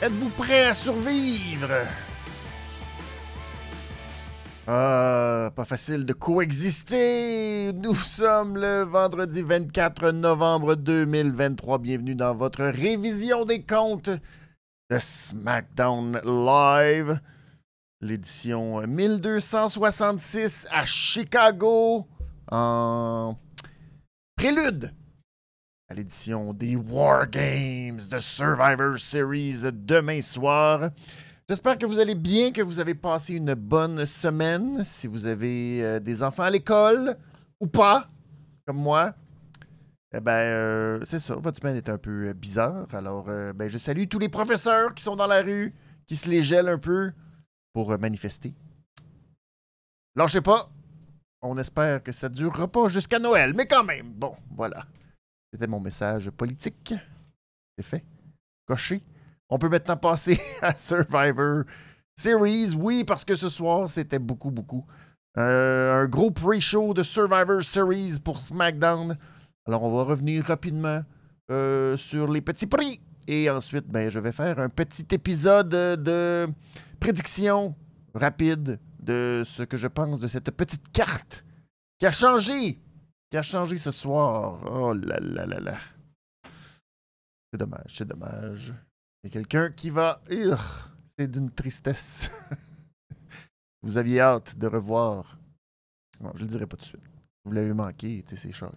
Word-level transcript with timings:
Êtes-vous 0.00 0.28
prêt 0.28 0.66
à 0.66 0.74
survivre? 0.74 1.70
Ah, 4.68 5.50
pas 5.56 5.64
facile 5.64 6.06
de 6.06 6.12
coexister. 6.12 7.72
Nous 7.72 7.96
sommes 7.96 8.58
le 8.58 8.82
vendredi 8.82 9.42
24 9.42 10.12
novembre 10.12 10.76
2023. 10.76 11.78
Bienvenue 11.78 12.14
dans 12.14 12.32
votre 12.36 12.62
révision 12.62 13.44
des 13.44 13.64
comptes 13.64 14.08
de 14.08 14.98
SmackDown 14.98 16.20
Live. 16.24 17.18
L'édition 18.00 18.86
1266 18.86 20.68
à 20.70 20.86
Chicago 20.86 22.06
en 22.52 23.36
prélude 24.36 24.92
à 25.90 25.94
l'édition 25.94 26.52
des 26.52 26.76
War 26.76 27.28
Games 27.30 28.00
de 28.10 28.20
Survivor 28.20 28.98
Series 28.98 29.62
demain 29.72 30.20
soir. 30.20 30.90
J'espère 31.48 31.78
que 31.78 31.86
vous 31.86 31.98
allez 31.98 32.14
bien, 32.14 32.52
que 32.52 32.60
vous 32.60 32.78
avez 32.78 32.94
passé 32.94 33.34
une 33.34 33.54
bonne 33.54 34.04
semaine. 34.04 34.84
Si 34.84 35.06
vous 35.06 35.24
avez 35.24 35.82
euh, 35.82 35.98
des 35.98 36.22
enfants 36.22 36.42
à 36.42 36.50
l'école 36.50 37.16
ou 37.58 37.66
pas, 37.66 38.06
comme 38.66 38.76
moi, 38.76 39.14
eh 40.12 40.20
ben, 40.20 40.32
euh, 40.32 41.00
c'est 41.06 41.20
ça. 41.20 41.36
Votre 41.36 41.58
semaine 41.58 41.76
est 41.76 41.88
un 41.88 41.96
peu 41.96 42.28
euh, 42.28 42.34
bizarre. 42.34 42.86
Alors, 42.92 43.24
ben, 43.54 43.68
je 43.68 43.78
salue 43.78 44.04
tous 44.10 44.18
les 44.18 44.28
professeurs 44.28 44.94
qui 44.94 45.02
sont 45.02 45.16
dans 45.16 45.26
la 45.26 45.40
rue, 45.40 45.74
qui 46.06 46.16
se 46.16 46.28
les 46.28 46.42
gèlent 46.42 46.68
un 46.68 46.78
peu 46.78 47.12
pour 47.72 47.98
manifester. 47.98 48.52
Lâchez 50.14 50.42
pas. 50.42 50.68
On 51.40 51.56
espère 51.56 52.02
que 52.02 52.12
ça 52.12 52.28
ne 52.28 52.34
durera 52.34 52.68
pas 52.68 52.88
jusqu'à 52.88 53.18
Noël, 53.18 53.54
mais 53.54 53.66
quand 53.66 53.84
même. 53.84 54.12
Bon, 54.12 54.36
voilà. 54.54 54.84
C'était 55.52 55.66
mon 55.66 55.80
message 55.80 56.30
politique. 56.30 56.94
C'est 57.76 57.84
fait. 57.84 58.04
Coché. 58.66 59.02
On 59.48 59.58
peut 59.58 59.68
maintenant 59.68 59.96
passer 59.96 60.40
à 60.62 60.74
Survivor 60.74 61.64
Series. 62.16 62.74
Oui, 62.74 63.04
parce 63.04 63.24
que 63.24 63.34
ce 63.34 63.48
soir, 63.48 63.88
c'était 63.88 64.18
beaucoup, 64.18 64.50
beaucoup. 64.50 64.84
Euh, 65.38 66.02
un 66.02 66.08
gros 66.08 66.30
pre-show 66.30 66.92
de 66.92 67.02
Survivor 67.02 67.62
Series 67.62 68.18
pour 68.22 68.38
SmackDown. 68.38 69.16
Alors, 69.66 69.84
on 69.84 69.96
va 69.96 70.04
revenir 70.04 70.44
rapidement 70.44 71.02
euh, 71.50 71.96
sur 71.96 72.30
les 72.30 72.40
petits 72.40 72.66
prix. 72.66 73.00
Et 73.26 73.48
ensuite, 73.48 73.86
ben, 73.86 74.10
je 74.10 74.18
vais 74.18 74.32
faire 74.32 74.58
un 74.58 74.68
petit 74.68 75.06
épisode 75.12 75.68
de 75.68 76.48
prédiction 76.98 77.74
rapide 78.14 78.78
de 79.00 79.42
ce 79.46 79.62
que 79.62 79.76
je 79.76 79.86
pense 79.86 80.20
de 80.20 80.28
cette 80.28 80.50
petite 80.50 80.90
carte 80.92 81.44
qui 81.98 82.06
a 82.06 82.10
changé 82.10 82.80
qui 83.30 83.36
a 83.36 83.42
changé 83.42 83.76
ce 83.76 83.90
soir? 83.90 84.60
Oh 84.70 84.94
là 84.94 85.18
là 85.20 85.46
là 85.46 85.60
là. 85.60 85.78
C'est 87.52 87.58
dommage, 87.58 87.94
c'est 87.94 88.08
dommage. 88.08 88.74
Il 89.22 89.28
y 89.28 89.30
a 89.30 89.32
quelqu'un 89.32 89.70
qui 89.70 89.90
va. 89.90 90.20
C'est 91.16 91.30
d'une 91.30 91.50
tristesse. 91.50 92.30
vous 93.82 93.98
aviez 93.98 94.20
hâte 94.20 94.56
de 94.58 94.66
revoir. 94.66 95.38
Non, 96.20 96.32
je 96.34 96.42
le 96.42 96.48
dirai 96.48 96.66
pas 96.66 96.76
tout 96.76 96.82
de 96.82 96.88
suite. 96.88 97.02
Vous 97.44 97.52
l'avez 97.52 97.72
manqué, 97.72 98.24
c'est 98.28 98.52
choquant, 98.52 98.74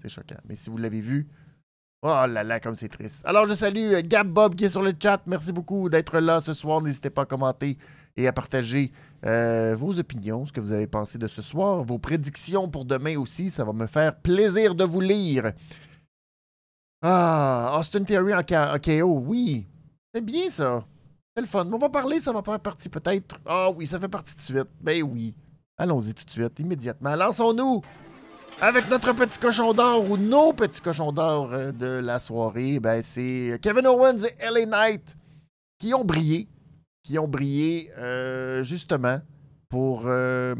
c'est 0.00 0.08
choquant. 0.08 0.38
Mais 0.48 0.56
si 0.56 0.70
vous 0.70 0.78
l'avez 0.78 1.00
vu, 1.00 1.28
oh 2.02 2.06
là 2.08 2.42
là, 2.42 2.60
comme 2.60 2.74
c'est 2.74 2.88
triste. 2.88 3.22
Alors 3.26 3.46
je 3.46 3.54
salue 3.54 3.92
euh, 3.92 4.02
Gab 4.02 4.28
Bob 4.28 4.54
qui 4.54 4.64
est 4.64 4.70
sur 4.70 4.82
le 4.82 4.94
chat. 5.00 5.20
Merci 5.26 5.52
beaucoup 5.52 5.88
d'être 5.90 6.18
là 6.18 6.40
ce 6.40 6.52
soir. 6.52 6.80
N'hésitez 6.80 7.10
pas 7.10 7.22
à 7.22 7.26
commenter 7.26 7.76
et 8.16 8.26
à 8.26 8.32
partager 8.32 8.92
euh, 9.24 9.74
vos 9.76 9.98
opinions, 9.98 10.46
ce 10.46 10.52
que 10.52 10.60
vous 10.60 10.72
avez 10.72 10.86
pensé 10.86 11.18
de 11.18 11.26
ce 11.26 11.42
soir, 11.42 11.82
vos 11.82 11.98
prédictions 11.98 12.68
pour 12.68 12.84
demain 12.84 13.16
aussi. 13.18 13.50
Ça 13.50 13.64
va 13.64 13.72
me 13.72 13.86
faire 13.86 14.16
plaisir 14.16 14.74
de 14.74 14.84
vous 14.84 15.00
lire. 15.00 15.52
Ah, 17.02 17.76
Austin 17.78 18.04
Theory 18.04 18.34
en, 18.34 19.02
oui. 19.02 19.66
C'est 20.14 20.24
bien 20.24 20.50
ça. 20.50 20.84
C'est 21.34 21.42
le 21.42 21.46
fun. 21.46 21.68
On 21.72 21.78
va 21.78 21.88
parler, 21.88 22.20
ça 22.20 22.32
va 22.32 22.42
faire 22.42 22.60
partie 22.60 22.88
peut-être. 22.88 23.36
Ah 23.46 23.70
oui, 23.70 23.86
ça 23.86 23.98
fait 23.98 24.08
partie 24.08 24.34
tout 24.34 24.52
de 24.52 24.58
suite. 24.58 24.68
Ben 24.80 25.02
oui. 25.02 25.34
Allons-y 25.76 26.12
tout 26.12 26.24
de 26.24 26.30
suite, 26.30 26.58
immédiatement. 26.58 27.14
Lançons-nous 27.14 27.82
avec 28.60 28.90
notre 28.90 29.12
petit 29.12 29.38
cochon 29.38 29.72
d'or 29.72 30.10
ou 30.10 30.16
nos 30.16 30.52
petits 30.52 30.80
cochons 30.80 31.12
d'or 31.12 31.52
euh, 31.52 31.70
de 31.70 32.00
la 32.00 32.18
soirée. 32.18 32.80
Ben, 32.80 33.00
c'est 33.02 33.58
Kevin 33.62 33.86
Owens 33.86 34.24
et 34.24 34.50
LA 34.50 34.66
Knight 34.66 35.16
qui 35.78 35.94
ont 35.94 36.04
brillé 36.04 36.48
qui 37.08 37.18
ont 37.18 37.26
brillé 37.26 37.90
euh, 37.96 38.62
justement 38.62 39.22
pour 39.70 40.02
euh, 40.04 40.54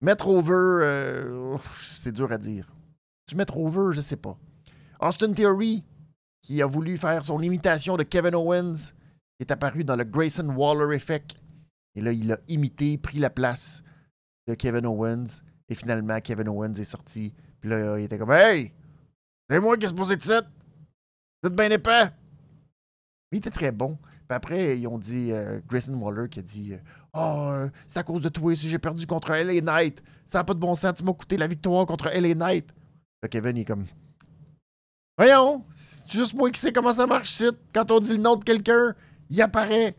mettre 0.00 0.28
over. 0.28 0.52
Euh, 0.54 1.56
c'est 1.82 2.12
dur 2.12 2.30
à 2.30 2.38
dire. 2.38 2.72
Tu 3.26 3.34
mettre 3.34 3.56
over, 3.56 3.90
je 3.90 4.00
sais 4.00 4.16
pas. 4.16 4.38
Austin 5.00 5.32
Theory, 5.32 5.82
qui 6.42 6.62
a 6.62 6.66
voulu 6.66 6.96
faire 6.96 7.24
son 7.24 7.42
imitation 7.42 7.96
de 7.96 8.04
Kevin 8.04 8.36
Owens, 8.36 8.92
est 9.40 9.50
apparu 9.50 9.82
dans 9.82 9.96
le 9.96 10.04
Grayson 10.04 10.48
Waller 10.56 10.94
Effect. 10.94 11.34
Et 11.96 12.02
là, 12.02 12.12
il 12.12 12.30
a 12.30 12.38
imité, 12.46 12.96
pris 12.96 13.18
la 13.18 13.30
place 13.30 13.82
de 14.46 14.54
Kevin 14.54 14.86
Owens. 14.86 15.42
Et 15.68 15.74
finalement, 15.74 16.20
Kevin 16.20 16.48
Owens 16.50 16.74
est 16.74 16.84
sorti. 16.84 17.34
Puis 17.60 17.70
là, 17.70 17.98
il 17.98 18.04
était 18.04 18.16
comme 18.16 18.30
Hey! 18.30 18.72
C'est 19.50 19.58
moi 19.58 19.76
qui 19.76 19.86
ai 19.86 19.92
posé 19.92 20.14
de 20.14 20.20
titre! 20.20 20.48
C'est 21.42 21.52
bien 21.52 21.72
épais! 21.72 22.12
il 23.32 23.38
était 23.38 23.50
très 23.50 23.72
bon. 23.72 23.98
Puis 24.28 24.34
après, 24.36 24.78
ils 24.78 24.86
ont 24.88 24.98
dit, 24.98 25.30
euh, 25.30 25.60
Grayson 25.68 25.94
Waller 25.94 26.28
qui 26.28 26.40
a 26.40 26.42
dit 26.42 26.74
Oh, 27.14 27.52
c'est 27.86 27.98
à 27.98 28.02
cause 28.02 28.20
de 28.22 28.28
toi 28.28 28.54
si 28.56 28.68
j'ai 28.68 28.78
perdu 28.78 29.06
contre 29.06 29.32
LA 29.32 29.60
Knight. 29.60 30.02
Ça 30.24 30.38
n'a 30.38 30.44
pas 30.44 30.54
de 30.54 30.58
bon 30.58 30.74
sens, 30.74 30.94
tu 30.96 31.04
m'as 31.04 31.12
coûté 31.12 31.36
la 31.36 31.46
victoire 31.46 31.86
contre 31.86 32.10
LA 32.12 32.34
Knight. 32.34 32.74
Fait 33.22 33.28
Kevin, 33.28 33.56
il 33.56 33.60
est 33.60 33.64
comme 33.64 33.86
Voyons, 35.16 35.64
c'est 35.72 36.10
juste 36.10 36.34
moi 36.34 36.50
qui 36.50 36.60
sais 36.60 36.72
comment 36.72 36.92
ça 36.92 37.06
marche, 37.06 37.42
Quand 37.72 37.90
on 37.90 38.00
dit 38.00 38.12
le 38.12 38.18
nom 38.18 38.36
de 38.36 38.44
quelqu'un, 38.44 38.94
il 39.30 39.40
apparaît. 39.40 39.96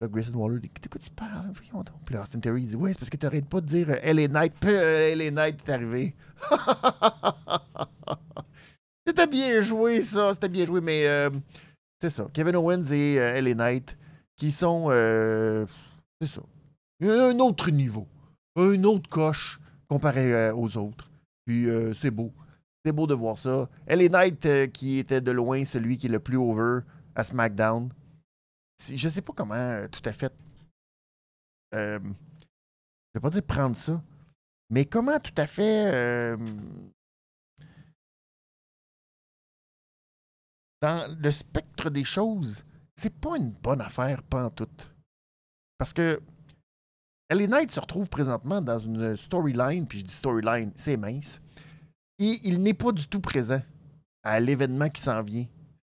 Là, 0.00 0.08
Grayson 0.08 0.34
Waller 0.34 0.58
dit 0.58 0.70
Écoute, 0.84 1.00
tu 1.02 1.10
parles, 1.10 1.52
voyons 1.54 1.84
donc. 1.84 1.94
Puis 2.04 2.16
Austin 2.16 2.40
Terry 2.40 2.64
dit 2.64 2.74
Ouais, 2.76 2.90
c'est 2.90 2.98
parce 2.98 3.10
que 3.10 3.16
t'arrêtes 3.16 3.48
pas 3.48 3.60
de 3.60 3.66
dire 3.66 3.88
LA 4.02 4.28
Knight, 4.28 4.54
puis 4.58 4.72
LA 4.72 5.30
Knight 5.30 5.60
est 5.66 5.72
arrivé. 5.72 6.16
C'était 9.06 9.26
bien 9.26 9.60
joué, 9.60 10.02
ça. 10.02 10.34
C'était 10.34 10.48
bien 10.48 10.64
joué, 10.66 10.80
mais. 10.80 11.30
C'est 12.00 12.10
ça. 12.10 12.28
Kevin 12.32 12.56
Owens 12.56 12.90
et 12.92 13.20
euh, 13.20 13.40
LA 13.40 13.54
Knight 13.54 13.96
qui 14.36 14.50
sont. 14.50 14.86
Euh, 14.88 15.66
c'est 16.20 16.28
ça. 16.28 16.40
Un 17.02 17.38
autre 17.38 17.70
niveau. 17.70 18.08
Un 18.56 18.82
autre 18.84 19.08
coche 19.08 19.60
comparé 19.88 20.32
euh, 20.32 20.54
aux 20.54 20.76
autres. 20.78 21.10
Puis 21.44 21.66
c'est 21.94 22.10
beau. 22.10 22.32
C'est 22.84 22.92
beau 22.92 23.06
de 23.06 23.14
voir 23.14 23.36
ça. 23.36 23.68
LA 23.88 24.08
Knight 24.08 24.72
qui 24.72 24.98
était 24.98 25.20
de 25.20 25.30
loin 25.30 25.64
celui 25.64 25.96
qui 25.96 26.06
est 26.06 26.10
le 26.10 26.20
plus 26.20 26.36
over 26.36 26.80
à 27.14 27.24
SmackDown. 27.24 27.90
Je 28.78 29.08
sais 29.08 29.20
pas 29.20 29.32
comment 29.34 29.86
tout 29.90 30.02
à 30.04 30.12
fait. 30.12 30.32
je 31.72 31.98
vais 33.14 33.20
pas 33.20 33.30
dire 33.30 33.42
prendre 33.42 33.76
ça. 33.76 34.00
Mais 34.70 34.84
comment 34.84 35.18
tout 35.18 35.34
à 35.36 35.46
fait 35.46 36.36
dans 40.80 41.14
le 41.18 41.30
spectre 41.30 41.90
des 41.90 42.04
choses, 42.04 42.64
c'est 42.94 43.14
pas 43.14 43.36
une 43.36 43.52
bonne 43.52 43.80
affaire, 43.80 44.22
pas 44.22 44.46
en 44.46 44.50
tout. 44.50 44.68
Parce 45.78 45.92
que 45.92 46.20
LA 47.30 47.46
Knight 47.46 47.70
se 47.70 47.80
retrouve 47.80 48.08
présentement 48.08 48.60
dans 48.60 48.78
une 48.78 49.16
storyline, 49.16 49.86
puis 49.86 50.00
je 50.00 50.04
dis 50.04 50.14
storyline, 50.14 50.72
c'est 50.76 50.96
mince, 50.96 51.40
et 52.18 52.40
il 52.44 52.62
n'est 52.62 52.74
pas 52.74 52.92
du 52.92 53.06
tout 53.06 53.20
présent 53.20 53.60
à 54.22 54.40
l'événement 54.40 54.88
qui 54.88 55.00
s'en 55.00 55.22
vient, 55.22 55.46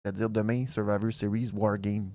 c'est-à-dire 0.04 0.30
demain, 0.30 0.68
Survivor 0.68 1.12
Series 1.12 1.52
War 1.54 1.78
Games. 1.78 2.12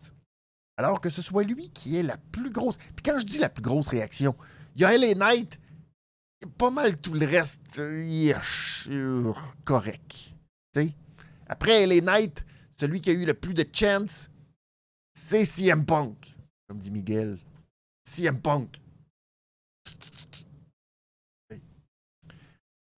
Alors 0.77 1.01
que 1.01 1.09
ce 1.09 1.23
soit 1.23 1.45
lui 1.45 1.71
qui 1.71 1.97
est 1.97 2.03
la 2.03 2.19
plus 2.19 2.51
grosse. 2.51 2.77
Puis 2.77 3.03
quand 3.03 3.19
je 3.19 3.25
dis 3.25 3.39
la 3.39 3.49
plus 3.49 3.63
grosse 3.63 3.89
réaction, 3.89 4.37
il 4.75 4.83
y 4.83 4.85
a 4.85 4.97
LA 4.97 5.15
Knight, 5.15 5.59
pas 6.59 6.71
mal 6.71 7.01
tout 7.01 7.15
le 7.15 7.27
reste, 7.27 7.79
euh, 7.79 9.33
correct. 9.65 10.35
sais. 10.75 10.95
Après 11.49 11.87
LA 11.87 12.01
Knight, 12.03 12.45
celui 12.77 13.01
qui 13.01 13.11
a 13.11 13.13
eu 13.13 13.25
le 13.25 13.35
plus 13.35 13.55
de 13.55 13.65
chance, 13.73 14.31
c'est 15.15 15.45
CM 15.45 15.85
Punk. 15.85 16.37
Comme 16.69 16.79
dit 16.79 16.91
Miguel. 16.91 17.39
CM 18.05 18.41
Punk. 18.41 18.81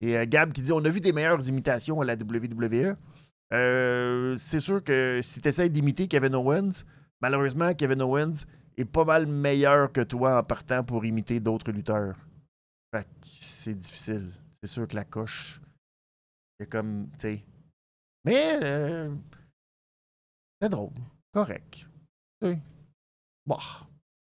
Et 0.00 0.16
euh, 0.16 0.26
Gab 0.28 0.52
qui 0.52 0.62
dit 0.62 0.72
On 0.72 0.84
a 0.84 0.90
vu 0.90 1.00
des 1.00 1.12
meilleures 1.12 1.48
imitations 1.48 2.00
à 2.00 2.04
la 2.04 2.14
WWE. 2.14 2.96
Euh, 3.52 4.36
c'est 4.36 4.60
sûr 4.60 4.84
que 4.84 5.20
si 5.22 5.40
tu 5.40 5.48
essaies 5.48 5.68
d'imiter 5.68 6.06
Kevin 6.06 6.34
Owens, 6.34 6.84
malheureusement, 7.20 7.74
Kevin 7.74 8.02
Owens 8.02 8.44
est 8.76 8.84
pas 8.84 9.04
mal 9.04 9.26
meilleur 9.26 9.90
que 9.90 10.02
toi 10.02 10.38
en 10.38 10.44
partant 10.44 10.84
pour 10.84 11.04
imiter 11.04 11.40
d'autres 11.40 11.72
lutteurs. 11.72 12.16
Fait 12.94 13.06
c'est 13.30 13.74
difficile. 13.74 14.32
C'est 14.60 14.68
sûr 14.68 14.86
que 14.86 14.96
la 14.96 15.04
coche, 15.04 15.60
c'est 16.58 16.68
comme. 16.68 17.08
Mais 18.24 18.58
euh, 18.62 19.14
c'est 20.60 20.68
drôle. 20.68 20.92
Correct. 21.32 21.86
Bon. 23.46 23.56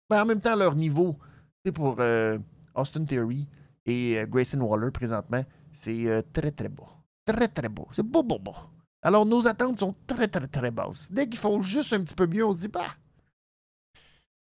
Mais 0.09 0.17
en 0.17 0.25
même 0.25 0.41
temps, 0.41 0.55
leur 0.55 0.75
niveau, 0.75 1.17
c'est 1.63 1.71
pour 1.71 1.97
euh, 1.99 2.37
Austin 2.73 3.05
Theory 3.05 3.47
et 3.85 4.17
euh, 4.17 4.25
Grayson 4.25 4.61
Waller 4.61 4.91
présentement, 4.91 5.43
c'est 5.71 6.07
euh, 6.07 6.21
très 6.33 6.51
très 6.51 6.69
beau. 6.69 6.87
Très 7.25 7.47
très 7.47 7.69
beau. 7.69 7.87
C'est 7.91 8.03
beau, 8.03 8.23
beau, 8.23 8.39
beau. 8.39 8.55
Alors, 9.01 9.25
nos 9.25 9.47
attentes 9.47 9.79
sont 9.79 9.95
très, 10.07 10.27
très, 10.27 10.47
très 10.47 10.71
basses. 10.71 11.11
Dès 11.11 11.27
qu'ils 11.27 11.39
font 11.39 11.61
juste 11.61 11.93
un 11.93 12.01
petit 12.01 12.15
peu 12.15 12.27
mieux, 12.27 12.45
on 12.45 12.53
se 12.53 12.59
dit, 12.59 12.67
bah. 12.67 12.95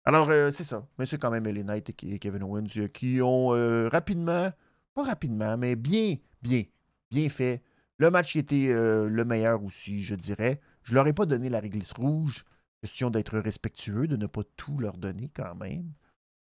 Alors, 0.04 0.28
c'est 0.52 0.64
ça. 0.64 0.86
Mais 0.98 1.04
c'est 1.04 1.18
quand 1.18 1.30
même 1.30 1.46
Ellie 1.46 1.64
Knight 1.64 1.90
et 1.90 2.18
Kevin 2.18 2.42
Owens 2.44 2.88
qui 2.94 3.20
ont 3.20 3.48
rapidement, 3.90 4.50
pas 4.94 5.02
rapidement, 5.02 5.58
mais 5.58 5.76
bien, 5.76 6.16
bien, 6.40 6.62
bien 7.10 7.28
fait. 7.28 7.62
Le 7.98 8.10
match 8.10 8.32
qui 8.32 8.38
était 8.38 8.68
le 8.72 9.24
meilleur 9.26 9.62
aussi, 9.62 10.02
je 10.02 10.14
dirais. 10.14 10.58
Je 10.82 10.94
leur 10.94 11.06
ai 11.06 11.12
pas 11.12 11.26
donné 11.26 11.48
la 11.48 11.60
réglisse 11.60 11.92
rouge. 11.92 12.44
Question 12.82 13.10
d'être 13.10 13.38
respectueux, 13.38 14.08
de 14.08 14.16
ne 14.16 14.26
pas 14.26 14.42
tout 14.56 14.78
leur 14.78 14.96
donner 14.96 15.30
quand 15.34 15.54
même. 15.54 15.92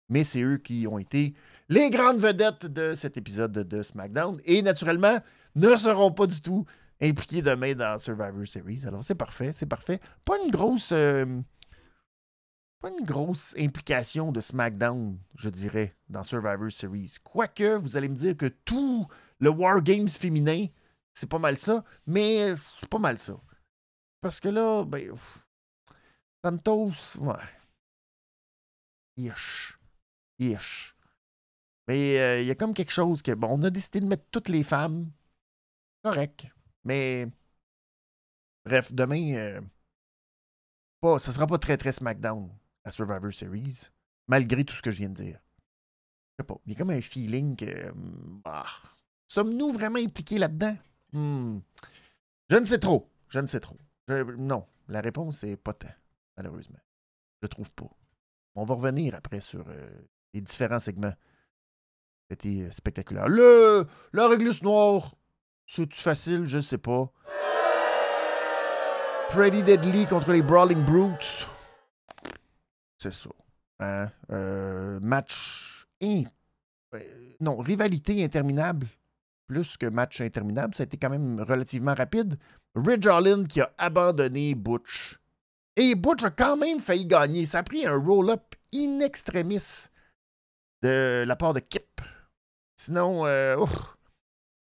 Mais 0.10 0.24
c'est 0.24 0.42
eux 0.42 0.58
qui 0.58 0.88
ont 0.88 0.98
été 0.98 1.36
les 1.68 1.90
grandes 1.90 2.20
vedettes 2.20 2.66
de 2.66 2.94
cet 2.94 3.18
épisode 3.18 3.52
de 3.52 3.82
SmackDown. 3.82 4.38
Et 4.46 4.62
naturellement, 4.62 5.20
ne 5.56 5.76
seront 5.76 6.12
pas 6.12 6.28
du 6.28 6.42
tout 6.42 6.66
impliqués 7.02 7.42
demain 7.42 7.74
dans 7.74 7.98
Survivor 7.98 8.46
Series. 8.46 8.84
Alors 8.86 9.04
c'est 9.04 9.16
parfait, 9.16 9.52
c'est 9.54 9.66
parfait. 9.66 10.00
Pas 10.26 10.38
une 10.44 10.52
grosse. 10.52 10.92
Euh, 10.92 11.26
pas 12.82 12.90
une 12.98 13.06
grosse 13.06 13.54
implication 13.60 14.32
de 14.32 14.40
SmackDown, 14.40 15.20
je 15.36 15.50
dirais, 15.50 15.96
dans 16.08 16.24
Survivor 16.24 16.72
Series. 16.72 17.16
Quoique, 17.22 17.76
vous 17.76 17.98
allez 17.98 18.08
me 18.08 18.16
dire 18.16 18.38
que 18.38 18.46
tout 18.46 19.06
le 19.40 19.50
War 19.50 19.82
Games 19.82 20.08
féminin, 20.08 20.68
c'est 21.14 21.30
pas 21.30 21.40
mal 21.40 21.58
ça, 21.58 21.84
mais 22.08 22.56
c'est 22.72 22.88
pas 22.88 23.00
mal 23.00 23.18
ça. 23.18 23.34
Parce 24.22 24.40
que 24.40 24.50
là, 24.50 24.84
ben. 24.86 25.16
Santos, 26.44 27.18
ouais. 27.20 27.36
Ish. 29.18 29.78
Ish. 30.40 30.96
Mais 31.88 32.20
euh, 32.20 32.42
il 32.42 32.48
y 32.48 32.52
a 32.52 32.56
comme 32.56 32.74
quelque 32.74 32.92
chose 32.92 33.22
que, 33.22 33.32
bon, 33.32 33.60
on 33.60 33.64
a 33.64 33.70
décidé 33.70 34.00
de 34.00 34.06
mettre 34.06 34.26
toutes 34.32 34.50
les 34.50 34.64
femmes. 34.64 35.12
Correct. 36.04 36.48
Mais. 36.84 37.28
Bref, 38.66 38.94
demain, 38.94 39.34
euh, 39.36 39.62
pas, 41.02 41.18
ça 41.18 41.32
sera 41.32 41.48
pas 41.48 41.58
très, 41.58 41.78
très 41.78 41.92
SmackDown 41.92 42.50
à 42.84 42.92
Survivor 42.92 43.34
Series, 43.34 43.90
malgré 44.28 44.64
tout 44.64 44.76
ce 44.76 44.82
que 44.82 44.92
je 44.92 44.98
viens 44.98 45.10
de 45.10 45.16
dire. 45.16 45.40
Je 46.38 46.44
sais 46.44 46.48
pas. 46.48 46.60
Il 46.66 46.74
y 46.74 46.76
a 46.76 46.78
comme 46.78 46.92
un 46.92 47.02
feeling 47.02 47.56
que. 47.56 47.92
Bah, 48.44 48.66
Sommes-nous 49.28 49.72
vraiment 49.72 50.00
impliqués 50.00 50.40
là-dedans? 50.40 50.76
Hmm. 51.14 51.60
Je 52.50 52.56
ne 52.56 52.66
sais 52.66 52.80
trop. 52.80 53.10
Je 53.30 53.40
ne 53.40 53.48
sais 53.48 53.60
trop. 53.60 53.78
Non. 54.38 54.66
La 54.88 55.02
réponse 55.02 55.44
est 55.44 55.56
pas 55.56 55.74
tant, 55.74 55.94
malheureusement. 56.36 56.80
Je 57.42 57.48
trouve 57.48 57.72
pas. 57.72 57.90
On 58.56 58.66
va 58.66 58.76
revenir 58.76 59.16
après 59.16 59.40
sur 59.40 59.68
euh, 59.68 59.90
les 60.34 60.42
différents 60.42 60.80
segments. 60.80 61.14
C'était 62.30 62.64
euh, 62.64 62.72
spectaculaire. 62.72 63.28
Le, 63.28 63.88
la 64.14 64.28
réglisse 64.28 64.62
noire, 64.62 65.16
c'est-tu 65.66 66.02
facile? 66.02 66.46
Je 66.46 66.58
ne 66.58 66.62
sais 66.62 66.78
pas. 66.78 67.12
Pretty 69.30 69.62
Deadly 69.62 70.08
contre 70.08 70.32
les 70.32 70.42
Brawling 70.42 70.84
Brutes. 70.84 71.48
C'est 72.98 73.14
ça. 73.14 73.30
Hein? 73.80 74.12
Euh, 74.32 75.00
match. 75.02 75.86
non, 77.40 77.58
rivalité 77.58 78.24
interminable. 78.24 78.88
Plus 79.48 79.78
que 79.78 79.86
match 79.86 80.22
interminable. 80.22 80.74
Ça 80.74 80.84
a 80.84 80.86
été 80.86 80.98
quand 80.98 81.10
même 81.10 81.40
relativement 81.42 81.94
rapide. 81.94 82.38
Ridge 82.76 83.08
Harlan 83.08 83.44
qui 83.44 83.62
a 83.62 83.72
abandonné 83.78 84.56
Butch. 84.56 85.20
Et 85.76 85.96
Butch 85.96 86.24
a 86.24 86.32
quand 86.32 86.58
même 86.58 86.80
failli 86.80 87.06
gagner. 87.06 87.46
Ça 87.46 87.60
a 87.60 87.64
pris 87.64 87.86
un 87.86 87.98
roll-up 87.98 88.56
in 88.74 89.00
extremis 89.00 89.88
de 90.82 91.24
la 91.26 91.36
part 91.36 91.54
de 91.54 91.60
Kip. 91.60 92.02
Sinon, 92.78 93.26
euh, 93.26 93.66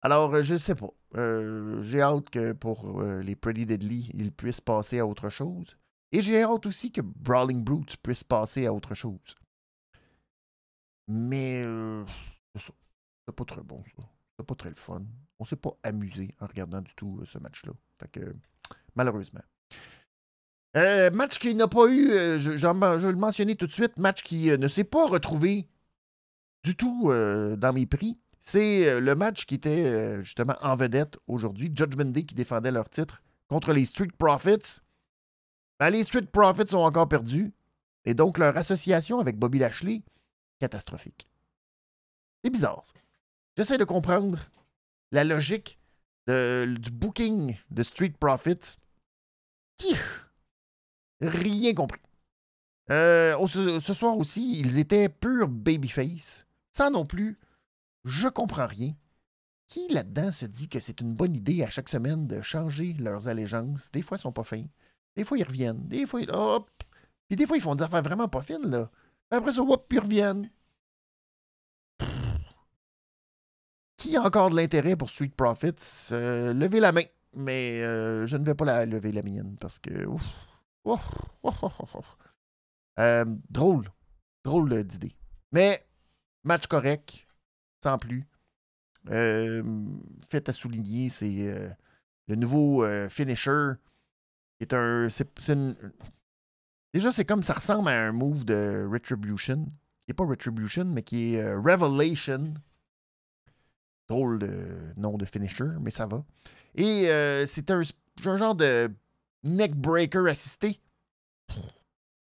alors, 0.02 0.34
euh, 0.34 0.42
je 0.42 0.56
sais 0.56 0.76
pas. 0.76 0.90
Euh, 1.16 1.82
j'ai 1.82 2.02
hâte 2.02 2.30
que 2.30 2.54
pour 2.54 3.02
les 3.02 3.36
Pretty 3.36 3.66
Deadly, 3.66 4.12
ils 4.14 4.32
puissent 4.32 4.62
passer 4.62 5.00
à 5.00 5.08
autre 5.08 5.30
chose. 5.30 5.78
Et 6.12 6.22
j'ai 6.22 6.42
hâte 6.44 6.66
aussi 6.66 6.92
que 6.92 7.02
Brawling 7.02 7.64
Brutes 7.64 7.98
puisse 7.98 8.24
passer 8.24 8.66
à 8.66 8.74
autre 8.74 8.96
chose. 8.96 9.36
Mais 11.08 11.64
c'est 12.54 12.62
ça. 12.62 12.74
C'est 13.28 13.36
pas 13.36 13.46
très 13.46 13.64
bon, 13.64 13.84
ça. 13.96 14.04
C'est 14.38 14.46
pas 14.46 14.56
très 14.56 14.70
le 14.70 14.76
fun. 14.76 15.04
On 15.40 15.46
s'est 15.46 15.56
pas 15.56 15.78
amusé 15.84 16.34
en 16.40 16.48
regardant 16.48 16.82
du 16.82 16.94
tout 16.96 17.22
ce 17.26 17.40
match-là. 17.40 17.74
Fait 18.00 18.12
que, 18.12 18.36
malheureusement. 18.96 19.42
match 20.76 21.40
qui 21.40 21.56
n'a 21.56 21.68
pas 21.68 21.88
eu, 21.88 22.10
je, 22.40 22.58
je, 22.58 22.68
vais 22.68 23.12
le 23.12 23.18
mentionner 23.18 23.56
tout 23.56 23.68
de 23.68 23.72
suite, 23.72 23.98
match 23.98 24.22
qui 24.22 24.50
ne 24.50 24.68
s'est 24.68 24.84
pas 24.84 25.08
retrouvé 25.08 25.68
du 26.64 26.76
tout 26.76 27.12
dans 27.12 27.74
mes 27.74 27.86
prix. 27.86 28.18
C'est 28.40 29.00
le 29.00 29.16
match 29.16 29.46
qui 29.46 29.56
était 29.56 30.22
justement 30.22 30.56
en 30.62 30.76
vedette 30.76 31.18
aujourd'hui. 31.28 31.72
Judgment 31.74 32.12
Day 32.12 32.24
qui 32.24 32.36
défendait 32.36 32.72
leur 32.72 32.90
titre 32.90 33.22
contre 33.48 33.74
les 33.74 33.86
Street 33.86 34.12
Profits. 34.18 34.80
Ben, 35.80 35.90
les 35.90 36.04
Street 36.04 36.28
Profits 36.32 36.74
ont 36.76 36.86
encore 36.86 37.08
perdu. 37.08 37.54
Et 38.06 38.14
donc, 38.14 38.38
leur 38.38 38.56
association 38.56 39.20
avec 39.20 39.38
Bobby 39.38 39.60
Lashley, 39.60 40.02
catastrophique. 40.60 41.30
C'est 42.44 42.50
bizarre. 42.50 42.84
J'essaie 43.58 43.78
de 43.78 43.84
comprendre 43.84 44.40
la 45.12 45.24
logique 45.24 45.80
du 46.28 46.92
booking 46.92 47.56
de 47.72 47.84
Street 47.84 48.14
Profits. 48.20 48.78
Rien 51.22 51.74
compris. 51.74 52.02
ce, 52.90 53.80
ce, 53.82 53.94
soir 53.94 54.18
aussi, 54.18 54.60
ils 54.60 54.78
étaient 54.78 55.10
pur 55.10 55.48
babyface. 55.48 56.46
Ça 56.72 56.90
non 56.90 57.06
plus, 57.06 57.40
je 58.06 58.28
comprends 58.28 58.68
rien. 58.68 58.94
Qui 59.68 59.88
là-dedans 59.90 60.32
se 60.32 60.46
dit 60.46 60.70
que 60.70 60.80
c'est 60.80 61.02
une 61.02 61.14
bonne 61.14 61.36
idée 61.36 61.64
à 61.64 61.70
chaque 61.70 61.90
semaine 61.90 62.28
de 62.28 62.42
changer 62.42 62.94
leurs 62.94 63.28
allégeances? 63.28 63.92
Des 63.92 64.02
fois, 64.02 64.18
ils 64.18 64.22
sont 64.22 64.32
pas 64.32 64.44
fins. 64.44 64.66
Des 65.16 65.26
fois, 65.26 65.38
ils 65.38 65.44
reviennent. 65.44 65.88
Des 65.88 66.06
fois, 66.06 66.22
hop! 66.30 66.70
Puis 67.28 67.36
des 67.36 67.46
fois, 67.46 67.58
ils 67.58 67.64
font 67.64 67.76
des 67.76 67.84
affaires 67.84 68.04
vraiment 68.04 68.30
pas 68.30 68.42
fines, 68.42 68.70
là. 68.70 68.90
Après 69.30 69.52
ça, 69.52 69.62
hop, 69.62 69.92
ils 69.92 70.00
reviennent. 70.00 70.50
A 74.16 74.22
encore 74.22 74.50
de 74.50 74.56
l'intérêt 74.56 74.96
pour 74.96 75.10
Street 75.10 75.32
Profits? 75.36 76.10
Euh, 76.12 76.54
levez 76.54 76.80
la 76.80 76.92
main. 76.92 77.04
Mais 77.34 77.82
euh, 77.84 78.26
je 78.26 78.38
ne 78.38 78.46
vais 78.46 78.56
pas 78.56 78.66
la 78.66 78.86
lever 78.86 79.12
la 79.12 79.22
mienne 79.22 79.58
parce 79.60 79.80
que. 79.80 80.08
Euh, 83.00 83.26
drôle. 83.50 83.86
Drôle 84.44 84.84
d'idée. 84.84 85.16
Mais 85.52 85.86
Match 86.44 86.68
correct, 86.68 87.28
sans 87.84 87.98
plus. 87.98 88.26
Fait 89.06 90.48
à 90.48 90.52
souligner, 90.52 91.10
c'est 91.10 91.76
le 92.28 92.36
nouveau 92.36 92.86
finisher. 93.10 93.74
Est 94.60 94.74
un, 94.74 95.08
déjà, 96.94 97.12
c'est 97.12 97.26
comme 97.26 97.44
ça 97.44 97.54
ressemble 97.54 97.90
à 97.90 98.08
un 98.08 98.12
move 98.12 98.46
de 98.46 98.88
Retribution. 98.90 99.66
Qui 99.66 100.10
n'est 100.10 100.14
pas 100.14 100.26
Retribution, 100.26 100.86
mais 100.86 101.04
qui 101.04 101.36
est 101.36 101.54
Revelation. 101.54 102.54
Drôle 104.08 104.40
de 104.40 104.94
nom 104.96 105.18
de 105.18 105.26
finisher, 105.26 105.70
mais 105.82 105.92
ça 105.92 106.06
va. 106.06 106.24
Et 106.76 107.06
c'est 107.46 107.72
un, 107.72 107.82
un, 108.26 108.38
genre 108.38 108.56
de 108.56 108.90
neckbreaker 109.44 110.28
assisté. 110.28 110.80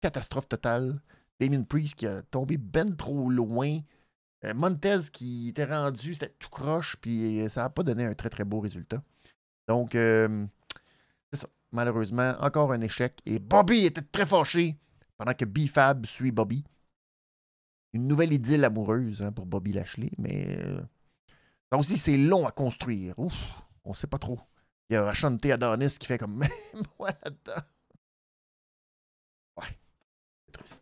Catastrophe 0.01 0.47
totale. 0.47 0.99
Damien 1.39 1.63
Priest 1.63 1.95
qui 1.95 2.05
a 2.05 2.21
tombé 2.23 2.57
ben 2.57 2.95
trop 2.95 3.29
loin. 3.29 3.79
Euh, 4.45 4.53
Montez 4.53 4.97
qui 5.11 5.49
était 5.49 5.65
rendu, 5.65 6.13
c'était 6.13 6.33
tout 6.39 6.49
croche, 6.49 6.95
puis 6.97 7.43
ça 7.49 7.63
n'a 7.63 7.69
pas 7.69 7.83
donné 7.83 8.05
un 8.05 8.13
très 8.13 8.29
très 8.29 8.43
beau 8.43 8.59
résultat. 8.59 9.01
Donc, 9.67 9.95
euh, 9.95 10.45
c'est 11.31 11.41
ça. 11.41 11.47
Malheureusement, 11.71 12.33
encore 12.39 12.71
un 12.71 12.81
échec. 12.81 13.19
Et 13.25 13.37
Bobby 13.39 13.85
était 13.85 14.01
très 14.01 14.25
fâché 14.25 14.77
pendant 15.17 15.33
que 15.33 15.45
B-Fab 15.45 16.05
suit 16.05 16.31
Bobby. 16.31 16.63
Une 17.93 18.07
nouvelle 18.07 18.33
idylle 18.33 18.65
amoureuse 18.65 19.21
hein, 19.21 19.31
pour 19.31 19.45
Bobby 19.45 19.73
Lashley, 19.73 20.11
mais 20.17 20.57
euh, 20.59 20.81
ça 21.71 21.77
aussi, 21.77 21.97
c'est 21.97 22.17
long 22.17 22.47
à 22.47 22.51
construire. 22.51 23.17
Ouf, 23.17 23.35
on 23.83 23.93
sait 23.93 24.07
pas 24.07 24.17
trop. 24.17 24.39
Il 24.89 24.93
y 24.93 24.95
a 24.97 25.03
Rachante 25.03 25.45
Adonis 25.45 25.97
qui 25.99 26.07
fait 26.07 26.17
comme 26.17 26.41
là-dedans. 26.99 27.61
Ouais, 29.57 29.77
c'est 30.45 30.51
triste. 30.51 30.81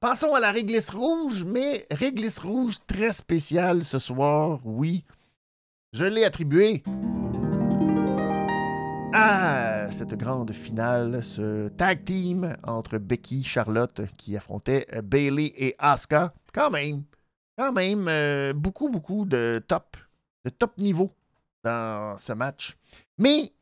Passons 0.00 0.34
à 0.34 0.40
la 0.40 0.50
réglisse 0.50 0.90
rouge, 0.90 1.44
mais 1.44 1.86
réglisse 1.92 2.40
rouge 2.40 2.78
très 2.88 3.12
spéciale 3.12 3.84
ce 3.84 4.00
soir, 4.00 4.60
oui. 4.64 5.04
Je 5.92 6.06
l'ai 6.06 6.24
attribué 6.24 6.82
à 9.12 9.88
cette 9.92 10.14
grande 10.14 10.52
finale, 10.52 11.22
ce 11.22 11.68
tag 11.68 12.04
team 12.04 12.56
entre 12.64 12.98
Becky 12.98 13.44
Charlotte 13.44 14.00
qui 14.16 14.36
affrontait 14.36 14.88
Bailey 15.04 15.52
et 15.56 15.74
Asuka. 15.78 16.32
Quand 16.52 16.70
même, 16.70 17.04
même, 17.70 18.08
euh, 18.08 18.52
beaucoup, 18.52 18.88
beaucoup 18.88 19.24
de 19.24 19.62
top, 19.68 19.96
de 20.44 20.50
top 20.50 20.76
niveau 20.78 21.14
dans 21.62 22.18
ce 22.18 22.32
match. 22.32 22.76
Mais 23.18 23.52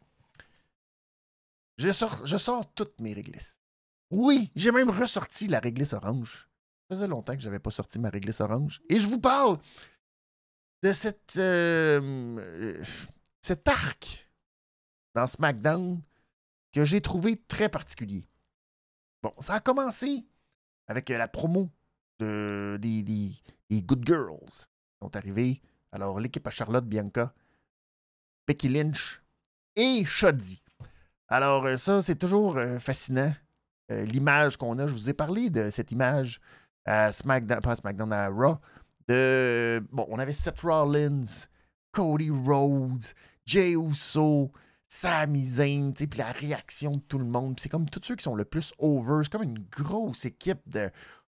je 1.77 1.91
sors, 1.91 2.27
je 2.27 2.37
sors 2.37 2.73
toutes 2.73 3.01
mes 3.01 3.13
réglisses. 3.13 3.61
Oui, 4.11 4.51
j'ai 4.57 4.73
même 4.73 4.91
ressorti 4.91 5.47
la 5.47 5.61
réglisse 5.61 5.93
orange. 5.93 6.49
Ça 6.89 6.97
faisait 6.97 7.09
longtemps 7.09 7.35
que 7.35 7.41
je 7.41 7.47
n'avais 7.47 7.59
pas 7.59 7.71
sorti 7.71 7.99
ma 7.99 8.11
réglisse 8.11 8.41
orange. 8.41 8.81
Et 8.89 8.99
je 8.99 9.09
vous 9.09 9.21
parle 9.21 9.59
de 10.83 10.93
cette, 10.93 11.37
euh, 11.37 12.83
cet 13.43 13.69
arc 13.69 14.29
dans 15.15 15.27
SmackDown 15.27 16.01
que 16.73 16.85
j'ai 16.85 17.01
trouvé 17.01 17.37
très 17.37 17.69
particulier. 17.69 18.27
Bon, 19.23 19.33
ça 19.39 19.55
a 19.55 19.61
commencé 19.61 20.25
avec 20.87 21.09
la 21.09 21.29
promo 21.29 21.69
de, 22.19 22.79
des 22.81 23.33
Good 23.71 24.07
Girls 24.07 24.67
sont 25.01 25.15
arrivées. 25.17 25.63
Alors, 25.93 26.21
l'équipe 26.21 26.47
à 26.47 26.51
Charlotte, 26.51 26.85
Bianca, 26.85 27.33
Becky 28.47 28.69
Lynch 28.69 29.23
et 29.77 30.05
Shoddy. 30.05 30.63
Alors, 31.29 31.65
euh, 31.65 31.77
ça, 31.77 32.03
c'est 32.03 32.17
toujours 32.17 32.57
euh, 32.57 32.79
fascinant. 32.79 33.33
Euh, 33.91 34.05
l'image 34.05 34.57
qu'on 34.57 34.79
a, 34.79 34.87
je 34.87 34.93
vous 34.93 35.09
ai 35.09 35.15
parlé 35.15 35.51
de 35.51 35.71
cette 35.71 35.93
image 35.93 36.41
à 36.85 37.13
SmackDown, 37.13 37.61
pas 37.61 37.73
à 37.73 37.77
SmackDown, 37.77 38.13
à 38.13 38.29
Raw. 38.29 38.59
De, 39.09 39.83
bon, 39.93 40.07
on 40.09 40.19
avait 40.19 40.33
Seth 40.33 40.61
Rollins, 40.61 41.47
Cody 41.93 42.31
Rhodes, 42.31 43.05
Jey 43.47 43.73
Uso, 43.73 44.53
Sami 44.87 45.45
Zayn, 45.45 45.93
puis 45.93 46.19
la 46.19 46.33
réaction 46.33 46.97
de 46.97 47.01
tout 47.03 47.19
le 47.19 47.25
monde. 47.25 47.59
C'est 47.61 47.69
comme 47.69 47.89
tous 47.89 48.01
ceux 48.05 48.17
qui 48.17 48.25
sont 48.25 48.35
le 48.35 48.45
plus 48.45 48.73
over. 48.79 49.23
C'est 49.23 49.33
comme 49.33 49.43
une 49.43 49.65
grosse 49.71 50.25
équipe 50.25 50.61
de. 50.67 50.91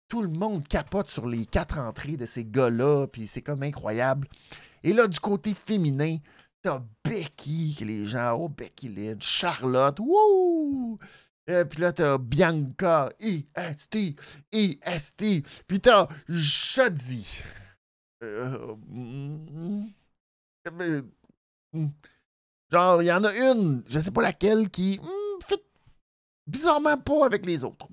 Tout 0.08 0.22
le 0.22 0.28
monde 0.28 0.66
capote 0.68 1.10
sur 1.10 1.26
les 1.26 1.46
quatre 1.46 1.78
entrées 1.78 2.16
de 2.16 2.26
ces 2.26 2.44
gars-là, 2.44 3.06
puis 3.08 3.26
c'est 3.26 3.42
comme 3.42 3.62
incroyable. 3.62 4.28
Et 4.84 4.92
là, 4.92 5.08
du 5.08 5.18
côté 5.18 5.52
féminin, 5.52 6.18
t'as 6.62 6.82
Becky, 7.04 7.76
les 7.80 8.06
gens, 8.06 8.34
oh, 8.34 8.48
Becky 8.48 8.88
Lynch, 8.88 9.24
Charlotte, 9.26 9.98
wouh! 9.98 10.98
Euh, 11.48 11.64
puis 11.64 11.80
là, 11.80 11.92
t'as 11.92 12.18
Bianca, 12.18 13.10
E-S-T, 13.22 14.16
E-S-T. 14.52 15.42
Puis 15.66 15.80
t'as 15.80 16.08
Shoddy. 16.28 17.26
Euh, 18.22 18.74
mm, 18.88 19.86
mm, 21.72 21.88
genre, 22.70 23.02
il 23.02 23.06
y 23.06 23.12
en 23.12 23.22
a 23.24 23.32
une, 23.34 23.84
je 23.88 24.00
sais 24.00 24.10
pas 24.10 24.22
laquelle, 24.22 24.68
qui 24.70 24.98
mm, 25.00 25.42
fait 25.42 25.62
bizarrement 26.46 26.96
pas 26.96 27.26
avec 27.26 27.46
les 27.46 27.62
autres. 27.62 27.86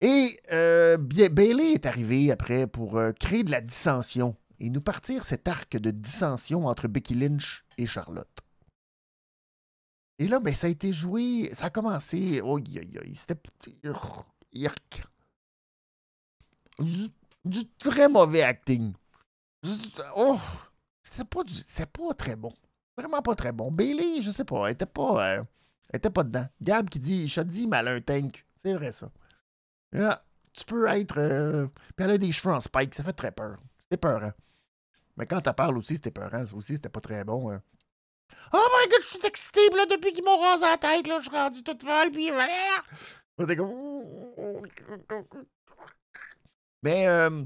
Et 0.00 0.38
euh, 0.52 0.96
Bailey 0.96 1.72
est 1.72 1.86
arrivé 1.86 2.30
après 2.30 2.66
pour 2.66 2.96
euh, 2.96 3.12
créer 3.12 3.42
de 3.42 3.50
la 3.50 3.60
dissension 3.60 4.36
et 4.60 4.70
nous 4.70 4.80
partir 4.80 5.24
cet 5.24 5.48
arc 5.48 5.76
de 5.76 5.90
dissension 5.90 6.66
entre 6.66 6.86
Becky 6.88 7.14
Lynch 7.14 7.64
et 7.78 7.86
Charlotte. 7.86 8.28
Et 10.20 10.26
là, 10.26 10.40
ben, 10.40 10.54
ça 10.54 10.66
a 10.66 10.70
été 10.70 10.92
joué, 10.92 11.50
ça 11.52 11.66
a 11.66 11.70
commencé. 11.70 12.40
Oh, 12.42 12.58
c'était. 13.14 13.40
Du, 17.44 17.64
très 17.78 18.08
mauvais 18.08 18.42
acting. 18.42 18.92
Oh, 20.16 20.38
c'est 21.02 21.28
pas, 21.28 21.42
pas 21.92 22.14
très 22.14 22.36
bon. 22.36 22.52
Vraiment 22.96 23.22
pas 23.22 23.34
très 23.34 23.52
bon. 23.52 23.70
Bailey, 23.70 24.22
je 24.22 24.30
sais 24.30 24.44
pas, 24.44 24.66
elle 24.66 24.72
était 24.72 24.86
pas, 24.86 25.36
euh, 25.36 25.44
elle 25.90 25.98
était 25.98 26.10
pas 26.10 26.24
dedans. 26.24 26.46
Gab 26.60 26.88
qui 26.88 26.98
dit 26.98 27.32
dit, 27.46 27.66
mais 27.68 27.76
elle 27.78 27.88
a 27.88 27.92
un 27.92 28.00
tank. 28.00 28.44
C'est 28.56 28.74
vrai 28.74 28.90
ça. 28.90 29.10
Ah, 29.94 30.20
tu 30.52 30.64
peux 30.64 30.86
être. 30.88 31.18
Euh, 31.18 31.66
puis 31.96 32.04
elle 32.04 32.12
a 32.12 32.18
des 32.18 32.32
cheveux 32.32 32.54
en 32.54 32.60
spike, 32.60 32.94
ça 32.94 33.04
fait 33.04 33.12
très 33.12 33.32
peur. 33.32 33.58
C'était 33.80 33.96
peur. 33.96 34.22
Hein? 34.22 34.34
Mais 35.16 35.26
quand 35.26 35.40
tu 35.40 35.52
parles 35.52 35.78
aussi, 35.78 35.94
c'était 35.94 36.10
peurant. 36.10 36.44
Ça 36.44 36.54
aussi, 36.54 36.74
c'était 36.74 36.88
pas 36.88 37.00
très 37.00 37.24
bon. 37.24 37.50
Hein. 37.50 37.62
Oh 38.52 38.68
my 38.72 38.88
god, 38.88 39.02
je 39.02 39.06
suis 39.06 39.26
excité, 39.26 39.60
là, 39.74 39.86
depuis 39.86 40.12
qu'ils 40.12 40.24
m'ont 40.24 40.38
rasé 40.38 40.64
la 40.64 40.78
tête, 40.78 41.06
là, 41.06 41.18
je 41.18 41.28
suis 41.28 41.36
rendu 41.36 41.62
toute 41.62 41.82
folle, 41.82 42.10
puis 42.10 42.30
voilà. 42.30 42.82
Mais, 46.82 47.08
euh, 47.08 47.42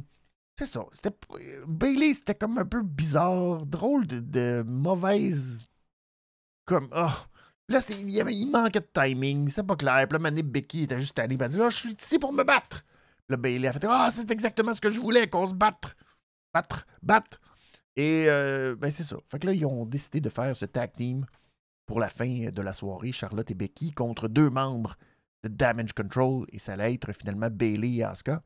c'est 0.58 0.66
ça. 0.66 0.84
C'était... 0.92 1.16
Bailey, 1.66 2.14
c'était 2.14 2.34
comme 2.34 2.58
un 2.58 2.66
peu 2.66 2.82
bizarre, 2.82 3.66
drôle 3.66 4.06
de, 4.06 4.62
mauvaise. 4.66 5.64
Comme, 6.64 6.88
oh. 6.94 7.10
Là, 7.68 7.78
il, 7.90 8.10
il 8.10 8.50
manquait 8.50 8.80
de 8.80 8.88
timing, 8.92 9.48
c'est 9.48 9.66
pas 9.66 9.76
clair. 9.76 10.06
Puis 10.08 10.14
là, 10.14 10.18
Mané 10.18 10.42
Becky 10.42 10.82
était 10.82 10.98
juste 10.98 11.18
allée, 11.18 11.38
elle 11.40 11.48
dit, 11.48 11.56
là, 11.56 11.70
je 11.70 11.76
suis 11.76 11.96
ici 11.98 12.18
pour 12.18 12.32
me 12.32 12.42
battre. 12.44 12.84
Là, 13.28 13.36
Bailey 13.36 13.68
a 13.68 13.72
fait, 13.72 13.86
ah, 13.88 14.10
c'est 14.10 14.30
exactement 14.30 14.74
ce 14.74 14.80
que 14.80 14.90
je 14.90 15.00
voulais, 15.00 15.28
qu'on 15.28 15.46
se 15.46 15.54
batte. 15.54 15.96
Battre, 16.52 16.86
battre. 17.02 17.38
Et 17.96 18.26
euh, 18.28 18.74
ben 18.76 18.90
c'est 18.90 19.04
ça. 19.04 19.16
Fait 19.30 19.38
que 19.38 19.46
là, 19.46 19.52
ils 19.52 19.64
ont 19.64 19.86
décidé 19.86 20.20
de 20.20 20.28
faire 20.28 20.54
ce 20.56 20.64
tag 20.64 20.92
team 20.92 21.26
pour 21.86 22.00
la 22.00 22.08
fin 22.08 22.50
de 22.50 22.62
la 22.62 22.72
soirée, 22.72 23.12
Charlotte 23.12 23.50
et 23.50 23.54
Becky, 23.54 23.92
contre 23.92 24.28
deux 24.28 24.50
membres 24.50 24.96
de 25.44 25.48
Damage 25.48 25.92
Control. 25.92 26.46
Et 26.52 26.58
ça 26.58 26.74
allait 26.74 26.94
être 26.94 27.12
finalement 27.12 27.48
Bailey 27.50 27.96
et 27.96 28.04
Asuka. 28.04 28.42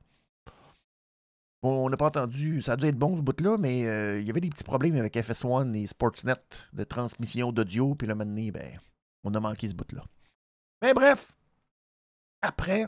Bon, 1.63 1.87
on 1.87 1.91
n'a 1.91 1.97
pas 1.97 2.07
entendu, 2.07 2.61
ça 2.61 2.73
a 2.73 2.77
dû 2.77 2.87
être 2.87 2.99
bon 2.99 3.17
ce 3.17 3.23
bout-là, 3.23 3.57
mais 3.59 3.87
euh, 3.87 4.21
il 4.21 4.27
y 4.27 4.31
avait 4.31 4.41
des 4.41 4.51
petits 4.51 4.63
problèmes 4.63 4.97
avec 4.97 5.15
FS1 5.15 5.75
et 5.75 5.87
Sportsnet 5.87 6.35
de 6.73 6.85
transmission 6.85 7.51
d'audio. 7.51 7.95
Puis 7.95 8.07
là, 8.07 8.15
maintenant, 8.15 8.51
ben, 8.53 8.79
on 9.27 9.35
a 9.35 9.41
manqué 9.41 9.69
ce 9.69 9.75
bout-là. 9.75 10.05
Mais 10.83 10.95
bref, 10.95 11.33
après, 12.43 12.87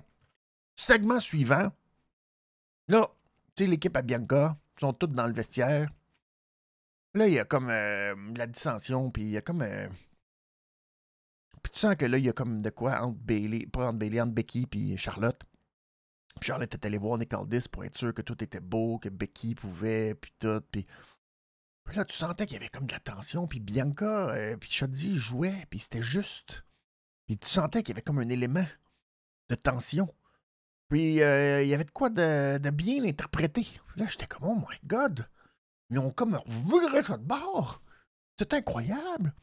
segment 0.77 1.21
suivant, 1.21 1.73
là, 2.89 3.11
tu 3.57 3.65
sais, 3.65 3.71
l'équipe 3.71 3.97
à 3.97 4.03
Bianca, 4.03 4.57
sont 4.79 4.93
toutes 4.93 5.13
dans 5.13 5.27
le 5.27 5.33
vestiaire. 5.33 5.91
Là, 7.15 7.27
il 7.27 7.35
y 7.35 7.39
a 7.39 7.45
comme 7.45 7.69
euh, 7.71 8.15
la 8.37 8.47
dissension, 8.47 9.11
puis 9.11 9.23
il 9.23 9.31
y 9.31 9.37
a 9.37 9.41
comme. 9.41 9.63
Euh, 9.63 9.89
puis 11.63 11.73
tu 11.73 11.81
sens 11.81 11.97
que 11.97 12.05
là, 12.05 12.19
il 12.19 12.25
y 12.25 12.29
a 12.29 12.33
comme 12.33 12.63
de 12.63 12.71
quoi 12.71 13.03
entre 13.03 13.19
Bailey, 13.19 13.67
pas 13.67 13.89
entre 13.89 13.99
Bailey, 13.99 14.21
entre 14.21 14.35
Becky 14.35 14.67
puis 14.67 14.97
Charlotte. 14.97 15.41
Puis 16.41 16.47
Charlotte 16.47 16.73
est 16.73 16.87
allée 16.87 16.99
voir 16.99 17.19
Nick 17.19 17.35
Aldis 17.35 17.69
pour 17.71 17.85
être 17.85 17.99
sûr 17.99 18.15
que 18.15 18.23
tout 18.23 18.43
était 18.45 18.61
beau, 18.61 18.99
que 18.99 19.09
Becky 19.09 19.55
pouvait, 19.55 20.15
puis 20.15 20.33
tout. 20.39 20.63
Puis, 20.71 20.87
là, 21.97 22.05
tu 22.05 22.17
sentais 22.17 22.47
qu'il 22.47 22.55
y 22.55 22.61
avait 22.61 22.69
comme 22.69 22.87
de 22.87 22.93
la 22.93 23.01
tension, 23.01 23.47
puis 23.47 23.61
Bianca, 23.61 24.31
euh, 24.31 24.57
puis 24.57 24.71
Shoddy 24.71 25.17
jouait, 25.17 25.67
puis 25.71 25.79
c'était 25.79 26.03
juste. 26.03 26.65
Puis 27.27 27.39
tu 27.39 27.49
sentais 27.49 27.83
qu'il 27.83 27.95
y 27.95 27.97
avait 27.97 28.03
comme 28.03 28.19
un 28.19 28.29
élément 28.29 28.67
de 29.49 29.55
tension. 29.55 30.15
Puis 30.89 31.17
il 31.17 31.17
y 31.17 31.75
avait 31.75 31.85
de 31.85 31.91
quoi 31.91 32.09
de, 32.09 32.71
bien 32.71 33.05
interpréter. 33.05 33.67
Là, 33.97 34.07
j'étais 34.09 34.27
comme, 34.27 34.49
oh 34.49 34.55
my 34.55 34.79
god! 34.87 35.29
Ils 35.91 35.99
ont 35.99 36.11
comme 36.11 36.41
viré 36.47 37.03
ça 37.03 37.17
de 37.17 37.25
bord. 37.25 37.83
C'est 38.39 38.55
incroyable. 38.55 39.35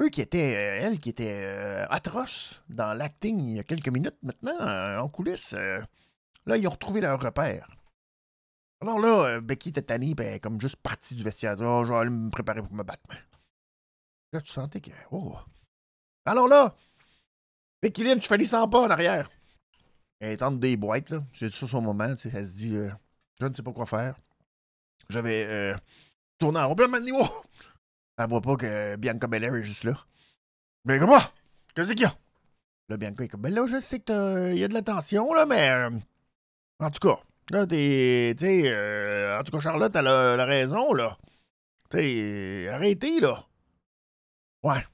Eux 0.00 0.08
qui 0.08 0.22
étaient, 0.22 0.56
euh, 0.56 0.86
elle 0.86 0.98
qui 0.98 1.10
était 1.10 1.42
euh, 1.44 1.86
atroce 1.90 2.62
dans 2.70 2.94
l'acting 2.94 3.38
il 3.40 3.56
y 3.56 3.58
a 3.58 3.64
quelques 3.64 3.88
minutes 3.88 4.16
maintenant, 4.22 4.58
euh, 4.60 4.98
en 4.98 5.08
coulisses, 5.08 5.52
là, 5.52 6.56
ils 6.56 6.66
ont 6.66 6.70
retrouvé 6.70 7.02
leur 7.02 7.20
repère. 7.20 7.68
Alors 8.80 8.98
là, 8.98 9.40
Becky 9.40 9.70
était 9.70 9.82
tannée, 9.82 10.14
ben, 10.14 10.40
comme 10.40 10.60
juste 10.60 10.76
partie 10.76 11.14
du 11.14 11.22
vestiaire. 11.22 11.56
Oh, 11.60 11.84
je 11.84 11.92
vais 11.92 11.98
aller 11.98 12.10
me 12.10 12.30
préparer 12.30 12.62
pour 12.62 12.72
me 12.72 12.82
battre. 12.82 13.02
Là, 14.32 14.40
tu 14.40 14.52
sentais 14.52 14.80
que. 14.80 14.90
Oh. 15.10 15.36
Alors 16.24 16.48
là, 16.48 16.72
Becky 17.82 18.04
Lynch 18.04 18.26
fallait 18.26 18.44
100 18.44 18.68
pas 18.68 18.80
en 18.80 18.90
arrière. 18.90 19.28
Elle 20.20 20.32
est 20.32 20.58
des 20.58 20.76
boîtes, 20.76 21.10
là. 21.10 21.22
C'est 21.32 21.50
sur 21.50 21.68
son 21.68 21.80
moment, 21.80 22.14
tu 22.14 22.30
sais, 22.30 22.36
elle 22.36 22.46
se 22.46 22.52
dit 22.52 22.74
Je 23.40 23.46
ne 23.46 23.52
sais 23.52 23.62
pas 23.62 23.72
quoi 23.72 23.86
faire. 23.86 24.16
J'avais 25.08 25.46
euh, 25.46 25.76
tourné 26.38 26.60
en 26.60 26.68
rond. 26.68 26.74
Puis 26.74 26.86
là, 26.86 27.18
oh! 27.20 27.44
Elle 28.18 28.28
voit 28.28 28.42
pas 28.42 28.56
que 28.56 28.96
Bianca 28.96 29.26
Belair 29.26 29.54
est 29.54 29.62
juste 29.62 29.84
là. 29.84 29.94
Mais 30.84 30.98
comment? 30.98 31.20
Qu'est-ce 31.74 31.92
qu'il 31.92 32.02
y 32.02 32.04
a? 32.04 32.14
Là, 32.88 32.96
Bianca 32.96 33.24
est 33.24 33.28
comme, 33.28 33.40
ben 33.40 33.54
là, 33.54 33.66
je 33.66 33.80
sais 33.80 34.00
qu'il 34.00 34.58
y 34.58 34.64
a 34.64 34.68
de 34.68 34.74
la 34.74 34.82
tension, 34.82 35.32
là, 35.32 35.46
mais. 35.46 35.70
Euh, 35.70 35.90
en 36.80 36.90
tout 36.90 37.08
cas, 37.08 37.20
là, 37.50 37.66
t'es. 37.66 38.34
Tu 38.38 38.44
sais, 38.44 38.62
euh, 38.66 39.38
en 39.38 39.44
tout 39.44 39.52
cas, 39.52 39.60
Charlotte, 39.60 39.94
elle 39.94 40.06
a, 40.06 40.36
la 40.36 40.44
raison, 40.44 40.92
là. 40.94 41.18
Tu 41.90 41.98
sais, 41.98 42.68
arrêtez, 42.68 43.20
là. 43.20 43.38
Ouais. 44.62 44.84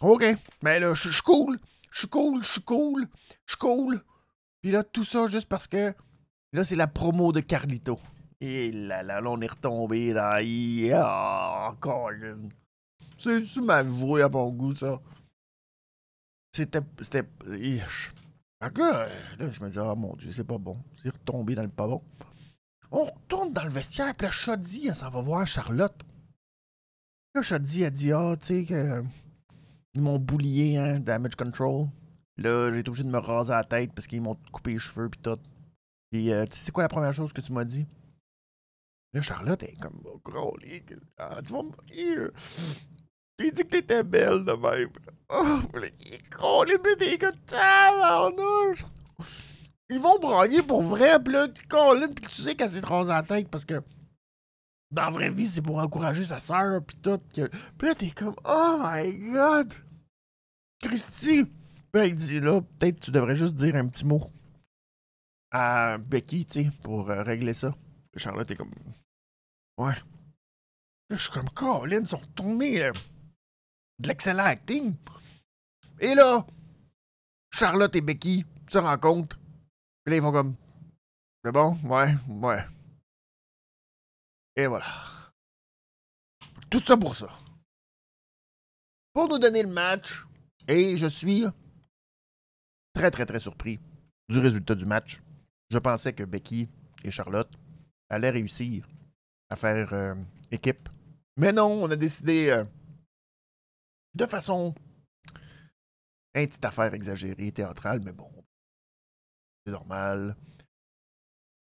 OK. 0.00 0.24
Mais 0.62 0.80
là, 0.80 0.94
je 0.94 1.10
suis 1.10 1.22
cool. 1.22 1.58
Je 1.90 2.00
suis 2.00 2.08
cool, 2.08 2.42
je 2.42 2.48
suis 2.48 2.62
cool, 2.62 3.08
je 3.46 3.52
suis 3.52 3.58
cool. 3.58 4.00
Puis 4.62 4.70
là, 4.70 4.84
tout 4.84 5.04
ça 5.04 5.26
juste 5.26 5.48
parce 5.48 5.66
que 5.66 5.92
là, 6.52 6.64
c'est 6.64 6.76
la 6.76 6.86
promo 6.86 7.32
de 7.32 7.40
Carlito. 7.40 7.98
Et 8.40 8.70
là, 8.70 9.02
là, 9.02 9.20
là, 9.20 9.30
on 9.30 9.40
est 9.40 9.50
retombé 9.50 10.12
dans. 10.12 10.40
Ah, 10.94 11.68
encore 11.70 12.10
C'est-tu 13.18 13.60
voué 13.60 14.22
à 14.22 14.28
mon 14.28 14.50
goût, 14.50 14.74
ça? 14.74 15.00
C'était. 16.52 16.80
C'était. 17.02 17.26
Que 18.68 18.82
là, 18.82 19.08
je 19.38 19.64
me 19.64 19.70
dis, 19.70 19.78
oh 19.78 19.96
mon 19.96 20.14
Dieu, 20.16 20.30
c'est 20.32 20.44
pas 20.44 20.58
bon. 20.58 20.76
C'est 21.02 21.08
retombé 21.08 21.54
dans 21.54 21.62
le 21.62 21.70
pas 21.70 21.86
bon. 21.86 22.02
On 22.90 23.04
retourne 23.04 23.52
dans 23.54 23.64
le 23.64 23.70
vestiaire, 23.70 24.14
puis 24.14 24.26
là, 24.26 24.30
Shoddy, 24.30 24.88
elle 24.88 24.94
s'en 24.94 25.10
va 25.10 25.22
voir 25.22 25.46
Charlotte. 25.46 25.96
Là, 27.34 27.42
Shoddy 27.42 27.84
a 27.84 27.90
dit, 27.90 28.12
ah, 28.12 28.36
tu 28.38 28.46
sais, 28.46 28.64
que. 28.66 29.02
Ils 29.94 30.02
m'ont 30.02 30.18
boulié, 30.18 30.76
hein, 30.76 31.00
damage 31.00 31.36
control. 31.36 31.86
Là, 32.36 32.72
j'ai 32.72 32.80
été 32.80 32.90
obligé 32.90 33.04
de 33.04 33.10
me 33.10 33.18
raser 33.18 33.52
la 33.52 33.64
tête 33.64 33.92
parce 33.92 34.06
qu'ils 34.06 34.20
m'ont 34.20 34.36
coupé 34.52 34.72
les 34.72 34.78
cheveux, 34.78 35.08
puis 35.08 35.20
tout. 35.20 35.38
Et, 36.12 36.32
euh, 36.32 36.44
tu 36.44 36.56
sais, 36.56 36.66
c'est 36.66 36.72
quoi 36.72 36.82
la 36.82 36.88
première 36.88 37.14
chose 37.14 37.32
que 37.32 37.40
tu 37.40 37.52
m'as 37.52 37.64
dit? 37.64 37.86
Là, 39.12 39.22
Charlotte 39.22 39.62
est 39.62 39.80
comme, 39.80 40.00
oh, 40.04 40.20
gros, 40.22 40.56
ah, 41.16 41.40
tu 41.44 41.52
vas 41.52 41.62
me. 41.62 42.32
J'ai 43.38 43.50
dit 43.50 43.62
que 43.62 43.68
t'étais 43.68 44.04
belle 44.04 44.44
de 44.44 44.52
même. 44.52 44.90
Oh, 45.32 46.64
les 46.64 47.18
que 47.18 47.30
tabarnouche. 47.46 48.84
Ils 49.88 50.00
vont 50.00 50.18
brailler 50.18 50.62
pour 50.62 50.82
vrai, 50.82 51.22
pis 51.22 51.30
là, 51.30 51.48
Colin, 51.68 52.08
pis 52.08 52.22
tu 52.22 52.42
sais 52.42 52.54
qu'elle 52.54 52.70
s'est 52.70 52.80
rasée 52.80 53.12
la 53.12 53.22
tête 53.22 53.48
parce 53.48 53.64
que. 53.64 53.82
dans 54.90 55.02
la 55.02 55.10
vraie 55.10 55.30
vie, 55.30 55.46
c'est 55.46 55.62
pour 55.62 55.78
encourager 55.78 56.24
sa 56.24 56.40
sœur, 56.40 56.82
puis 56.84 56.96
tout. 56.96 57.20
Que... 57.34 57.48
Puis 57.78 57.88
là, 57.88 57.94
t'es 57.94 58.10
comme, 58.10 58.36
oh 58.44 58.76
my 58.80 59.12
god! 59.32 59.74
Christy! 60.82 61.44
Puis 61.92 62.06
il 62.06 62.16
dit, 62.16 62.40
là, 62.40 62.60
peut-être 62.60 63.00
tu 63.00 63.10
devrais 63.10 63.34
juste 63.34 63.54
dire 63.54 63.76
un 63.76 63.86
petit 63.86 64.04
mot 64.04 64.30
à 65.50 65.98
Becky, 65.98 66.46
tu 66.46 66.64
sais, 66.64 66.70
pour 66.82 67.10
euh, 67.10 67.22
régler 67.22 67.54
ça. 67.54 67.74
Charlotte 68.16 68.50
est 68.50 68.56
comme, 68.56 68.70
ouais. 69.78 69.94
Là, 71.08 71.16
je 71.16 71.22
suis 71.22 71.32
comme, 71.32 71.50
Colin, 71.50 72.00
ils 72.00 72.06
sont 72.06 72.18
retournés 72.18 72.84
euh, 72.84 72.92
de 73.98 74.08
l'excellent 74.08 74.44
acting. 74.44 74.94
Et 76.02 76.14
là, 76.14 76.46
Charlotte 77.50 77.94
et 77.94 78.00
Becky 78.00 78.46
se 78.66 78.78
rencontrent. 78.78 79.38
Puis 80.04 80.12
là, 80.12 80.16
ils 80.16 80.22
font 80.22 80.32
comme, 80.32 80.56
c'est 81.44 81.52
bon? 81.52 81.78
Ouais, 81.84 82.14
ouais. 82.26 82.64
Et 84.56 84.66
voilà. 84.66 84.86
Tout 86.70 86.80
ça 86.80 86.96
pour 86.96 87.14
ça. 87.14 87.28
Pour 89.12 89.28
nous 89.28 89.38
donner 89.38 89.62
le 89.62 89.68
match, 89.68 90.24
et 90.68 90.96
je 90.96 91.06
suis 91.06 91.44
très, 92.94 93.10
très, 93.10 93.26
très 93.26 93.38
surpris 93.38 93.78
du 94.28 94.38
résultat 94.38 94.74
du 94.74 94.86
match. 94.86 95.20
Je 95.68 95.78
pensais 95.78 96.14
que 96.14 96.24
Becky 96.24 96.68
et 97.04 97.10
Charlotte 97.10 97.52
allaient 98.08 98.30
réussir 98.30 98.88
à 99.50 99.56
faire 99.56 99.92
euh, 99.92 100.14
équipe. 100.50 100.88
Mais 101.36 101.52
non, 101.52 101.82
on 101.82 101.90
a 101.90 101.96
décidé 101.96 102.48
euh, 102.50 102.64
de 104.14 104.26
façon 104.26 104.74
un 106.34 106.46
petite 106.46 106.64
affaire 106.64 106.94
exagérée, 106.94 107.52
théâtrale, 107.52 108.00
mais 108.04 108.12
bon, 108.12 108.30
c'est 109.64 109.72
normal. 109.72 110.36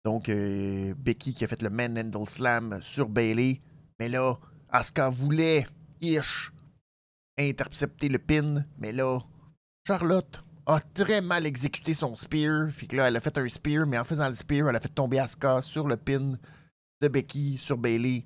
Donc, 0.06 0.30
euh, 0.30 0.94
Becky 0.98 1.34
qui 1.34 1.44
a 1.44 1.48
fait 1.48 1.62
le 1.62 1.70
Manhandle 1.70 2.30
Slam 2.30 2.80
sur 2.82 3.10
Bailey. 3.10 3.62
Mais 4.00 4.08
là, 4.08 4.38
Asuka 4.70 5.10
voulait, 5.10 5.68
ish, 6.02 6.52
intercepter 7.38 8.08
le 8.08 8.20
pin. 8.20 8.64
Mais 8.78 8.92
là, 8.92 9.20
Charlotte 9.86 10.44
a 10.66 10.80
très 10.80 11.22
mal 11.22 11.46
exécuté 11.46 11.94
son 11.94 12.16
spear. 12.16 12.70
Fait 12.72 12.88
que 12.88 12.96
là, 12.96 13.08
elle 13.08 13.18
a 13.18 13.20
fait 13.20 13.38
un 13.38 13.50
spear, 13.50 13.86
mais 13.86 13.98
en 13.98 14.04
faisant 14.04 14.28
le 14.28 14.34
spear, 14.34 14.70
elle 14.70 14.76
a 14.76 14.80
fait 14.80 14.90
tomber 14.90 15.20
Asuka 15.20 15.62
sur 15.62 15.88
le 15.88 15.98
pin 15.98 16.38
de 17.02 17.08
Becky 17.08 17.58
sur 17.58 17.78
Bailey. 17.78 18.26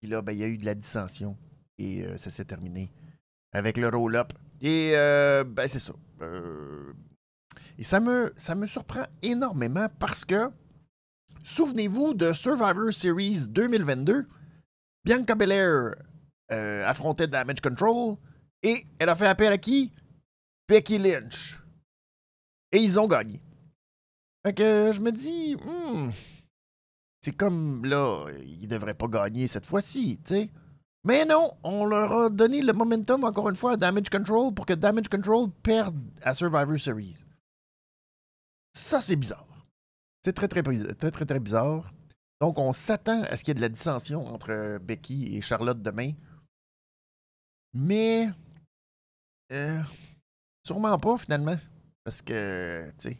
Puis 0.00 0.10
là, 0.10 0.22
ben, 0.22 0.32
il 0.32 0.38
y 0.38 0.44
a 0.44 0.48
eu 0.48 0.58
de 0.58 0.64
la 0.64 0.74
dissension. 0.74 1.36
Et 1.78 2.04
euh, 2.04 2.16
ça 2.16 2.30
s'est 2.30 2.44
terminé 2.44 2.90
avec 3.52 3.76
le 3.76 3.88
roll-up. 3.88 4.32
Et 4.60 4.92
euh, 4.94 5.44
ben, 5.44 5.68
c'est 5.68 5.80
ça. 5.80 5.92
et 7.78 7.84
ça 7.84 8.00
me, 8.00 8.32
ça 8.36 8.54
me 8.54 8.66
surprend 8.66 9.04
énormément 9.22 9.88
parce 9.98 10.24
que 10.24 10.50
Souvenez-vous 11.44 12.14
de 12.14 12.32
Survivor 12.32 12.90
Series 12.90 13.46
2022. 13.46 14.26
Bianca 15.04 15.34
Belair 15.34 15.94
euh, 16.50 16.86
affrontait 16.86 17.26
Damage 17.26 17.60
Control 17.60 18.16
et 18.62 18.82
elle 18.98 19.10
a 19.10 19.14
fait 19.14 19.26
appel 19.26 19.52
à 19.52 19.58
qui? 19.58 19.92
Becky 20.66 20.96
Lynch. 20.96 21.60
Et 22.72 22.78
ils 22.78 22.98
ont 22.98 23.06
gagné. 23.06 23.42
Fait 24.42 24.54
que 24.54 24.90
je 24.90 25.00
me 25.00 25.12
dis, 25.12 25.54
hmm, 25.56 26.12
c'est 27.20 27.36
comme 27.36 27.84
là, 27.84 28.26
ils 28.42 28.66
devraient 28.66 28.94
pas 28.94 29.08
gagner 29.08 29.46
cette 29.46 29.66
fois-ci, 29.66 30.18
tu 30.24 30.34
sais. 30.34 30.50
Mais 31.04 31.26
non, 31.26 31.50
on 31.62 31.84
leur 31.84 32.12
a 32.12 32.30
donné 32.30 32.62
le 32.62 32.72
momentum 32.72 33.24
encore 33.24 33.50
une 33.50 33.56
fois 33.56 33.72
à 33.72 33.76
Damage 33.76 34.08
Control 34.08 34.54
pour 34.54 34.64
que 34.64 34.72
Damage 34.72 35.08
Control 35.08 35.50
perde 35.62 36.00
à 36.22 36.32
Survivor 36.32 36.78
Series. 36.78 37.16
Ça, 38.72 39.02
c'est 39.02 39.16
bizarre. 39.16 39.46
C'est 40.24 40.32
très 40.32 40.48
très, 40.48 40.62
très, 40.62 41.10
très, 41.10 41.26
très, 41.26 41.40
bizarre. 41.40 41.92
Donc, 42.40 42.58
on 42.58 42.72
s'attend 42.72 43.22
à 43.24 43.36
ce 43.36 43.44
qu'il 43.44 43.50
y 43.50 43.52
ait 43.52 43.54
de 43.54 43.60
la 43.60 43.68
dissension 43.68 44.26
entre 44.26 44.50
euh, 44.50 44.78
Becky 44.78 45.36
et 45.36 45.42
Charlotte 45.42 45.80
demain. 45.80 46.12
Mais. 47.74 48.28
Euh, 49.52 49.80
sûrement 50.66 50.98
pas, 50.98 51.18
finalement. 51.18 51.56
Parce 52.02 52.22
que, 52.22 52.90
tu 52.98 53.10
sais. 53.10 53.18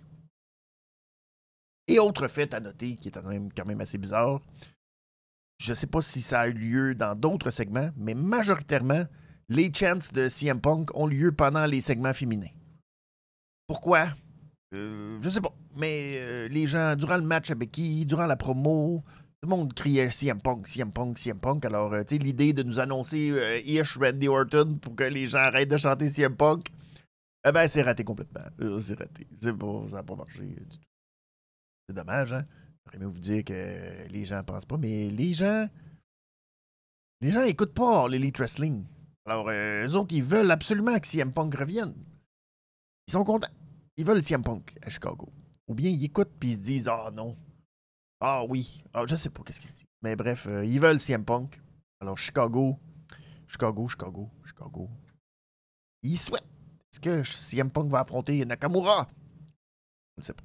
Et 1.86 1.98
autre 1.98 2.28
fait 2.28 2.52
à 2.54 2.60
noter, 2.60 2.96
qui 2.96 3.08
est 3.08 3.12
quand 3.12 3.22
même, 3.22 3.52
quand 3.52 3.66
même 3.66 3.82
assez 3.82 3.98
bizarre. 3.98 4.40
Je 5.58 5.70
ne 5.70 5.74
sais 5.74 5.86
pas 5.86 6.02
si 6.02 6.20
ça 6.20 6.40
a 6.40 6.48
eu 6.48 6.52
lieu 6.52 6.94
dans 6.94 7.14
d'autres 7.14 7.50
segments, 7.50 7.90
mais 7.96 8.14
majoritairement, 8.14 9.04
les 9.48 9.72
chants 9.72 9.98
de 10.12 10.28
CM 10.28 10.60
Punk 10.60 10.90
ont 10.94 11.06
lieu 11.06 11.32
pendant 11.32 11.66
les 11.66 11.80
segments 11.80 12.12
féminins. 12.12 12.52
Pourquoi? 13.66 14.08
Euh, 14.74 15.18
je 15.22 15.30
sais 15.30 15.40
pas. 15.40 15.54
Mais 15.76 16.16
euh, 16.18 16.48
les 16.48 16.66
gens, 16.66 16.96
durant 16.96 17.16
le 17.16 17.22
match 17.22 17.50
avec 17.50 17.70
qui, 17.70 18.04
durant 18.04 18.26
la 18.26 18.36
promo, 18.36 19.02
tout 19.40 19.48
le 19.48 19.56
monde 19.56 19.72
criait 19.74 20.10
CM 20.10 20.40
Punk, 20.40 20.66
CM 20.66 20.92
Punk, 20.92 21.18
CM 21.18 21.38
Punk. 21.38 21.64
Alors, 21.64 21.92
euh, 21.92 22.02
tu 22.02 22.16
sais, 22.16 22.22
l'idée 22.22 22.52
de 22.52 22.62
nous 22.62 22.80
annoncer 22.80 23.62
Ish 23.64 23.96
Randy 23.96 24.28
Orton 24.28 24.78
pour 24.80 24.96
que 24.96 25.04
les 25.04 25.26
gens 25.26 25.38
arrêtent 25.38 25.70
de 25.70 25.76
chanter 25.76 26.08
CM 26.08 26.36
Punk, 26.36 26.66
eh 27.46 27.52
ben, 27.52 27.68
c'est 27.68 27.82
raté 27.82 28.04
complètement. 28.04 28.40
c'est 28.80 28.98
raté. 28.98 29.26
C'est 29.40 29.54
ça 29.88 29.96
n'a 29.96 30.02
pas 30.02 30.16
marché 30.16 30.40
du 30.40 30.54
tout. 30.54 30.78
C'est 31.88 31.94
dommage, 31.94 32.32
hein? 32.32 32.46
Aimé 32.92 33.06
vous 33.06 33.18
dire 33.18 33.44
que 33.44 34.06
les 34.08 34.24
gens 34.24 34.42
pensent 34.44 34.66
pas, 34.66 34.76
mais 34.76 35.08
les 35.08 35.32
gens. 35.32 35.68
Les 37.20 37.30
gens 37.30 37.42
écoutent 37.42 37.74
pas 37.74 38.08
l'Elite 38.08 38.38
Wrestling. 38.38 38.84
Alors, 39.24 39.48
eux 39.50 39.94
autres, 39.94 40.14
ils 40.14 40.22
veulent 40.22 40.50
absolument 40.50 40.98
que 40.98 41.06
CM 41.06 41.32
Punk 41.32 41.54
revienne. 41.54 41.94
Ils 43.08 43.12
sont 43.12 43.24
contents 43.24 43.48
ils 43.96 44.04
veulent 44.04 44.22
CM 44.22 44.42
Punk 44.42 44.76
à 44.82 44.90
Chicago. 44.90 45.28
Ou 45.68 45.74
bien 45.74 45.90
ils 45.90 46.04
écoutent 46.04 46.32
puis 46.38 46.50
ils 46.50 46.54
se 46.54 46.62
disent 46.62 46.88
Ah 46.88 47.10
non. 47.12 47.36
Ah 48.20 48.44
oui. 48.44 48.82
Ah, 48.92 49.04
je 49.06 49.16
sais 49.16 49.30
pas 49.30 49.42
qu'est-ce 49.42 49.60
qu'ils 49.60 49.72
disent. 49.72 49.84
Mais 50.02 50.16
bref, 50.16 50.46
euh, 50.46 50.64
ils 50.64 50.80
veulent 50.80 51.00
CM 51.00 51.24
Punk. 51.24 51.60
Alors 52.00 52.18
Chicago, 52.18 52.78
Chicago, 53.46 53.88
Chicago, 53.88 54.30
Chicago. 54.44 54.90
Ils 56.02 56.18
souhaitent. 56.18 56.44
Est-ce 56.92 57.00
que 57.00 57.22
CM 57.22 57.70
Punk 57.70 57.90
va 57.90 58.00
affronter 58.00 58.44
Nakamura? 58.44 59.08
Je 60.16 60.20
ne 60.20 60.24
sais 60.24 60.34
pas. 60.34 60.44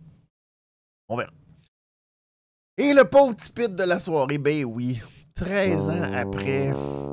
On 1.09 1.17
verra. 1.17 1.31
Et 2.81 2.93
le 2.93 3.03
pauvre 3.03 3.35
petit 3.35 3.67
de 3.67 3.83
la 3.83 3.99
soirée, 3.99 4.37
ben 4.37 4.63
oui. 4.63 5.01
13 5.35 5.89
ans 5.89 6.13
après 6.13 6.71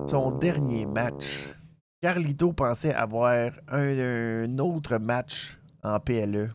son 0.09 0.31
dernier 0.39 0.87
match, 0.87 1.49
Carlito 2.01 2.53
pensait 2.53 2.95
avoir 2.95 3.51
un 3.67 4.59
autre 4.59 4.99
match 4.99 5.59
en 5.83 5.99
PLE. 5.99 6.55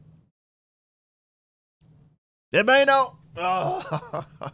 Eh 2.53 2.63
ben 2.63 2.87
non! 2.87 3.11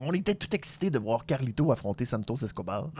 On 0.00 0.12
était 0.12 0.34
tout 0.34 0.52
excités 0.52 0.90
de 0.90 0.98
voir 0.98 1.24
Carlito 1.26 1.70
affronter 1.70 2.04
Santos 2.04 2.44
Escobar. 2.44 2.90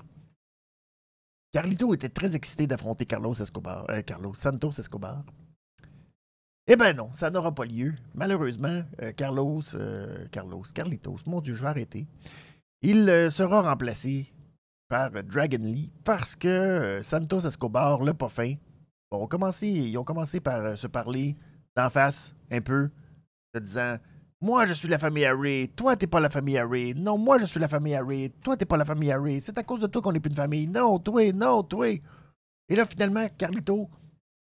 Carlito 1.52 1.92
était 1.94 2.10
très 2.10 2.36
excité 2.36 2.68
d'affronter 2.68 3.06
Carlos 3.06 3.34
Escobar. 3.34 3.90
Euh, 3.90 4.02
Carlos 4.02 4.34
Santos 4.34 4.78
Escobar. 4.78 5.24
Eh 6.72 6.76
ben 6.76 6.94
non, 6.96 7.10
ça 7.12 7.30
n'aura 7.30 7.52
pas 7.52 7.64
lieu. 7.64 7.94
Malheureusement, 8.14 8.82
euh, 9.02 9.10
Carlos, 9.10 9.60
euh, 9.74 10.24
Carlos, 10.30 10.62
Carlitos, 10.72 11.16
mon 11.26 11.40
Dieu, 11.40 11.56
je 11.56 11.62
vais 11.62 11.66
arrêter. 11.66 12.06
Il 12.80 13.28
sera 13.32 13.62
remplacé 13.62 14.32
par 14.88 15.10
Dragon 15.10 15.64
Lee 15.64 15.92
parce 16.04 16.36
que 16.36 17.00
Santos 17.02 17.40
Escobar, 17.40 18.04
le 18.04 18.14
pas 18.14 18.28
fin, 18.28 18.54
ont 19.10 19.26
commencé, 19.26 19.66
ils 19.66 19.98
ont 19.98 20.04
commencé 20.04 20.38
par 20.38 20.60
euh, 20.60 20.76
se 20.76 20.86
parler 20.86 21.36
d'en 21.76 21.90
face 21.90 22.36
un 22.52 22.60
peu, 22.60 22.88
en 23.56 23.60
disant 23.60 23.96
Moi, 24.40 24.64
je 24.66 24.74
suis 24.74 24.86
la 24.86 25.00
famille 25.00 25.24
Harry, 25.24 25.70
toi, 25.70 25.96
t'es 25.96 26.06
pas 26.06 26.20
la 26.20 26.30
famille 26.30 26.56
Harry. 26.56 26.94
Non, 26.94 27.18
moi, 27.18 27.38
je 27.38 27.46
suis 27.46 27.58
la 27.58 27.66
famille 27.66 27.96
Harry, 27.96 28.30
toi, 28.44 28.56
t'es 28.56 28.64
pas 28.64 28.76
la 28.76 28.84
famille 28.84 29.10
Harry. 29.10 29.40
C'est 29.40 29.58
à 29.58 29.64
cause 29.64 29.80
de 29.80 29.88
toi 29.88 30.00
qu'on 30.02 30.12
n'est 30.12 30.20
plus 30.20 30.30
une 30.30 30.36
famille. 30.36 30.68
Non, 30.68 31.00
toi, 31.00 31.32
non, 31.32 31.64
toi. 31.64 31.88
Et 31.88 32.76
là, 32.76 32.86
finalement, 32.86 33.26
Carlito 33.36 33.90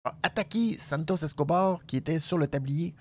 a 0.05 0.15
attaqué 0.23 0.79
Santos 0.79 1.17
Escobar, 1.17 1.85
qui 1.87 1.97
était 1.97 2.19
sur 2.19 2.39
le 2.39 2.47
tablier, 2.47 2.95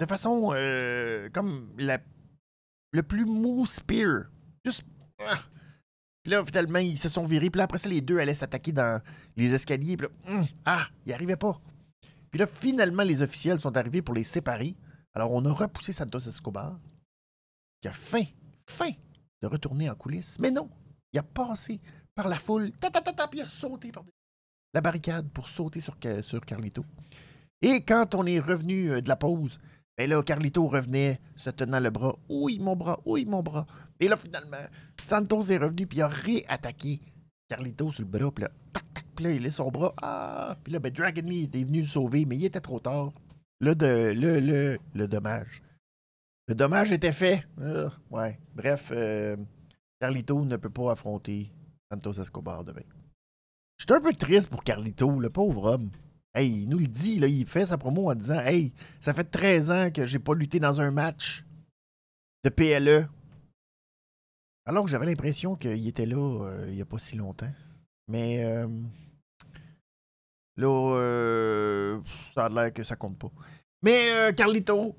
de 0.00 0.06
façon 0.06 0.52
euh, 0.54 1.28
comme 1.32 1.72
la, 1.78 2.00
le 2.92 3.02
plus 3.02 3.24
mou 3.24 3.64
spear. 3.66 4.24
Juste. 4.64 4.84
Ah, 5.20 5.38
puis 6.22 6.32
là, 6.32 6.44
finalement, 6.44 6.78
ils 6.78 6.98
se 6.98 7.08
sont 7.08 7.24
virés. 7.24 7.50
Puis 7.50 7.58
là, 7.58 7.64
après 7.64 7.78
ça, 7.78 7.88
les 7.88 8.00
deux 8.00 8.18
allaient 8.18 8.34
s'attaquer 8.34 8.72
dans 8.72 9.00
les 9.36 9.54
escaliers. 9.54 9.96
Puis 9.96 10.08
là, 10.08 10.32
hum, 10.32 10.46
ah, 10.64 10.86
ils 11.06 11.12
arrivaient 11.12 11.36
pas. 11.36 11.60
Puis 12.30 12.40
là, 12.40 12.46
finalement, 12.46 13.04
les 13.04 13.22
officiels 13.22 13.60
sont 13.60 13.76
arrivés 13.76 14.02
pour 14.02 14.14
les 14.14 14.24
séparer. 14.24 14.74
Alors, 15.14 15.30
on 15.32 15.44
a 15.44 15.52
repoussé 15.52 15.92
Santos 15.92 16.20
Escobar, 16.20 16.80
qui 17.80 17.88
a 17.88 17.92
faim, 17.92 18.24
faim 18.68 18.90
de 19.42 19.46
retourner 19.46 19.88
en 19.88 19.94
coulisses. 19.94 20.38
Mais 20.40 20.50
non, 20.50 20.68
il 21.12 21.18
a 21.18 21.22
passé 21.22 21.80
par 22.14 22.26
la 22.26 22.38
foule, 22.38 22.72
ta, 22.72 22.90
ta, 22.90 23.00
ta, 23.00 23.28
puis 23.28 23.40
il 23.40 23.42
a 23.42 23.46
sauté 23.46 23.92
par 23.92 24.04
la 24.74 24.80
barricade 24.80 25.28
pour 25.30 25.48
sauter 25.48 25.80
sur, 25.80 25.96
sur 26.22 26.44
Carlito. 26.44 26.84
Et 27.62 27.80
quand 27.80 28.14
on 28.14 28.26
est 28.26 28.40
revenu 28.40 28.90
euh, 28.90 29.00
de 29.00 29.08
la 29.08 29.16
pause, 29.16 29.58
et 29.96 30.08
là, 30.08 30.22
Carlito 30.22 30.66
revenait 30.66 31.20
se 31.36 31.50
tenant 31.50 31.78
le 31.78 31.90
bras. 31.90 32.16
Oui, 32.28 32.58
mon 32.58 32.74
bras, 32.74 33.00
oui, 33.06 33.24
mon 33.24 33.42
bras. 33.42 33.64
Et 34.00 34.08
là, 34.08 34.16
finalement, 34.16 34.66
Santos 35.02 35.44
est 35.44 35.58
revenu 35.58 35.86
puis 35.86 35.98
il 35.98 36.02
a 36.02 36.08
réattaqué 36.08 37.00
Carlito 37.48 37.92
sur 37.92 38.02
le 38.02 38.08
bras. 38.08 38.32
Puis 38.32 38.42
là, 38.42 38.50
tac, 38.72 38.82
tac, 38.92 39.04
puis 39.14 39.24
là, 39.24 39.32
il 39.32 39.42
laisse 39.42 39.54
son 39.54 39.70
bras. 39.70 39.94
Ah! 40.02 40.56
Puis 40.64 40.72
là, 40.72 40.80
ben, 40.80 40.92
Dragon 40.92 41.22
Lee 41.24 41.44
était 41.44 41.62
venu 41.62 41.80
le 41.80 41.86
sauver, 41.86 42.24
mais 42.24 42.36
il 42.36 42.44
était 42.44 42.60
trop 42.60 42.80
tard. 42.80 43.12
Le, 43.60 43.76
de, 43.76 44.12
le, 44.16 44.40
le, 44.40 44.78
le 44.92 45.08
dommage. 45.08 45.62
Le 46.48 46.56
dommage 46.56 46.90
était 46.90 47.12
fait. 47.12 47.46
Euh, 47.60 47.88
ouais. 48.10 48.38
Bref, 48.54 48.90
euh, 48.92 49.36
Carlito 50.00 50.44
ne 50.44 50.56
peut 50.56 50.70
pas 50.70 50.90
affronter 50.90 51.52
Santos 51.90 52.20
Escobar 52.20 52.64
demain. 52.64 52.82
Je 53.76 53.84
suis 53.84 53.92
un 53.92 54.00
peu 54.00 54.12
triste 54.12 54.48
pour 54.48 54.64
Carlito, 54.64 55.18
le 55.18 55.30
pauvre 55.30 55.72
homme. 55.72 55.90
Hey, 56.34 56.62
il 56.62 56.68
nous 56.68 56.78
le 56.78 56.86
dit, 56.86 57.18
là, 57.18 57.28
il 57.28 57.46
fait 57.46 57.66
sa 57.66 57.78
promo 57.78 58.10
en 58.10 58.14
disant 58.14 58.40
Hey, 58.40 58.72
ça 59.00 59.14
fait 59.14 59.24
13 59.24 59.70
ans 59.70 59.90
que 59.90 60.04
j'ai 60.04 60.18
pas 60.18 60.34
lutté 60.34 60.58
dans 60.58 60.80
un 60.80 60.90
match 60.90 61.44
de 62.42 62.50
PLE. 62.50 63.08
Alors 64.66 64.84
que 64.84 64.90
j'avais 64.90 65.06
l'impression 65.06 65.56
qu'il 65.56 65.86
était 65.86 66.06
là 66.06 66.16
euh, 66.16 66.66
il 66.68 66.74
n'y 66.74 66.82
a 66.82 66.86
pas 66.86 66.98
si 66.98 67.16
longtemps. 67.16 67.52
Mais 68.08 68.44
euh, 68.44 68.66
là, 70.56 70.96
euh, 70.96 72.00
ça 72.34 72.46
a 72.46 72.48
l'air 72.48 72.72
que 72.72 72.82
ça 72.82 72.96
compte 72.96 73.18
pas. 73.18 73.30
Mais 73.82 74.32
Carlito, 74.34 74.96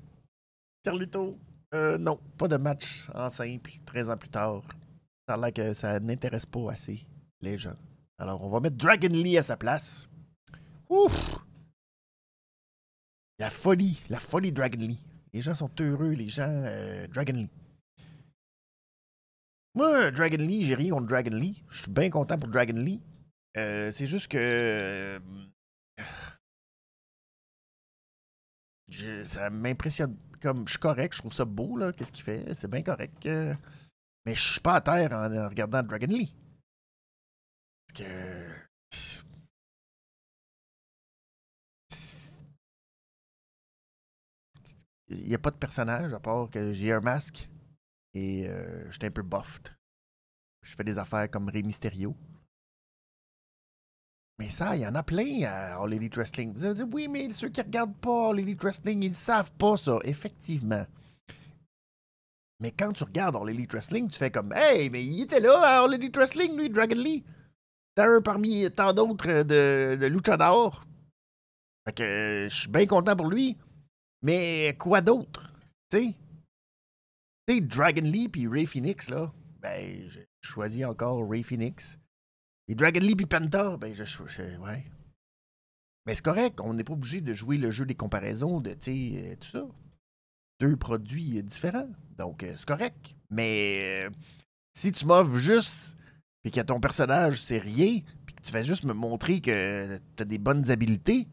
Carlito, 0.84 1.36
non, 1.72 2.20
pas 2.38 2.46
de 2.46 2.56
match 2.56 3.08
en 3.14 3.28
simple, 3.28 3.72
13 3.84 4.10
ans 4.10 4.16
plus 4.16 4.28
tard. 4.28 4.62
Ça 5.26 5.34
a 5.34 5.36
l'air 5.36 5.52
que 5.52 5.72
ça 5.74 5.98
n'intéresse 5.98 6.46
pas 6.46 6.70
assez 6.70 7.04
les 7.40 7.58
gens. 7.58 7.76
Alors, 8.18 8.42
on 8.42 8.48
va 8.48 8.60
mettre 8.60 8.76
Dragon 8.76 9.08
Lee 9.08 9.36
à 9.36 9.42
sa 9.42 9.56
place. 9.56 10.08
Ouf! 10.88 11.38
La 13.38 13.50
folie, 13.50 14.02
la 14.08 14.18
folie 14.18 14.52
Dragon 14.52 14.78
Lee. 14.78 15.04
Les 15.32 15.42
gens 15.42 15.54
sont 15.54 15.70
heureux, 15.80 16.12
les 16.12 16.28
gens. 16.28 16.64
Dragon 17.12 17.34
Lee. 17.34 17.50
Moi, 19.74 20.10
Dragon 20.10 20.38
Lee, 20.38 20.64
j'ai 20.64 20.74
rien 20.74 20.94
contre 20.94 21.08
Dragon 21.08 21.36
Lee. 21.36 21.62
Je 21.68 21.82
suis 21.82 21.90
bien 21.90 22.08
content 22.08 22.38
pour 22.38 22.48
Dragon 22.48 22.80
Lee. 22.80 22.98
Euh, 23.58 23.90
c'est 23.90 24.06
juste 24.06 24.28
que. 24.28 25.20
ça 29.24 29.50
m'impressionne. 29.50 30.16
Comme 30.40 30.66
je 30.66 30.72
suis 30.72 30.78
correct, 30.78 31.14
je 31.14 31.18
trouve 31.18 31.32
ça 31.32 31.44
beau, 31.44 31.76
là, 31.76 31.92
qu'est-ce 31.92 32.12
qu'il 32.12 32.24
fait. 32.24 32.54
C'est 32.54 32.70
bien 32.70 32.82
correct. 32.82 33.26
Euh, 33.26 33.54
mais 34.24 34.34
je 34.34 34.52
suis 34.52 34.60
pas 34.60 34.76
à 34.76 34.80
terre 34.80 35.12
en, 35.12 35.48
regardant 35.48 35.82
Dragon 35.82 36.06
Lee. 36.06 36.34
Il 45.08 45.28
n'y 45.28 45.34
a 45.34 45.38
pas 45.38 45.50
de 45.50 45.56
personnage 45.56 46.12
à 46.12 46.20
part 46.20 46.50
que 46.50 46.72
j'ai 46.72 46.92
un 46.92 47.00
masque 47.00 47.48
et 48.14 48.48
euh, 48.48 48.90
j'étais 48.90 49.06
un 49.06 49.10
peu 49.10 49.22
buffed. 49.22 49.70
Je 50.62 50.74
fais 50.74 50.84
des 50.84 50.98
affaires 50.98 51.30
comme 51.30 51.48
Rey 51.48 51.62
Mysterio. 51.62 52.16
Mais 54.38 54.50
ça, 54.50 54.76
il 54.76 54.82
y 54.82 54.86
en 54.86 54.94
a 54.94 55.02
plein 55.02 55.44
à 55.44 55.80
All 55.80 55.94
Elite 55.94 56.16
Wrestling. 56.16 56.52
Vous 56.52 56.64
allez 56.64 56.74
dire, 56.74 56.88
oui, 56.92 57.08
mais 57.08 57.30
ceux 57.30 57.48
qui 57.48 57.62
regardent 57.62 57.96
pas 57.96 58.30
All 58.30 58.40
Elite 58.40 58.62
Wrestling, 58.62 59.02
ils 59.02 59.10
ne 59.10 59.14
savent 59.14 59.52
pas 59.52 59.76
ça. 59.76 59.98
Effectivement. 60.04 60.84
Mais 62.60 62.72
quand 62.72 62.92
tu 62.92 63.04
regardes 63.04 63.36
All 63.36 63.48
Elite 63.48 63.72
Wrestling, 63.72 64.08
tu 64.08 64.18
fais 64.18 64.30
comme, 64.30 64.52
hey, 64.52 64.90
mais 64.90 65.04
il 65.04 65.22
était 65.22 65.40
là 65.40 65.60
à 65.60 65.84
All 65.84 65.94
Elite 65.94 66.16
Wrestling, 66.16 66.56
lui, 66.56 66.68
Dragon 66.68 66.96
Lee. 66.96 67.24
C'est 67.96 68.04
un 68.04 68.20
parmi 68.20 68.70
tant 68.72 68.92
d'autres 68.92 69.42
de, 69.42 69.96
de 69.96 70.06
Luchador. 70.06 70.84
Fait 71.86 71.94
que 71.94 72.46
je 72.50 72.54
suis 72.54 72.68
bien 72.68 72.86
content 72.86 73.16
pour 73.16 73.28
lui. 73.28 73.56
Mais 74.22 74.76
quoi 74.78 75.00
d'autre? 75.00 75.52
Tu 75.90 76.14
sais? 77.48 77.60
Dragon 77.60 78.02
Lee 78.02 78.28
puis 78.28 78.48
Ray 78.48 78.66
Phoenix, 78.66 79.08
là, 79.08 79.32
ben, 79.60 80.08
je 80.08 80.20
choisis 80.42 80.84
encore 80.84 81.28
Ray 81.28 81.42
Phoenix. 81.42 81.98
Et 82.68 82.74
Dragon 82.74 83.00
Lee 83.00 83.14
puis 83.14 83.26
Penta, 83.26 83.76
ben, 83.76 83.94
je, 83.94 84.04
choisis. 84.04 84.58
ouais. 84.58 84.84
Mais 86.04 86.14
c'est 86.14 86.24
correct, 86.24 86.60
on 86.60 86.74
n'est 86.74 86.84
pas 86.84 86.92
obligé 86.92 87.20
de 87.20 87.32
jouer 87.32 87.56
le 87.56 87.70
jeu 87.70 87.86
des 87.86 87.94
comparaisons, 87.94 88.60
de, 88.60 88.74
tu 88.74 89.12
sais, 89.14 89.32
euh, 89.32 89.36
tout 89.36 89.48
ça. 89.48 89.66
Deux 90.60 90.76
produits 90.76 91.42
différents. 91.42 91.88
Donc, 92.16 92.42
euh, 92.42 92.54
c'est 92.56 92.66
correct. 92.66 93.14
Mais 93.30 94.06
euh, 94.06 94.10
si 94.72 94.92
tu 94.92 95.04
m'offres 95.06 95.36
juste, 95.36 95.96
puis 96.46 96.52
que 96.52 96.60
ton 96.60 96.78
personnage, 96.78 97.42
c'est 97.42 97.58
rien, 97.58 98.02
puis 98.24 98.36
que 98.36 98.40
tu 98.40 98.52
fais 98.52 98.62
juste 98.62 98.84
me 98.84 98.92
montrer 98.92 99.40
que 99.40 100.00
tu 100.14 100.22
as 100.22 100.24
des 100.24 100.38
bonnes 100.38 100.70
habiletés, 100.70 101.26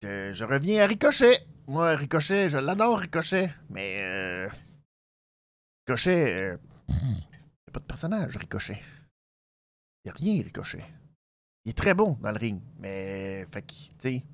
je 0.00 0.42
reviens 0.42 0.82
à 0.82 0.86
Ricochet. 0.86 1.46
Moi, 1.66 1.96
Ricochet, 1.96 2.48
je 2.48 2.56
l'adore, 2.56 2.98
Ricochet. 2.98 3.52
Mais. 3.68 4.02
Euh, 4.02 4.48
Ricochet. 5.86 6.34
Euh, 6.34 6.56
n'y 6.88 6.94
a 7.68 7.70
pas 7.70 7.80
de 7.80 7.84
personnage, 7.84 8.38
Ricochet. 8.38 8.80
N'y 10.06 10.10
a 10.10 10.14
rien, 10.14 10.42
Ricochet. 10.42 10.86
Il 11.66 11.72
est 11.72 11.76
très 11.76 11.92
bon 11.92 12.16
dans 12.22 12.30
le 12.30 12.38
ring. 12.38 12.62
Mais. 12.78 13.46
Fait 13.52 13.60
que, 13.60 13.66
tu 13.68 13.94
sais. 13.98 14.24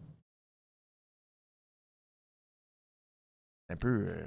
Un 3.69 3.77
peu. 3.77 4.07
Euh, 4.11 4.27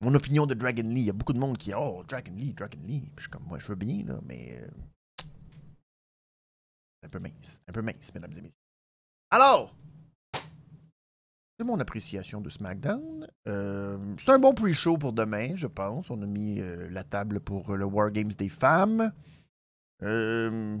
mon 0.00 0.14
opinion 0.14 0.46
de 0.46 0.54
Dragon 0.54 0.82
Lee. 0.82 1.00
Il 1.00 1.06
y 1.06 1.10
a 1.10 1.14
beaucoup 1.14 1.32
de 1.32 1.38
monde 1.38 1.58
qui. 1.58 1.72
Oh, 1.74 2.04
Dragon 2.06 2.34
Lee, 2.34 2.54
Dragon 2.54 2.80
Lee. 2.84 3.00
Puis 3.00 3.12
je 3.16 3.22
suis 3.22 3.30
comme, 3.30 3.46
moi, 3.46 3.58
je 3.58 3.66
veux 3.66 3.76
bien, 3.76 4.04
là, 4.04 4.18
mais. 4.24 4.60
C'est 7.00 7.06
un 7.06 7.08
peu 7.08 7.18
mince. 7.18 7.62
Un 7.68 7.72
peu 7.72 7.82
mince, 7.82 8.12
mesdames 8.14 8.32
et 8.32 8.40
messieurs. 8.40 8.58
Alors, 9.30 9.74
c'est 11.58 11.64
mon 11.64 11.80
appréciation 11.80 12.40
de 12.40 12.50
SmackDown. 12.50 13.26
Euh, 13.48 13.98
c'est 14.18 14.30
un 14.30 14.38
bon 14.38 14.54
pre-show 14.54 14.96
pour 14.96 15.12
demain, 15.12 15.56
je 15.56 15.66
pense. 15.66 16.08
On 16.08 16.22
a 16.22 16.26
mis 16.26 16.60
euh, 16.60 16.88
la 16.90 17.02
table 17.02 17.40
pour 17.40 17.76
le 17.76 17.84
War 17.84 18.12
Games 18.12 18.32
des 18.32 18.48
femmes. 18.48 19.12
Euh, 20.04 20.78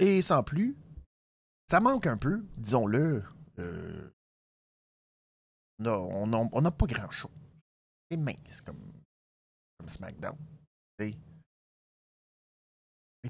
et 0.00 0.22
sans 0.22 0.42
plus, 0.42 0.76
ça 1.70 1.78
manque 1.78 2.08
un 2.08 2.16
peu, 2.16 2.44
disons-le. 2.56 3.22
On 5.86 6.60
n'a 6.60 6.70
pas 6.70 6.86
grand-chose. 6.86 7.30
C'est 8.10 8.16
mince 8.16 8.60
comme, 8.60 8.92
comme 9.78 9.88
SmackDown. 9.88 10.36
Mais 10.98 11.16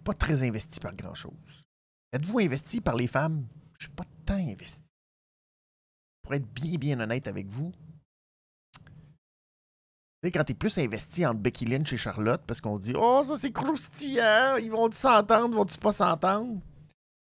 pas 0.05 0.15
très 0.15 0.43
investi 0.47 0.81
par 0.81 0.95
grand-chose. 0.95 1.63
Êtes-vous 2.13 2.39
investi 2.41 2.81
par 2.81 2.97
les 2.97 3.07
femmes? 3.07 3.47
Je 3.79 3.87
suis 3.87 3.95
pas 3.95 4.05
tant 4.25 4.35
investi 4.35 4.81
pour 6.23 6.35
être 6.35 6.47
bien, 6.55 6.79
bien 6.79 7.01
honnête 7.01 7.27
avec 7.27 7.49
vous, 7.49 7.73
tu 10.23 10.31
quand 10.31 10.45
t'es 10.45 10.55
plus 10.55 10.79
investi 10.79 11.27
entre 11.27 11.41
Becky 11.41 11.65
Lynch 11.65 11.93
et 11.93 11.97
Charlotte, 11.97 12.43
parce 12.47 12.61
qu'on 12.61 12.79
dit, 12.79 12.93
oh, 12.97 13.23
ça 13.25 13.35
c'est 13.35 13.51
croustillant, 13.51 14.57
ils 14.57 14.71
vont-ils 14.71 14.95
s'entendre, 14.95 15.57
vont-ils 15.57 15.81
pas 15.81 15.91
s'entendre? 15.91 16.61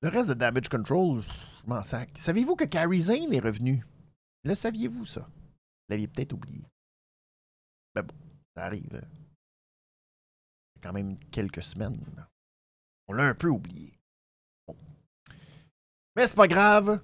Le 0.03 0.09
reste 0.09 0.29
de 0.29 0.35
Damage 0.35 0.69
Control, 0.69 1.21
je 1.21 1.67
m'en 1.67 1.81
sac. 1.81 2.11
Savez-vous 2.15 2.55
que 2.55 2.65
Carrie 2.65 3.01
Zane 3.01 3.33
est 3.33 3.39
revenu? 3.39 3.83
Le 4.43 4.55
saviez-vous, 4.55 5.05
ça? 5.05 5.21
Vous 5.21 5.89
l'aviez 5.89 6.07
peut-être 6.07 6.33
oublié. 6.33 6.63
Mais 7.95 8.03
bon, 8.03 8.15
ça 8.55 8.65
arrive. 8.65 8.95
Hein. 8.95 9.07
quand 10.81 10.93
même 10.93 11.17
quelques 11.31 11.63
semaines. 11.63 12.03
On 13.07 13.13
l'a 13.13 13.25
un 13.25 13.35
peu 13.35 13.49
oublié. 13.49 13.99
Bon. 14.67 14.75
Mais 16.15 16.27
c'est 16.27 16.35
pas 16.35 16.47
grave 16.47 17.01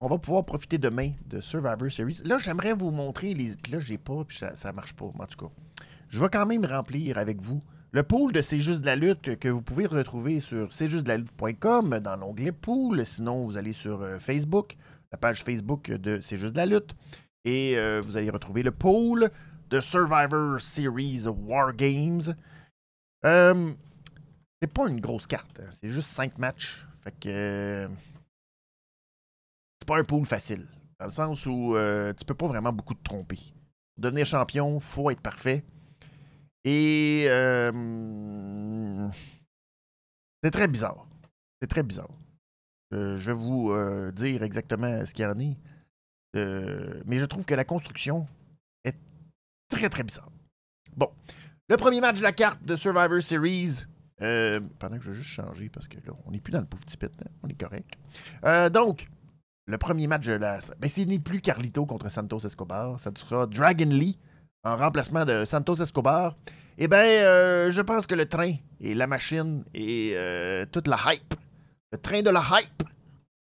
on 0.00 0.08
va 0.08 0.18
pouvoir 0.18 0.44
profiter 0.44 0.78
demain 0.78 1.10
de 1.26 1.40
Survivor 1.40 1.90
Series. 1.90 2.20
Là, 2.24 2.38
j'aimerais 2.38 2.72
vous 2.72 2.90
montrer 2.90 3.34
les. 3.34 3.54
Là, 3.70 3.80
j'ai 3.80 3.98
pas, 3.98 4.24
puis 4.24 4.38
ça, 4.54 4.72
marche 4.72 4.92
pas. 4.94 5.06
En 5.06 5.26
tout 5.26 5.46
cas, 5.46 5.52
je 6.08 6.20
vais 6.20 6.28
quand 6.28 6.46
même 6.46 6.64
remplir 6.64 7.18
avec 7.18 7.40
vous 7.40 7.62
le 7.90 8.02
pool 8.02 8.32
de 8.32 8.40
C'est 8.40 8.60
juste 8.60 8.82
de 8.82 8.86
la 8.86 8.96
lutte 8.96 9.38
que 9.38 9.48
vous 9.48 9.62
pouvez 9.62 9.86
retrouver 9.86 10.40
sur 10.40 10.72
c'est 10.72 10.88
juste 10.88 11.08
lutte.com 11.08 11.98
dans 11.98 12.16
l'onglet 12.16 12.52
pool. 12.52 13.04
Sinon, 13.04 13.46
vous 13.46 13.56
allez 13.56 13.72
sur 13.72 14.02
euh, 14.02 14.18
Facebook, 14.18 14.76
la 15.12 15.18
page 15.18 15.42
Facebook 15.42 15.90
de 15.90 16.20
C'est 16.20 16.36
juste 16.36 16.52
de 16.52 16.58
la 16.58 16.66
lutte. 16.66 16.94
Et 17.44 17.76
euh, 17.76 18.00
vous 18.04 18.16
allez 18.16 18.30
retrouver 18.30 18.62
le 18.62 18.72
pool 18.72 19.30
de 19.70 19.80
Survivor 19.80 20.60
Series 20.60 21.26
War 21.26 21.74
Games. 21.74 22.34
Euh, 23.24 23.72
c'est 24.60 24.72
pas 24.72 24.88
une 24.88 25.00
grosse 25.00 25.26
carte, 25.26 25.60
hein. 25.60 25.70
c'est 25.80 25.88
juste 25.88 26.08
5 26.08 26.38
matchs. 26.38 26.86
Fait 27.02 27.14
que 27.18 27.88
pas 29.86 29.98
un 29.98 30.04
pool 30.04 30.26
facile. 30.26 30.66
Dans 30.98 31.06
le 31.06 31.10
sens 31.10 31.46
où 31.46 31.74
euh, 31.74 32.12
tu 32.12 32.24
peux 32.26 32.34
pas 32.34 32.48
vraiment 32.48 32.72
beaucoup 32.72 32.94
te 32.94 33.02
tromper. 33.02 33.38
Pour 33.94 34.04
devenir 34.04 34.26
champion, 34.26 34.80
faut 34.80 35.10
être 35.10 35.22
parfait. 35.22 35.64
Et 36.64 37.24
c'est 40.42 40.50
très 40.50 40.68
bizarre. 40.68 41.06
C'est 41.62 41.68
très 41.68 41.82
bizarre. 41.82 42.10
Je 42.92 43.26
vais 43.26 43.32
vous 43.32 43.70
euh, 43.70 44.10
dire 44.12 44.42
exactement 44.42 45.04
ce 45.04 45.12
qu'il 45.12 45.24
y 45.24 45.28
en 45.28 45.38
est. 45.38 45.56
mais 46.34 47.18
je 47.18 47.24
trouve 47.24 47.44
que 47.44 47.54
la 47.54 47.64
construction 47.64 48.26
est 48.84 48.98
très 49.68 49.88
très 49.88 50.02
bizarre. 50.02 50.30
Bon. 50.96 51.10
Le 51.68 51.76
premier 51.76 52.00
match 52.00 52.18
de 52.18 52.22
la 52.22 52.32
carte 52.32 52.64
de 52.64 52.76
Survivor 52.76 53.22
Series. 53.22 53.84
pendant 54.18 54.96
que 54.98 55.04
je 55.04 55.10
vais 55.10 55.16
juste 55.16 55.30
changer 55.30 55.68
parce 55.68 55.86
que 55.86 55.96
là, 55.96 56.14
on 56.26 56.30
n'est 56.30 56.40
plus 56.40 56.52
dans 56.52 56.60
le 56.60 56.66
pauvre 56.66 56.84
petit 56.84 56.98
hein. 57.04 57.30
on 57.42 57.48
est 57.48 57.60
correct. 57.60 57.98
donc, 58.72 59.08
le 59.68 59.76
premier 59.76 60.06
match 60.06 60.24
de 60.24 60.32
la. 60.32 60.58
Ben, 60.80 60.88
ce 60.88 61.02
n'est 61.02 61.18
plus 61.18 61.42
Carlito 61.42 61.84
contre 61.84 62.10
Santos 62.10 62.40
Escobar. 62.40 62.98
Ça 62.98 63.10
sera 63.14 63.46
Dragon 63.46 63.90
Lee 63.90 64.18
en 64.64 64.78
remplacement 64.78 65.26
de 65.26 65.44
Santos 65.44 65.76
Escobar. 65.76 66.36
Eh 66.78 66.88
bien, 66.88 67.04
euh, 67.04 67.70
je 67.70 67.82
pense 67.82 68.06
que 68.06 68.14
le 68.14 68.26
train 68.26 68.54
et 68.80 68.94
la 68.94 69.06
machine 69.06 69.64
et 69.74 70.12
euh, 70.14 70.64
toute 70.70 70.86
la 70.86 70.98
hype, 71.06 71.34
le 71.92 71.98
train 71.98 72.22
de 72.22 72.30
la 72.30 72.42
hype, 72.42 72.82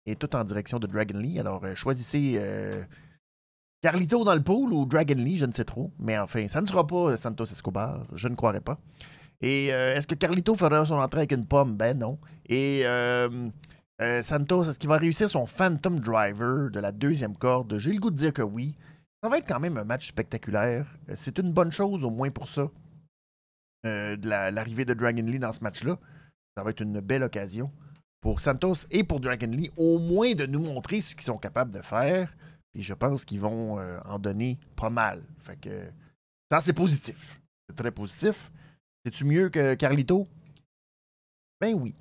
est 0.07 0.18
tout 0.18 0.35
en 0.35 0.44
direction 0.44 0.79
de 0.79 0.87
Dragon 0.87 1.18
Lee. 1.18 1.38
Alors, 1.38 1.64
euh, 1.64 1.74
choisissez 1.74 2.38
Carlito 3.83 4.24
dans 4.24 4.35
le 4.35 4.42
pool 4.42 4.72
ou 4.72 4.85
Dragon 4.85 5.14
Lee, 5.14 5.37
je 5.37 5.46
ne 5.46 5.53
sais 5.53 5.64
trop. 5.64 5.90
Mais 5.98 6.18
enfin, 6.18 6.48
ça 6.48 6.61
ne 6.61 6.66
sera 6.66 6.87
pas 6.87 7.16
Santos 7.16 7.44
Escobar. 7.44 8.07
Je 8.12 8.29
ne 8.29 8.35
croirais 8.35 8.61
pas. 8.61 8.79
Et 9.40 9.72
euh, 9.72 9.94
est-ce 9.94 10.07
que 10.07 10.14
Carlito 10.14 10.55
fera 10.55 10.85
son 10.85 10.96
entrée 10.96 11.20
avec 11.20 11.33
une 11.33 11.46
pomme? 11.46 11.76
Ben 11.76 11.98
non. 11.98 12.18
Et 12.46 12.83
euh, 12.85 13.48
euh, 14.03 14.22
Santos, 14.22 14.64
est-ce 14.64 14.79
qu'il 14.79 14.90
va 14.90 14.98
réussir 14.98 15.31
son 15.31 15.46
Phantom 15.46 15.98
Driver 15.98 16.70
de 16.70 16.79
la 16.79 16.92
deuxième 16.92 17.37
corde? 17.37 17.79
J'ai 17.79 17.92
le 17.92 18.00
goût 18.00 18.11
de 18.11 18.16
dire 18.16 18.35
que 18.35 18.42
oui. 18.42 18.74
Ça 19.22 19.31
va 19.31 19.38
être 19.38 19.48
quand 19.48 19.61
même 19.61 19.79
un 19.79 19.85
match 19.85 20.09
spectaculaire. 20.09 20.87
C'est 21.14 21.38
une 21.38 21.53
bonne 21.53 21.72
chose, 21.72 22.05
au 22.05 22.11
moins 22.11 22.31
pour 22.31 22.48
ça, 22.48 22.70
de 23.85 24.29
l'arrivée 24.29 24.87
de 24.87 24.94
Dragon 24.94 25.22
Lee 25.22 25.38
dans 25.38 25.53
ce 25.53 25.62
match-là. 25.62 25.98
Ça 26.57 26.64
va 26.64 26.70
être 26.70 26.81
une 26.81 27.00
belle 27.00 27.22
occasion 27.22 27.70
pour 28.21 28.41
Santos 28.41 28.87
et 28.91 29.05
pour 29.05 29.21
Dragon 29.21 29.51
Lee, 29.51 29.71
au 29.77 29.99
moins 29.99 30.35
de 30.35 30.47
nous 30.47 30.61
montrer 30.61 31.01
ce 31.01 31.15
qu'ils 31.15 31.25
sont 31.25 31.39
capables 31.39 31.71
de 31.71 31.83
faire. 31.83 32.35
Puis 32.73 32.83
je 32.83 32.95
pense 32.95 33.25
qu'ils 33.25 33.41
vont 33.41 33.79
en 34.05 34.19
donner 34.19 34.59
pas 34.77 34.91
mal. 34.91 35.23
Fait 35.39 35.57
que 35.57 35.91
ça, 36.51 36.61
c'est 36.61 36.73
positif. 36.73 37.41
C'est 37.69 37.77
très 37.77 37.91
positif. 37.91 38.51
C'est-tu 39.05 39.25
mieux 39.25 39.49
que 39.49 39.75
Carlito? 39.75 40.29
Ben 41.61 41.75
oui. 41.75 41.95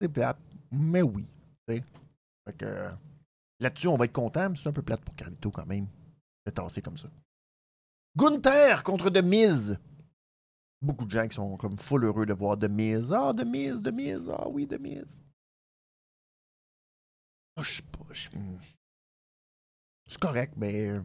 C'est 0.00 0.08
plate, 0.08 0.38
mais 0.70 1.02
oui. 1.02 1.26
Fait 1.66 1.84
que 2.56 2.88
là-dessus, 3.60 3.88
on 3.88 3.96
va 3.96 4.06
être 4.06 4.12
content, 4.12 4.50
mais 4.50 4.56
c'est 4.56 4.68
un 4.68 4.72
peu 4.72 4.82
plate 4.82 5.02
pour 5.02 5.14
Carlito 5.14 5.50
quand 5.50 5.66
même. 5.66 5.86
C'est 6.44 6.54
tassé 6.54 6.82
comme 6.82 6.98
ça. 6.98 7.08
Gunther 8.16 8.82
contre 8.82 9.10
The 9.10 9.22
Miz. 9.22 9.78
Beaucoup 10.82 11.04
de 11.04 11.10
gens 11.10 11.28
qui 11.28 11.36
sont 11.36 11.56
comme 11.56 11.78
full 11.78 12.04
heureux 12.04 12.26
de 12.26 12.32
voir 12.32 12.58
The 12.58 12.68
Miz. 12.68 13.12
Ah, 13.12 13.32
The 13.36 13.44
Miz, 13.44 13.80
The 13.82 13.92
Miz, 13.92 14.30
ah 14.30 14.48
oui, 14.48 14.66
The 14.66 14.80
Miz. 14.80 15.22
Ah, 17.60 17.62
je 17.62 17.76
sais 17.76 17.82
pas. 17.82 18.38
Hmm. 18.38 18.56
C'est 20.08 20.18
correct, 20.18 20.54
mais 20.56 21.00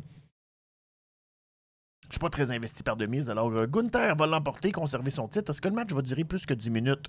je 2.07 2.13
suis 2.13 2.19
pas 2.19 2.29
très 2.29 2.51
investi 2.51 2.83
par 2.83 2.97
demi. 2.97 3.29
Alors, 3.29 3.51
euh, 3.51 3.65
Gunther 3.65 4.15
va 4.15 4.27
l'emporter, 4.27 4.71
conserver 4.71 5.11
son 5.11 5.27
titre. 5.27 5.51
Est-ce 5.51 5.61
que 5.61 5.67
le 5.67 5.75
match 5.75 5.91
va 5.91 6.01
durer 6.01 6.23
plus 6.23 6.45
que 6.45 6.53
10 6.53 6.69
minutes? 6.69 7.07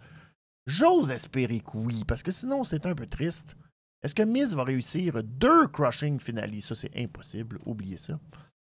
J'ose 0.67 1.11
espérer 1.11 1.61
que 1.61 1.77
oui, 1.77 2.03
parce 2.07 2.23
que 2.23 2.33
sinon, 2.33 2.65
c'est 2.65 2.87
un 2.87 2.95
peu 2.95 3.07
triste. 3.07 3.57
Est-ce 4.03 4.15
que 4.15 4.23
Miz 4.23 4.55
va 4.55 4.65
réussir 4.65 5.23
deux 5.23 5.69
crushing 5.69 6.19
finales? 6.19 6.61
Ça, 6.63 6.75
c'est 6.75 6.97
impossible. 6.97 7.59
Oubliez 7.67 7.99
ça. 7.99 8.19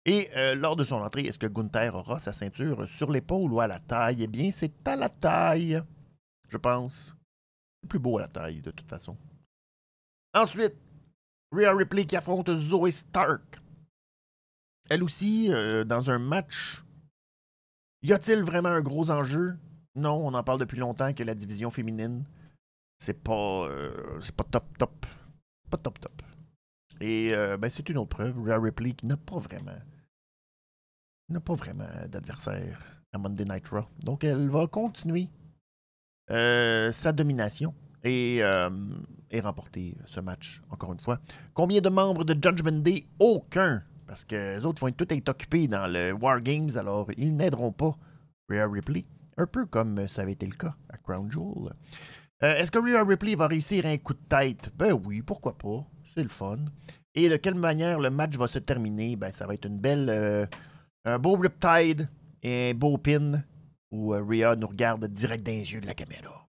Et 0.07 0.29
euh, 0.37 0.55
lors 0.55 0.77
de 0.77 0.85
son 0.85 0.97
entrée, 0.97 1.23
est-ce 1.23 1.39
que 1.39 1.47
Gunther 1.47 1.95
aura 1.95 2.19
sa 2.19 2.33
ceinture 2.33 2.89
sur 2.89 3.11
l'épaule 3.11 3.53
ou 3.53 3.61
à 3.61 3.67
la 3.67 3.79
taille? 3.79 4.23
Eh 4.23 4.27
bien, 4.27 4.51
c'est 4.51 4.87
à 4.89 4.97
la 4.97 5.09
taille, 5.09 5.83
je 6.49 6.57
pense. 6.57 7.15
C'est 7.83 7.89
plus 7.89 7.99
beau 7.99 8.19
à 8.19 8.23
la 8.23 8.29
taille, 8.29 8.61
de 8.61 8.71
toute 8.71 8.89
façon. 8.89 9.17
Ensuite, 10.35 10.75
Rhea 11.53 11.73
Ripley 11.73 12.07
qui 12.07 12.17
affronte 12.17 12.53
Zoe 12.55 12.91
Stark. 12.91 13.61
Elle 14.91 15.03
aussi, 15.03 15.47
euh, 15.51 15.85
dans 15.85 16.11
un 16.11 16.19
match, 16.19 16.83
y 18.03 18.13
a-t-il 18.13 18.43
vraiment 18.43 18.71
un 18.71 18.83
gros 18.83 19.11
enjeu? 19.11 19.57
Non, 19.95 20.27
on 20.27 20.35
en 20.35 20.43
parle 20.43 20.59
depuis 20.59 20.79
longtemps 20.79 21.15
que 21.15 21.23
la 21.23 21.35
division 21.35 21.71
féminine, 21.71 22.25
c'est 22.99 23.23
pas, 23.23 23.67
euh, 23.69 24.21
c'est 24.21 24.35
pas 24.35 24.45
top 24.45 24.77
top. 24.77 25.07
Pas 25.71 25.79
top 25.79 26.01
top. 26.01 26.23
Et 27.01 27.33
euh, 27.33 27.57
ben, 27.57 27.71
c'est 27.71 27.89
une 27.89 27.99
autre 27.99 28.11
preuve. 28.11 28.43
Rhea 28.43 28.59
Ripley 28.59 28.93
qui 28.93 29.07
n'a 29.07 29.17
pas 29.17 29.39
vraiment, 29.39 29.79
n'a 31.29 31.41
pas 31.41 31.55
vraiment 31.55 31.89
d'adversaire 32.09 33.01
à 33.13 33.19
Monday 33.19 33.45
Night 33.45 33.69
Raw. 33.69 33.87
Donc 34.03 34.25
elle 34.25 34.49
va 34.49 34.67
continuer 34.67 35.29
sa 36.29 37.13
domination 37.13 37.75
et, 38.03 38.43
et 39.35 39.41
remporter 39.41 39.97
ce 40.07 40.21
match 40.21 40.63
encore 40.71 40.93
une 40.93 41.01
fois. 41.01 41.19
Combien 41.53 41.81
de 41.81 41.89
membres 41.89 42.25
de 42.25 42.35
Judgment 42.35 42.83
Day? 42.83 43.05
Aucun. 43.19 43.83
Parce 44.07 44.25
que 44.25 44.57
les 44.57 44.65
autres 44.65 44.81
vont 44.81 44.93
tout 44.93 45.13
être 45.13 45.29
occupés 45.29 45.67
dans 45.67 45.91
le 45.91 46.13
War 46.13 46.41
Games, 46.41 46.71
alors 46.77 47.09
ils 47.17 47.35
n'aideront 47.35 47.73
pas 47.73 47.97
Rhea 48.49 48.67
Ripley. 48.67 49.05
Un 49.37 49.47
peu 49.47 49.67
comme 49.67 50.07
ça 50.07 50.23
avait 50.23 50.33
été 50.33 50.47
le 50.47 50.55
cas 50.55 50.77
à 50.89 50.97
Crown 50.99 51.31
Jewel. 51.31 51.73
Euh, 52.43 52.57
est-ce 52.57 52.71
que 52.71 52.79
Rhea 52.79 53.03
Ripley 53.05 53.35
va 53.35 53.49
réussir 53.49 53.87
un 53.87 53.97
coup 53.99 54.15
de 54.15 54.29
tête? 54.29 54.71
Ben 54.77 54.93
oui, 54.93 55.23
pourquoi 55.23 55.59
pas? 55.59 55.85
C'est 56.15 56.23
le 56.23 56.29
fun. 56.29 56.59
Et 57.15 57.29
de 57.29 57.37
quelle 57.37 57.55
manière 57.55 57.99
le 57.99 58.11
match 58.11 58.37
va 58.37 58.47
se 58.47 58.59
terminer? 58.61 59.17
Ben 59.17 59.31
ça 59.31 59.47
va 59.47 59.55
être 59.55 59.67
une 59.67 59.79
belle. 59.79 60.09
Euh, 60.09 60.47
un 61.05 61.19
beau 61.19 61.37
Riptide 61.37 62.09
et 62.43 62.71
un 62.71 62.75
beau 62.75 62.99
pin 62.99 63.43
où 63.91 64.15
euh, 64.15 64.23
Rhea 64.23 64.55
nous 64.55 64.69
regarde 64.69 65.07
direct 65.07 65.45
dans 65.45 65.53
les 65.53 65.73
yeux 65.73 65.81
de 65.81 65.87
la 65.87 65.95
caméra. 65.95 66.47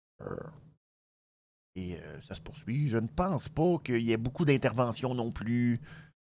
Et 1.75 1.99
ça 2.21 2.35
se 2.35 2.41
poursuit. 2.41 2.87
Je 2.87 2.97
ne 2.97 3.07
pense 3.07 3.49
pas 3.49 3.77
qu'il 3.83 4.01
y 4.01 4.13
ait 4.13 4.17
beaucoup 4.17 4.45
d'interventions 4.45 5.13
non 5.13 5.31
plus. 5.31 5.81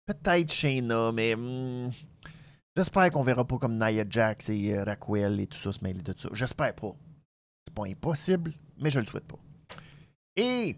Peut-être 0.05 0.51
Shayna, 0.51 1.11
mais 1.11 1.35
hmm, 1.35 1.91
j'espère 2.75 3.11
qu'on 3.11 3.23
verra 3.23 3.45
pas 3.45 3.57
comme 3.57 3.77
Nia 3.77 4.03
Jax 4.09 4.49
et 4.49 4.75
euh, 4.75 4.83
Raquel 4.83 5.39
et 5.39 5.47
tout 5.47 5.57
ça 5.57 5.71
se 5.71 5.83
mêler 5.83 6.01
de 6.01 6.13
ça. 6.17 6.29
J'espère 6.33 6.75
pas. 6.75 6.95
C'est 7.65 7.73
pas 7.73 7.85
impossible, 7.85 8.53
mais 8.77 8.89
je 8.89 8.99
le 8.99 9.05
souhaite 9.05 9.27
pas. 9.27 9.39
Et 10.35 10.75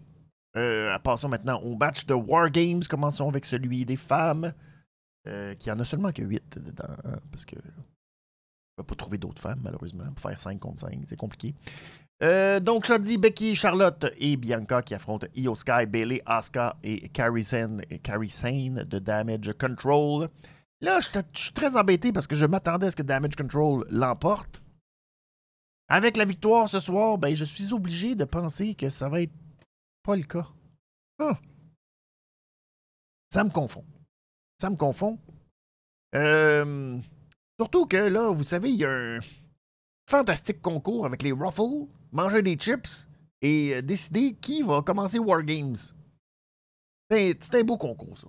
euh, 0.56 0.98
passons 0.98 1.28
maintenant 1.28 1.60
au 1.62 1.74
match 1.74 2.04
de 2.06 2.14
War 2.14 2.50
Games. 2.50 2.82
Commençons 2.88 3.28
avec 3.28 3.46
celui 3.46 3.84
des 3.86 3.96
femmes, 3.96 4.52
euh, 5.26 5.54
qui 5.54 5.70
en 5.70 5.78
a 5.80 5.84
seulement 5.84 6.12
que 6.12 6.22
8 6.22 6.58
dedans, 6.58 6.84
hein, 7.04 7.18
parce 7.30 7.46
que 7.46 7.56
on 7.56 8.82
va 8.82 8.84
pas 8.84 8.94
trouver 8.94 9.18
d'autres 9.18 9.40
femmes, 9.40 9.60
malheureusement, 9.62 10.04
pour 10.04 10.30
faire 10.30 10.38
5 10.38 10.58
contre 10.58 10.80
5. 10.80 11.00
C'est 11.06 11.16
compliqué. 11.16 11.54
Euh, 12.22 12.60
donc, 12.60 12.84
Shoddy, 12.84 13.18
Becky, 13.18 13.54
Charlotte 13.54 14.06
et 14.18 14.36
Bianca 14.36 14.82
qui 14.82 14.94
affrontent 14.94 15.26
Io 15.34 15.54
Sky, 15.54 15.86
Bailey, 15.86 16.22
Asuka 16.26 16.76
et 16.82 17.08
Carrie 17.08 17.44
Sane, 17.44 18.84
de 18.84 18.98
Damage 18.98 19.52
Control. 19.58 20.28
Là, 20.80 21.00
je 21.00 21.08
suis 21.34 21.52
très 21.52 21.76
embêté 21.76 22.12
parce 22.12 22.26
que 22.26 22.36
je 22.36 22.46
m'attendais 22.46 22.86
à 22.86 22.90
ce 22.90 22.96
que 22.96 23.02
Damage 23.02 23.36
Control 23.36 23.86
l'emporte. 23.90 24.62
Avec 25.88 26.16
la 26.16 26.24
victoire 26.24 26.68
ce 26.68 26.78
soir, 26.78 27.18
ben, 27.18 27.34
je 27.34 27.44
suis 27.44 27.72
obligé 27.72 28.14
de 28.14 28.24
penser 28.24 28.74
que 28.74 28.90
ça 28.90 29.08
va 29.08 29.22
être 29.22 29.34
pas 30.02 30.16
le 30.16 30.22
cas. 30.22 30.46
Ah. 31.18 31.38
Ça 33.30 33.44
me 33.44 33.50
confond. 33.50 33.84
Ça 34.60 34.70
me 34.70 34.76
confond. 34.76 35.18
Euh, 36.14 36.98
surtout 37.58 37.86
que 37.86 37.96
là, 37.96 38.30
vous 38.30 38.44
savez, 38.44 38.70
il 38.70 38.76
y 38.76 38.84
a 38.84 38.90
un 38.90 39.18
fantastique 40.08 40.62
concours 40.62 41.06
avec 41.06 41.22
les 41.22 41.32
Ruffles 41.32 41.88
manger 42.14 42.40
des 42.40 42.54
chips 42.56 43.06
et 43.42 43.74
euh, 43.74 43.82
décider 43.82 44.34
qui 44.40 44.62
va 44.62 44.80
commencer 44.82 45.18
War 45.18 45.42
Games. 45.42 45.76
C'est 47.10 47.54
un 47.54 47.64
beau 47.64 47.76
concours, 47.76 48.16
ça. 48.16 48.28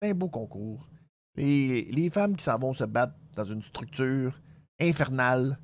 C'est 0.00 0.10
un 0.10 0.14
beau 0.14 0.28
concours. 0.28 0.88
Et 1.36 1.88
les 1.92 2.10
femmes 2.10 2.36
qui 2.36 2.44
s'en 2.44 2.58
vont 2.58 2.72
se 2.72 2.84
battre 2.84 3.14
dans 3.36 3.44
une 3.44 3.62
structure 3.62 4.40
infernale. 4.80 5.58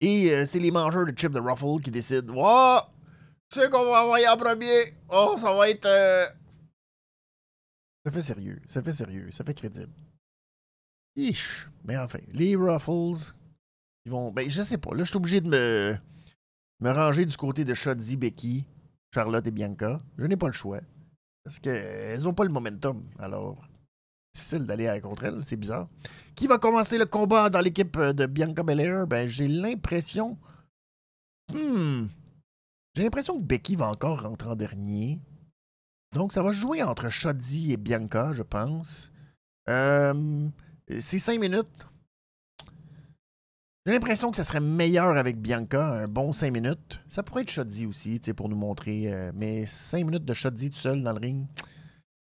Et 0.00 0.30
euh, 0.30 0.44
c'est 0.46 0.58
les 0.58 0.70
mangeurs 0.70 1.06
de 1.06 1.12
chips 1.12 1.32
de 1.32 1.40
Ruffle 1.40 1.82
qui 1.82 1.90
décident 1.90 2.34
Oh, 2.36 2.80
sais 3.50 3.68
qu'on 3.68 3.84
va 3.84 4.04
envoyer 4.04 4.28
en 4.28 4.36
premier. 4.36 4.94
Oh, 5.08 5.36
ça 5.38 5.52
va 5.52 5.68
être. 5.68 5.86
Euh, 5.86 6.26
ça 8.04 8.12
fait 8.12 8.22
sérieux, 8.22 8.60
ça 8.66 8.82
fait 8.82 8.92
sérieux, 8.92 9.30
ça 9.30 9.44
fait 9.44 9.54
crédible. 9.54 9.92
Mais 11.84 11.98
enfin, 11.98 12.18
les 12.32 12.56
Ruffles, 12.56 13.34
ils 14.04 14.10
vont. 14.10 14.32
Ben, 14.32 14.48
je 14.48 14.62
sais 14.62 14.78
pas. 14.78 14.94
Là, 14.94 15.04
je 15.04 15.10
suis 15.10 15.16
obligé 15.16 15.40
de 15.40 15.48
me 15.48 15.96
me 16.82 16.90
ranger 16.90 17.24
du 17.24 17.36
côté 17.36 17.64
de 17.64 17.74
Shotzi, 17.74 18.16
Becky, 18.16 18.66
Charlotte 19.14 19.46
et 19.46 19.52
Bianca. 19.52 20.02
Je 20.18 20.26
n'ai 20.26 20.36
pas 20.36 20.48
le 20.48 20.52
choix. 20.52 20.80
Parce 21.44 21.60
qu'elles 21.60 22.22
n'ont 22.22 22.34
pas 22.34 22.44
le 22.44 22.50
momentum. 22.50 23.04
Alors, 23.18 23.68
difficile 24.34 24.66
d'aller 24.66 25.00
contre 25.00 25.24
elles. 25.24 25.42
C'est 25.44 25.56
bizarre. 25.56 25.88
Qui 26.34 26.48
va 26.48 26.58
commencer 26.58 26.98
le 26.98 27.06
combat 27.06 27.50
dans 27.50 27.60
l'équipe 27.60 27.96
de 27.98 28.26
Bianca 28.26 28.64
Belair? 28.64 29.06
Ben, 29.06 29.28
j'ai 29.28 29.46
l'impression. 29.46 30.38
Hmm. 31.52 32.06
J'ai 32.96 33.04
l'impression 33.04 33.38
que 33.38 33.44
Becky 33.44 33.76
va 33.76 33.88
encore 33.88 34.22
rentrer 34.22 34.50
en 34.50 34.56
dernier. 34.56 35.20
Donc, 36.14 36.32
ça 36.32 36.42
va 36.42 36.50
jouer 36.50 36.82
entre 36.82 37.08
Shotzi 37.08 37.72
et 37.72 37.76
Bianca, 37.76 38.32
je 38.32 38.42
pense. 38.42 39.12
Euh, 39.68 40.48
c'est 40.98 41.18
cinq 41.18 41.38
minutes. 41.40 41.86
J'ai 43.84 43.92
l'impression 43.92 44.30
que 44.30 44.36
ça 44.36 44.44
serait 44.44 44.60
meilleur 44.60 45.16
avec 45.16 45.40
Bianca, 45.40 45.84
un 45.84 46.06
bon 46.06 46.32
5 46.32 46.52
minutes. 46.52 47.00
Ça 47.08 47.24
pourrait 47.24 47.42
être 47.42 47.50
Shoddy 47.50 47.84
aussi, 47.84 48.20
pour 48.36 48.48
nous 48.48 48.56
montrer. 48.56 49.12
Euh, 49.12 49.32
mais 49.34 49.66
5 49.66 50.04
minutes 50.04 50.24
de 50.24 50.32
Shoddy 50.32 50.70
tout 50.70 50.78
seul 50.78 51.02
dans 51.02 51.12
le 51.12 51.18
ring. 51.18 51.46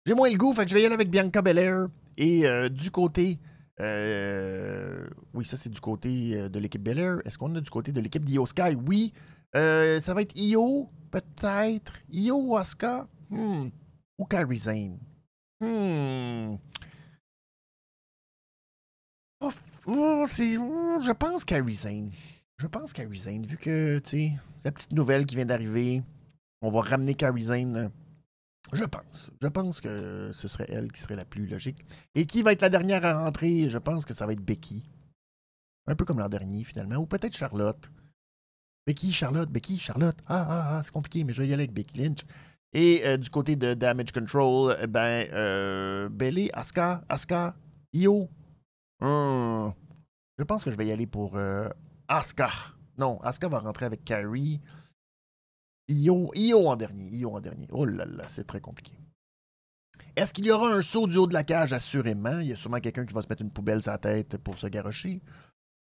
J'ai 0.07 0.15
moins 0.15 0.31
le 0.31 0.39
goût, 0.39 0.55
fait 0.55 0.65
que 0.65 0.71
je 0.71 0.75
vais 0.75 0.81
y 0.81 0.87
aller 0.87 0.95
avec 0.95 1.11
Bianca 1.11 1.43
Belair. 1.43 1.89
Et 2.17 2.47
euh, 2.47 2.71
du 2.71 2.91
côté. 2.91 3.39
Euh, 3.81 5.07
oui, 5.35 5.45
ça 5.45 5.59
c'est 5.59 5.69
du 5.69 5.81
côté 5.81 6.49
de 6.49 6.59
l'équipe 6.59 6.83
Belair. 6.83 7.19
Est-ce 7.27 7.37
qu'on 7.37 7.55
a 7.55 7.61
du 7.61 7.71
côté 7.71 7.93
de 7.93 8.01
l'équipe 8.01 8.25
d'Io 8.25 8.47
Sky? 8.47 8.75
Oui. 8.87 9.13
ça 9.53 10.15
va 10.15 10.23
être 10.23 10.35
Io, 10.35 10.89
peut-être. 11.11 11.93
Io 12.11 12.57
Asuka? 12.57 13.07
Hmm. 13.29 13.69
Ou 14.19 14.25
Kairi 14.25 14.57
Zane? 14.57 14.99
Hmm. 15.61 16.57
Oh, 19.87 20.25
oh, 20.25 21.01
je 21.03 21.13
pense 21.13 21.45
Carrie 21.45 21.75
Zane. 21.75 22.11
Je 22.59 22.67
pense 22.67 22.93
Carrie 22.93 23.19
Zane, 23.19 23.45
vu 23.45 23.57
que, 23.57 23.99
tu 23.99 24.11
sais, 24.11 24.33
la 24.65 24.71
petite 24.71 24.93
nouvelle 24.93 25.27
qui 25.27 25.35
vient 25.35 25.47
d'arriver, 25.47 26.03
on 26.61 26.71
va 26.71 26.83
ramener 26.83 27.15
Carrie 27.15 27.43
Zane 27.43 27.91
Je 28.73 28.85
pense. 28.85 29.31
Je 29.41 29.49
pense 29.49 29.81
que 29.81 30.31
ce 30.33 30.47
serait 30.47 30.69
elle 30.69 30.93
qui 30.93 31.01
serait 31.01 31.17
la 31.17 31.25
plus 31.25 31.47
logique. 31.47 31.85
Et 32.15 32.27
qui 32.27 32.43
va 32.43 32.53
être 32.53 32.63
la 32.63 32.69
dernière 32.69 33.05
à 33.05 33.25
rentrer? 33.25 33.69
Je 33.69 33.79
pense 33.79 34.05
que 34.05 34.15
ça 34.15 34.27
va 34.27 34.33
être 34.33 34.45
Becky. 34.45 34.89
Un 35.89 35.97
peu 35.97 36.05
comme 36.05 36.21
l'an 36.21 36.29
dernier, 36.29 36.63
finalement. 36.63 36.97
Ou 36.97 37.07
peut-être 37.07 37.37
Charlotte. 37.37 37.91
Becky, 38.87 39.13
Charlotte, 39.13 39.51
Becky, 39.51 39.79
Charlotte. 39.79 40.17
Ah, 40.27 40.47
ah, 40.49 40.77
ah, 40.77 40.83
c'est 40.83 40.93
compliqué, 40.93 41.25
mais 41.25 41.33
je 41.33 41.43
vais 41.43 41.49
y 41.49 41.53
aller 41.53 41.65
avec 41.65 41.73
Becky 41.73 41.99
Lynch. 41.99 42.21
Et 42.73 43.03
euh, 43.05 43.17
du 43.17 43.29
côté 43.31 43.57
de 43.57 43.75
Damage 43.75 44.13
Control, 44.13 44.77
ben, 44.87 45.27
euh, 45.33 46.09
Bailey, 46.09 46.51
Asuka, 46.53 47.03
Asuka, 47.09 47.55
Io. 47.93 48.29
Hum. 49.03 49.73
Je 50.39 50.45
pense 50.45 50.65
que 50.65 50.71
je 50.71 50.77
vais 50.77 50.87
y 50.87 50.93
aller 50.93 51.07
pour 51.07 51.37
euh, 51.37 51.69
Asuka. 52.09 52.49
Non, 52.97 53.21
Asuka 53.21 53.49
va 53.49 53.59
rentrer 53.59 53.87
avec 53.87 54.05
Carrie. 54.05 54.61
Io, 55.89 56.31
Io 56.35 56.69
en 56.69 56.77
dernier. 56.77 57.09
Io 57.17 57.35
en 57.35 57.41
dernier. 57.41 57.67
Oh 57.71 57.85
là 57.85 58.05
là, 58.05 58.25
c'est 58.29 58.47
très 58.47 58.61
compliqué. 58.61 58.93
Est-ce 60.15 60.33
qu'il 60.33 60.47
y 60.47 60.51
aura 60.51 60.73
un 60.73 60.83
saut 60.83 61.07
du 61.07 61.17
haut 61.17 61.27
de 61.27 61.35
la 61.35 61.43
cage? 61.43 61.73
Assurément? 61.73 62.39
Il 62.39 62.49
y 62.49 62.53
a 62.53 62.57
sûrement 62.57 62.81
quelqu'un 62.81 63.05
qui 63.05 63.15
va 63.15 63.23
se 63.23 63.29
mettre 63.29 63.43
une 63.43 63.51
poubelle 63.51 63.83
sur 63.83 63.93
la 63.93 63.99
tête 63.99 64.37
pour 64.39 64.59
se 64.59 64.67
garocher. 64.67 65.21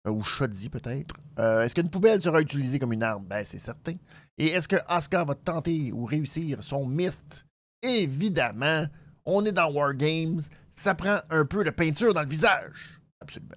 Euh, 0.06 0.10
ou 0.10 0.22
Shoddy 0.22 0.68
peut-être. 0.68 1.14
Euh, 1.38 1.64
est-ce 1.64 1.74
qu'une 1.74 1.90
poubelle 1.90 2.22
sera 2.22 2.40
utilisée 2.40 2.78
comme 2.78 2.92
une 2.92 3.02
arme? 3.02 3.24
Ben, 3.24 3.44
c'est 3.44 3.58
certain. 3.58 3.96
Et 4.36 4.48
est-ce 4.48 4.68
que 4.68 4.76
Asuka 4.86 5.24
va 5.24 5.34
tenter 5.34 5.92
ou 5.92 6.04
réussir 6.04 6.62
son 6.62 6.86
mist? 6.86 7.46
Évidemment, 7.82 8.86
on 9.24 9.44
est 9.44 9.52
dans 9.52 9.72
War 9.72 9.94
Games. 9.94 10.40
Ça 10.70 10.94
prend 10.94 11.20
un 11.30 11.44
peu 11.44 11.64
de 11.64 11.70
peinture 11.70 12.14
dans 12.14 12.22
le 12.22 12.28
visage. 12.28 12.97
Absolument. 13.20 13.54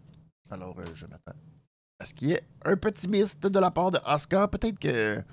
Alors, 0.49 0.77
euh, 0.79 0.85
je 0.93 1.05
m'attends 1.05 1.35
à 1.99 2.05
ce 2.05 2.13
qu'il 2.13 2.29
y 2.29 2.31
ait 2.33 2.43
un 2.65 2.75
petit 2.75 3.07
mist 3.07 3.45
de 3.45 3.59
la 3.59 3.69
part 3.71 3.91
de 3.91 3.99
Asuka. 4.03 4.47
Peut-être 4.47 4.79
que 4.79 5.23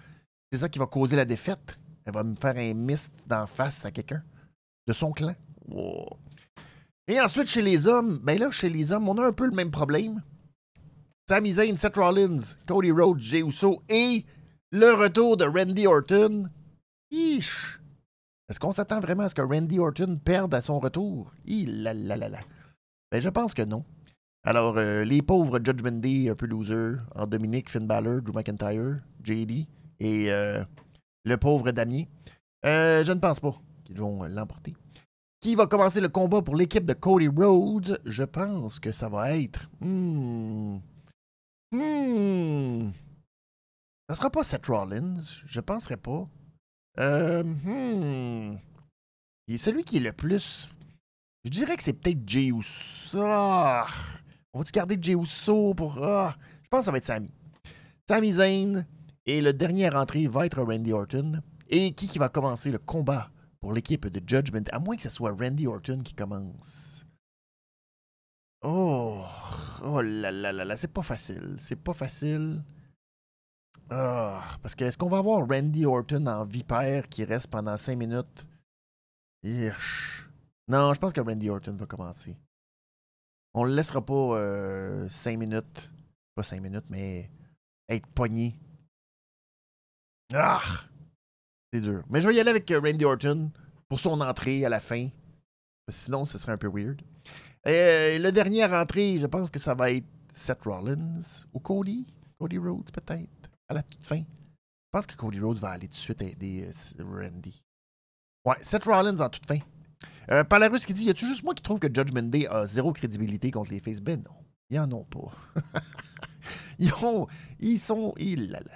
c'est 0.52 0.58
ça 0.58 0.68
qui 0.68 0.78
va 0.78 0.86
causer 0.86 1.16
la 1.16 1.24
défaite. 1.24 1.78
Elle 2.04 2.12
va 2.12 2.22
me 2.22 2.34
faire 2.34 2.56
un 2.56 2.74
mist 2.74 3.10
d'en 3.26 3.46
face 3.46 3.84
à 3.84 3.90
quelqu'un 3.90 4.22
de 4.86 4.92
son 4.92 5.12
clan. 5.12 5.34
Et 7.06 7.20
ensuite, 7.20 7.48
chez 7.48 7.62
les 7.62 7.86
hommes, 7.86 8.18
ben 8.22 8.38
là, 8.38 8.50
chez 8.50 8.68
les 8.68 8.92
hommes, 8.92 9.08
on 9.08 9.16
a 9.18 9.26
un 9.26 9.32
peu 9.32 9.46
le 9.46 9.54
même 9.54 9.70
problème. 9.70 10.22
Sami 11.28 11.52
Zayn, 11.52 11.76
Seth 11.76 11.96
Rollins, 11.96 12.56
Cody 12.66 12.90
Rhodes, 12.90 13.20
Jey 13.20 13.40
Uso 13.40 13.82
et 13.88 14.24
le 14.70 14.92
retour 14.92 15.36
de 15.36 15.44
Randy 15.44 15.86
Orton. 15.86 16.48
Est-ce 17.10 18.60
qu'on 18.60 18.72
s'attend 18.72 19.00
vraiment 19.00 19.24
à 19.24 19.28
ce 19.28 19.34
que 19.34 19.42
Randy 19.42 19.78
Orton 19.78 20.18
perde 20.22 20.54
à 20.54 20.60
son 20.60 20.78
retour? 20.78 21.32
La, 21.46 21.92
la, 21.94 22.16
la, 22.16 22.28
la. 22.28 22.40
Ben, 23.10 23.20
je 23.20 23.28
pense 23.28 23.54
que 23.54 23.62
non. 23.62 23.84
Alors, 24.48 24.78
euh, 24.78 25.04
les 25.04 25.20
pauvres 25.20 25.60
Judgment 25.62 26.00
Day, 26.00 26.30
un 26.30 26.34
peu 26.34 26.46
loser, 26.46 26.96
en 27.14 27.26
Dominique, 27.26 27.68
Finn 27.68 27.86
Balor, 27.86 28.22
Drew 28.22 28.32
McIntyre, 28.32 28.96
JD 29.22 29.66
et 30.00 30.32
euh, 30.32 30.64
le 31.26 31.36
pauvre 31.36 31.70
Damien. 31.70 32.04
Euh, 32.64 33.04
je 33.04 33.12
ne 33.12 33.20
pense 33.20 33.40
pas 33.40 33.54
qu'ils 33.84 33.98
vont 33.98 34.22
l'emporter. 34.22 34.74
Qui 35.42 35.54
va 35.54 35.66
commencer 35.66 36.00
le 36.00 36.08
combat 36.08 36.40
pour 36.40 36.56
l'équipe 36.56 36.86
de 36.86 36.94
Cody 36.94 37.28
Rhodes? 37.28 38.00
Je 38.06 38.22
pense 38.22 38.80
que 38.80 38.90
ça 38.90 39.10
va 39.10 39.36
être. 39.36 39.68
Hmm, 39.80 40.78
Hmm. 41.70 42.92
Ça 44.08 44.14
sera 44.14 44.30
pas 44.30 44.44
Seth 44.44 44.64
Rollins, 44.64 45.20
je 45.44 45.60
penserais 45.60 45.98
pas. 45.98 46.26
Euh, 46.98 47.44
hmm. 47.44 48.56
Est 49.46 49.58
celui 49.58 49.84
qui 49.84 49.98
est 49.98 50.00
le 50.00 50.14
plus. 50.14 50.70
Je 51.44 51.50
dirais 51.50 51.76
que 51.76 51.82
c'est 51.82 51.92
peut-être 51.92 52.26
Jey 52.26 52.46
Uso. 52.46 53.20
Ah. 53.22 53.86
On 54.52 54.58
va-tu 54.58 54.72
garder 54.72 54.98
Jey 55.00 55.14
Uso 55.14 55.74
pour. 55.74 56.02
Ah. 56.02 56.36
Je 56.62 56.68
pense 56.68 56.80
que 56.80 56.84
ça 56.86 56.92
va 56.92 56.98
être 56.98 57.04
Sami. 57.04 57.30
Sami 58.08 58.32
Zayn. 58.32 58.86
Et 59.26 59.40
le 59.40 59.52
dernier 59.52 59.94
entrée 59.94 60.26
va 60.26 60.46
être 60.46 60.62
Randy 60.62 60.92
Orton. 60.92 61.42
Et 61.68 61.92
qui, 61.92 62.08
qui 62.08 62.18
va 62.18 62.28
commencer 62.28 62.70
le 62.70 62.78
combat 62.78 63.30
pour 63.60 63.72
l'équipe 63.72 64.06
de 64.06 64.22
Judgment, 64.26 64.64
à 64.72 64.78
moins 64.78 64.96
que 64.96 65.02
ce 65.02 65.10
soit 65.10 65.32
Randy 65.38 65.66
Orton 65.66 66.00
qui 66.02 66.14
commence? 66.14 67.04
Oh, 68.62 69.22
oh 69.84 70.00
là 70.00 70.32
là 70.32 70.52
là 70.52 70.64
là, 70.64 70.76
c'est 70.76 70.92
pas 70.92 71.02
facile. 71.02 71.56
C'est 71.58 71.76
pas 71.76 71.92
facile. 71.92 72.62
Ah, 73.90 74.44
parce 74.62 74.74
que 74.74 74.84
est-ce 74.84 74.98
qu'on 74.98 75.08
va 75.08 75.18
avoir 75.18 75.46
Randy 75.46 75.86
Orton 75.86 76.26
en 76.26 76.44
vipère 76.44 77.08
qui 77.08 77.24
reste 77.24 77.48
pendant 77.48 77.76
5 77.76 77.96
minutes? 77.96 78.46
Non, 79.44 80.92
je 80.92 80.98
pense 80.98 81.12
que 81.12 81.20
Randy 81.20 81.48
Orton 81.48 81.76
va 81.76 81.86
commencer. 81.86 82.36
On 83.58 83.64
le 83.64 83.74
laissera 83.74 84.00
pas 84.00 85.08
5 85.08 85.32
euh, 85.32 85.36
minutes. 85.36 85.90
Pas 86.36 86.44
5 86.44 86.62
minutes, 86.62 86.84
mais 86.88 87.28
être 87.88 88.06
pogné. 88.06 88.56
Ah! 90.32 90.62
C'est 91.72 91.80
dur. 91.80 92.04
Mais 92.08 92.20
je 92.20 92.28
vais 92.28 92.36
y 92.36 92.40
aller 92.40 92.50
avec 92.50 92.70
euh, 92.70 92.80
Randy 92.80 93.04
Orton 93.04 93.50
pour 93.88 93.98
son 93.98 94.20
entrée 94.20 94.64
à 94.64 94.68
la 94.68 94.78
fin. 94.78 95.08
Sinon, 95.90 96.24
ce 96.24 96.38
serait 96.38 96.52
un 96.52 96.56
peu 96.56 96.70
weird. 96.72 97.02
Et 97.66 98.16
le 98.20 98.30
dernier 98.30 98.62
à 98.62 98.68
rentrer, 98.68 99.18
je 99.18 99.26
pense 99.26 99.50
que 99.50 99.58
ça 99.58 99.74
va 99.74 99.90
être 99.90 100.06
Seth 100.30 100.62
Rollins 100.62 101.18
ou 101.52 101.58
Cody? 101.58 102.06
Cody 102.38 102.58
Rhodes, 102.58 102.92
peut-être, 102.92 103.50
à 103.68 103.74
la 103.74 103.82
toute 103.82 104.06
fin. 104.06 104.20
Je 104.20 104.92
pense 104.92 105.06
que 105.06 105.16
Cody 105.16 105.40
Rhodes 105.40 105.58
va 105.58 105.70
aller 105.70 105.88
tout 105.88 105.94
de 105.94 105.98
suite 105.98 106.22
aider 106.22 106.70
euh, 107.00 107.04
Randy. 107.04 107.60
Ouais, 108.44 108.62
Seth 108.62 108.84
Rollins 108.84 109.18
en 109.18 109.28
toute 109.28 109.46
fin. 109.46 109.58
Euh, 110.30 110.44
Palarus 110.44 110.84
qui 110.84 110.94
dit 110.94 111.04
Y 111.04 111.10
a-tu 111.10 111.26
juste 111.26 111.42
moi 111.42 111.54
qui 111.54 111.62
trouve 111.62 111.78
que 111.78 111.88
Judgment 111.88 112.22
Day 112.28 112.46
a 112.48 112.66
zéro 112.66 112.92
crédibilité 112.92 113.50
contre 113.50 113.70
les 113.70 113.80
Face 113.80 114.00
Ben 114.00 114.22
Non, 114.22 114.36
ils 114.70 114.78
en 114.78 114.92
ont 114.92 115.04
pas. 115.04 115.32
ils, 116.78 116.92
ont, 117.02 117.26
ils 117.60 117.78
sont. 117.78 118.14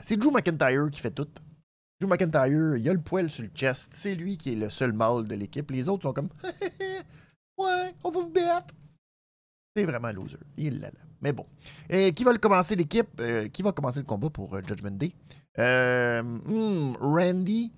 C'est 0.02 0.16
Drew 0.16 0.30
McIntyre 0.30 0.90
qui 0.90 1.00
fait 1.00 1.10
tout. 1.10 1.28
Drew 2.00 2.08
McIntyre, 2.08 2.76
il 2.76 2.88
a 2.88 2.92
le 2.92 3.00
poil 3.00 3.28
sur 3.30 3.42
le 3.42 3.50
chest. 3.54 3.90
C'est 3.92 4.14
lui 4.14 4.38
qui 4.38 4.52
est 4.52 4.56
le 4.56 4.70
seul 4.70 4.92
mâle 4.92 5.26
de 5.26 5.34
l'équipe. 5.34 5.70
Les 5.70 5.88
autres 5.88 6.04
sont 6.04 6.12
comme 6.12 6.30
Ouais, 7.58 7.94
on 8.02 8.10
va 8.10 8.20
vous 8.20 8.30
battre. 8.30 8.74
C'est 9.76 9.84
vraiment 9.84 10.12
loser. 10.12 10.38
Il 10.56 10.80
là, 10.80 10.88
là. 10.88 11.00
Mais 11.22 11.32
bon. 11.32 11.46
Et 11.88 12.12
qui 12.12 12.24
va 12.24 12.32
le 12.32 12.38
commencer 12.38 12.74
l'équipe? 12.74 13.08
Euh, 13.20 13.48
Qui 13.48 13.62
va 13.62 13.72
commencer 13.72 14.00
le 14.00 14.04
combat 14.04 14.28
pour 14.28 14.54
euh, 14.54 14.60
Judgment 14.66 14.90
Day? 14.90 15.12
Euh, 15.58 16.22
hmm, 16.22 16.96
Randy. 17.00 17.72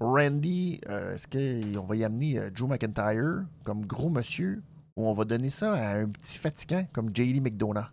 Randy, 0.00 0.80
est-ce 0.86 1.26
qu'on 1.26 1.84
va 1.84 1.96
y 1.96 2.04
amener 2.04 2.40
Joe 2.54 2.68
McIntyre 2.68 3.44
comme 3.64 3.84
gros 3.86 4.10
monsieur 4.10 4.62
ou 4.96 5.06
on 5.06 5.12
va 5.12 5.24
donner 5.24 5.50
ça 5.50 5.74
à 5.74 5.98
un 5.98 6.08
petit 6.08 6.38
fatigant 6.38 6.84
comme 6.92 7.14
JD 7.14 7.42
McDonough? 7.42 7.90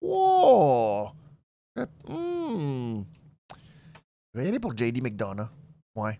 Wow 0.00 1.10
hmm. 1.76 3.04
Je 4.32 4.38
vais 4.38 4.44
y 4.44 4.48
aller 4.48 4.60
pour 4.60 4.76
JD 4.76 5.02
McDonough. 5.02 5.48
Ouais. 5.96 6.18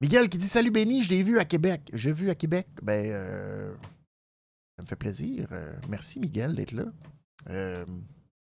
Miguel 0.00 0.28
qui 0.28 0.38
dit 0.38 0.48
Salut 0.48 0.72
Benny, 0.72 1.02
je 1.02 1.10
l'ai 1.10 1.22
vu 1.22 1.38
à 1.38 1.44
Québec. 1.44 1.88
J'ai 1.92 2.10
vu 2.10 2.28
à 2.28 2.34
Québec. 2.34 2.66
Ben, 2.82 3.06
euh, 3.06 3.72
ça 4.76 4.82
me 4.82 4.86
fait 4.86 4.96
plaisir. 4.96 5.46
Euh, 5.52 5.72
merci 5.88 6.18
Miguel 6.18 6.56
d'être 6.56 6.72
là. 6.72 6.86
Euh, 7.50 7.86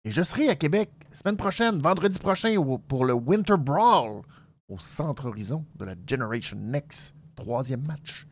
et 0.04 0.10
je 0.12 0.22
serai 0.22 0.48
à 0.48 0.54
Québec 0.54 0.90
semaine 1.12 1.36
prochaine, 1.36 1.80
vendredi 1.80 2.18
prochain, 2.20 2.54
pour 2.86 3.04
le 3.04 3.14
Winter 3.14 3.56
Brawl 3.58 4.22
au 4.68 4.78
Centre 4.78 5.26
Horizon 5.26 5.64
de 5.76 5.84
la 5.84 5.94
Generation 6.06 6.58
Next. 6.58 7.14
Troisième 7.36 7.82
match 7.82 8.26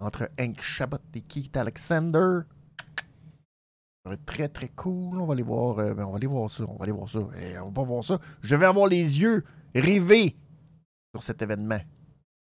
entre 0.00 0.30
Hank 0.38 0.60
Chabot 0.60 0.98
et 1.14 1.20
Keith 1.20 1.56
Alexander. 1.56 2.40
Ça 4.04 4.10
va 4.10 4.14
être 4.14 4.24
très 4.24 4.48
très 4.48 4.68
cool. 4.68 5.20
On 5.20 5.26
va 5.26 5.34
aller 5.34 5.42
voir, 5.42 5.76
ben, 5.76 6.04
on 6.04 6.10
va 6.10 6.16
aller 6.16 6.26
voir 6.26 6.50
ça. 6.50 6.64
On 6.66 6.76
va 6.76 6.84
aller 6.84 6.92
voir 6.92 7.08
ça. 7.08 7.20
Et 7.38 7.58
on 7.58 7.70
va 7.70 7.82
voir 7.82 8.04
ça. 8.04 8.18
Je 8.42 8.56
vais 8.56 8.66
avoir 8.66 8.88
les 8.88 9.20
yeux 9.20 9.44
rivés 9.74 10.36
sur 11.14 11.22
cet 11.22 11.42
événement. 11.42 11.80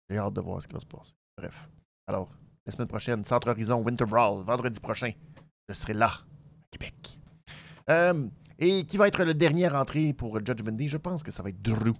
J'ai 0.09 0.19
hâte 0.19 0.35
de 0.35 0.41
voir 0.41 0.63
ce 0.63 0.69
qui 0.69 0.75
va 0.75 0.81
se 0.81 0.87
passer. 0.87 1.13
Bref. 1.37 1.69
Alors, 2.07 2.31
la 2.67 2.73
semaine 2.73 2.89
prochaine, 2.89 3.25
Centre 3.25 3.49
Horizon 3.51 3.83
Winter 3.83 4.05
Brawl, 4.05 4.45
vendredi 4.45 4.79
prochain, 4.81 5.13
je 5.69 5.75
serai 5.75 5.95
là, 5.95 6.07
à 6.07 6.23
Québec. 6.71 7.19
Euh, 7.89 8.29
et 8.59 8.85
qui 8.85 8.97
va 8.97 9.09
être 9.09 9.25
le 9.25 9.35
dernier 9.35 9.69
entrée 9.71 10.13
pour 10.13 10.39
Judgment 10.45 10.73
Day? 10.73 10.89
Je 10.89 10.99
pense 10.99 11.23
que 11.23 11.31
ça 11.31 11.43
va 11.43 11.49
être 11.49 11.63
Drew. 11.63 11.95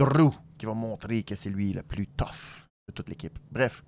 Drew 0.00 0.30
qui 0.56 0.64
va 0.64 0.72
montrer 0.72 1.22
que 1.22 1.34
c'est 1.34 1.50
lui 1.50 1.74
le 1.74 1.82
plus 1.82 2.06
tough 2.06 2.66
de 2.88 2.94
toute 2.94 3.08
l'équipe. 3.10 3.38
Bref. 3.50 3.84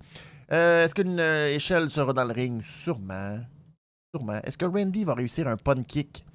Euh, 0.51 0.85
est-ce 0.85 0.93
qu'une 0.93 1.19
euh, 1.19 1.55
échelle 1.55 1.89
sera 1.89 2.13
dans 2.13 2.25
le 2.25 2.33
ring? 2.33 2.61
Sûrement. 2.61 3.39
Sûrement. 4.13 4.39
Est-ce 4.43 4.57
que 4.57 4.65
Randy 4.65 5.03
va 5.05 5.15
réussir 5.15 5.47
un 5.47 5.57
pun 5.57 5.81
kick? 5.83 6.25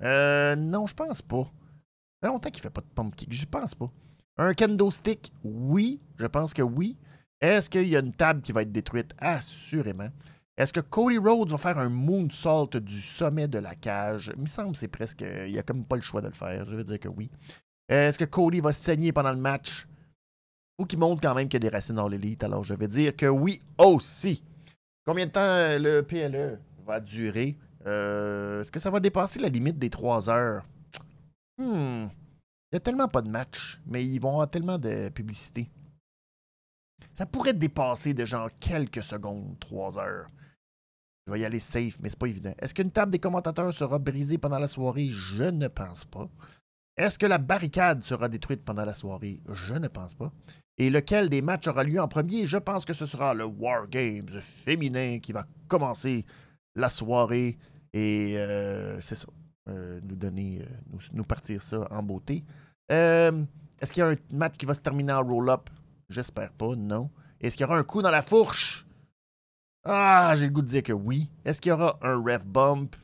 non, 0.00 0.86
je 0.86 0.94
pense 0.94 1.20
pas. 1.20 1.44
Ça 1.44 2.28
fait 2.28 2.32
longtemps 2.32 2.50
qu'il 2.50 2.62
fait 2.62 2.70
pas 2.70 2.80
de 2.80 2.86
pump 2.94 3.14
kick. 3.14 3.32
Je 3.32 3.44
pense 3.44 3.74
pas. 3.74 3.90
Un 4.38 4.54
kendo 4.54 4.90
stick, 4.90 5.32
oui, 5.44 6.00
je 6.18 6.26
pense 6.26 6.54
que 6.54 6.62
oui. 6.62 6.96
Est-ce 7.40 7.68
qu'il 7.68 7.88
y 7.88 7.96
a 7.96 8.00
une 8.00 8.12
table 8.12 8.40
qui 8.40 8.52
va 8.52 8.62
être 8.62 8.72
détruite? 8.72 9.14
Assurément. 9.18 10.08
Est-ce 10.56 10.72
que 10.72 10.80
Cody 10.80 11.18
Rhodes 11.18 11.50
va 11.50 11.58
faire 11.58 11.78
un 11.78 11.90
moonsault 11.90 12.80
du 12.80 13.00
sommet 13.00 13.48
de 13.48 13.58
la 13.58 13.74
cage? 13.74 14.32
Il 14.34 14.42
me 14.42 14.46
semble 14.46 14.72
que 14.72 14.78
c'est 14.78 14.88
presque. 14.88 15.20
Il 15.20 15.52
n'y 15.52 15.58
a 15.58 15.62
comme 15.62 15.84
pas 15.84 15.96
le 15.96 16.02
choix 16.02 16.22
de 16.22 16.28
le 16.28 16.32
faire. 16.32 16.64
Je 16.64 16.76
vais 16.76 16.84
dire 16.84 17.00
que 17.00 17.08
oui. 17.08 17.30
Est-ce 17.88 18.18
que 18.18 18.24
Cody 18.24 18.60
va 18.60 18.72
saigner 18.72 19.12
pendant 19.12 19.32
le 19.32 19.38
match? 19.38 19.86
Ou 20.78 20.84
qu'il 20.84 20.98
montre 20.98 21.22
quand 21.22 21.34
même 21.34 21.48
qu'il 21.48 21.56
a 21.56 21.60
des 21.60 21.68
racines 21.68 21.94
dans 21.94 22.08
l'élite. 22.08 22.44
Alors 22.44 22.64
je 22.64 22.74
vais 22.74 22.88
dire 22.88 23.14
que 23.16 23.26
oui 23.26 23.60
aussi. 23.78 24.42
Combien 25.06 25.26
de 25.26 25.30
temps 25.30 25.78
le 25.78 26.02
PLE 26.02 26.58
va 26.84 27.00
durer? 27.00 27.56
Euh, 27.86 28.60
est-ce 28.60 28.72
que 28.72 28.80
ça 28.80 28.90
va 28.90 29.00
dépasser 29.00 29.38
la 29.38 29.48
limite 29.48 29.78
des 29.78 29.90
3 29.90 30.28
heures? 30.28 30.66
Hmm. 31.58 32.08
Il 32.70 32.74
n'y 32.74 32.76
a 32.78 32.80
tellement 32.80 33.08
pas 33.08 33.22
de 33.22 33.30
match, 33.30 33.80
mais 33.86 34.04
ils 34.04 34.18
vont 34.18 34.30
avoir 34.30 34.50
tellement 34.50 34.78
de 34.78 35.08
publicité. 35.10 35.70
Ça 37.14 37.24
pourrait 37.24 37.54
dépasser 37.54 38.12
de 38.12 38.24
genre 38.24 38.50
quelques 38.58 39.02
secondes, 39.02 39.58
trois 39.60 39.98
heures. 39.98 40.28
Je 41.26 41.32
vais 41.32 41.40
y 41.40 41.44
aller 41.44 41.58
safe, 41.58 41.98
mais 42.00 42.10
c'est 42.10 42.18
pas 42.18 42.26
évident. 42.26 42.52
Est-ce 42.58 42.74
qu'une 42.74 42.90
table 42.90 43.12
des 43.12 43.18
commentateurs 43.18 43.72
sera 43.72 43.98
brisée 43.98 44.38
pendant 44.38 44.58
la 44.58 44.68
soirée? 44.68 45.08
Je 45.10 45.44
ne 45.44 45.68
pense 45.68 46.04
pas. 46.04 46.28
Est-ce 46.96 47.18
que 47.18 47.26
la 47.26 47.36
barricade 47.36 48.02
sera 48.02 48.28
détruite 48.28 48.64
pendant 48.64 48.86
la 48.86 48.94
soirée? 48.94 49.42
Je 49.52 49.74
ne 49.74 49.86
pense 49.88 50.14
pas. 50.14 50.32
Et 50.78 50.88
lequel 50.88 51.28
des 51.28 51.42
matchs 51.42 51.66
aura 51.66 51.84
lieu 51.84 52.00
en 52.00 52.08
premier? 52.08 52.46
Je 52.46 52.56
pense 52.56 52.86
que 52.86 52.94
ce 52.94 53.04
sera 53.04 53.34
le 53.34 53.44
War 53.44 53.86
Games 53.88 54.40
féminin 54.40 55.18
qui 55.18 55.32
va 55.32 55.46
commencer 55.68 56.24
la 56.74 56.88
soirée. 56.88 57.58
Et 57.92 58.38
euh, 58.38 58.98
c'est 59.02 59.14
ça. 59.14 59.28
Euh, 59.68 60.00
nous 60.04 60.16
donner, 60.16 60.62
euh, 60.62 60.98
nous, 61.12 61.24
partir 61.24 61.62
ça 61.62 61.86
en 61.90 62.02
beauté. 62.02 62.44
Est-ce 62.88 63.92
qu'il 63.92 64.00
y 64.00 64.02
a 64.02 64.10
un 64.10 64.16
match 64.30 64.56
qui 64.56 64.64
va 64.64 64.72
se 64.72 64.80
terminer 64.80 65.12
en 65.12 65.22
roll-up? 65.22 65.68
J'espère 66.08 66.52
pas, 66.52 66.76
non. 66.76 67.10
Est-ce 67.40 67.56
qu'il 67.56 67.66
y 67.66 67.68
aura 67.68 67.78
un 67.78 67.84
coup 67.84 68.00
dans 68.00 68.10
la 68.10 68.22
fourche? 68.22 68.86
Ah, 69.84 70.34
j'ai 70.36 70.46
le 70.46 70.52
goût 70.52 70.62
de 70.62 70.68
dire 70.68 70.82
que 70.82 70.94
oui. 70.94 71.30
Est-ce 71.44 71.60
qu'il 71.60 71.70
y 71.70 71.72
aura 71.72 71.98
un 72.00 72.16
ref 72.22 72.46
bump? 72.46 72.96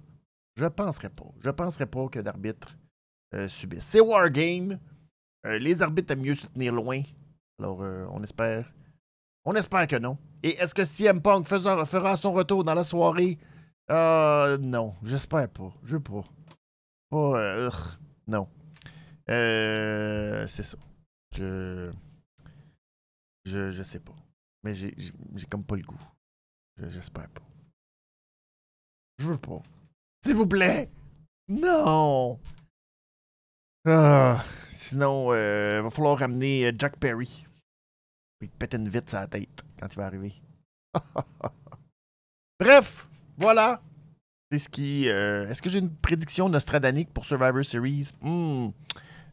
Je 0.57 0.67
penserais 0.67 1.11
pas. 1.11 1.31
Je 1.41 1.51
penserais 1.51 1.87
pas 1.87 2.09
que 2.09 2.21
d'arbitre 2.21 2.77
euh. 3.35 3.49
C'est 3.49 4.01
Wargame. 4.01 4.79
Euh, 5.47 5.59
les 5.59 5.83
arbitres 5.83 6.13
aiment 6.13 6.23
mieux 6.23 6.35
se 6.35 6.47
tenir 6.47 6.73
loin. 6.73 7.03
Alors, 7.59 7.83
euh, 7.83 8.07
on 8.13 8.23
espère. 8.23 8.73
On 9.45 9.55
espère 9.55 9.87
que 9.87 9.97
non. 9.97 10.19
Et 10.43 10.51
est-ce 10.51 10.75
que 10.75 10.85
CM 10.85 11.21
Punk 11.21 11.47
fera 11.47 12.17
son 12.17 12.33
retour 12.33 12.65
dans 12.65 12.75
la 12.75 12.85
soirée? 12.85 13.39
Non, 13.89 14.95
j'espère 15.03 15.49
pas. 15.49 15.73
Je 15.85 15.97
veux 15.97 16.03
pas. 16.03 16.25
Pas. 17.11 17.69
non. 18.27 18.49
C'est 19.27 20.63
ça. 20.63 20.79
Je. 21.35 21.93
Je, 23.45 23.71
je 23.73 23.83
sais 23.83 24.01
pas. 24.01 24.15
Mais 24.63 24.75
j'ai, 24.75 24.95
j'ai 24.97 25.47
comme 25.47 25.65
pas 25.65 25.77
le 25.77 25.83
goût. 25.83 26.01
j'espère 26.79 27.29
pas. 27.31 27.43
Je 29.19 29.29
veux 29.29 29.39
pas. 29.39 29.61
S'il 30.25 30.37
vous 30.37 30.47
plaît! 30.47 30.91
Non! 31.49 32.39
Ah, 33.85 34.45
sinon, 34.69 35.33
euh, 35.33 35.83
va 35.83 35.91
falloir 35.91 36.19
ramener 36.19 36.67
euh, 36.67 36.73
Jack 36.79 36.97
Perry. 36.99 37.47
Il 38.41 38.49
te 38.49 38.57
pète 38.57 38.75
une 38.75 38.89
vite 38.89 39.11
sur 39.11 39.29
tête 39.29 39.65
quand 39.79 39.89
il 39.93 39.97
va 39.97 40.07
arriver. 40.07 40.35
Bref, 42.61 43.09
voilà. 43.37 43.83
Ce 44.57 44.69
qui. 44.69 45.09
Euh, 45.09 45.49
est-ce 45.49 45.63
que 45.63 45.71
j'ai 45.71 45.81
une 45.81 45.95
prédiction 45.95 46.49
nostradanique 46.49 47.13
pour 47.13 47.25
Survivor 47.25 47.65
Series? 47.65 48.11
Hmm. 48.21 48.71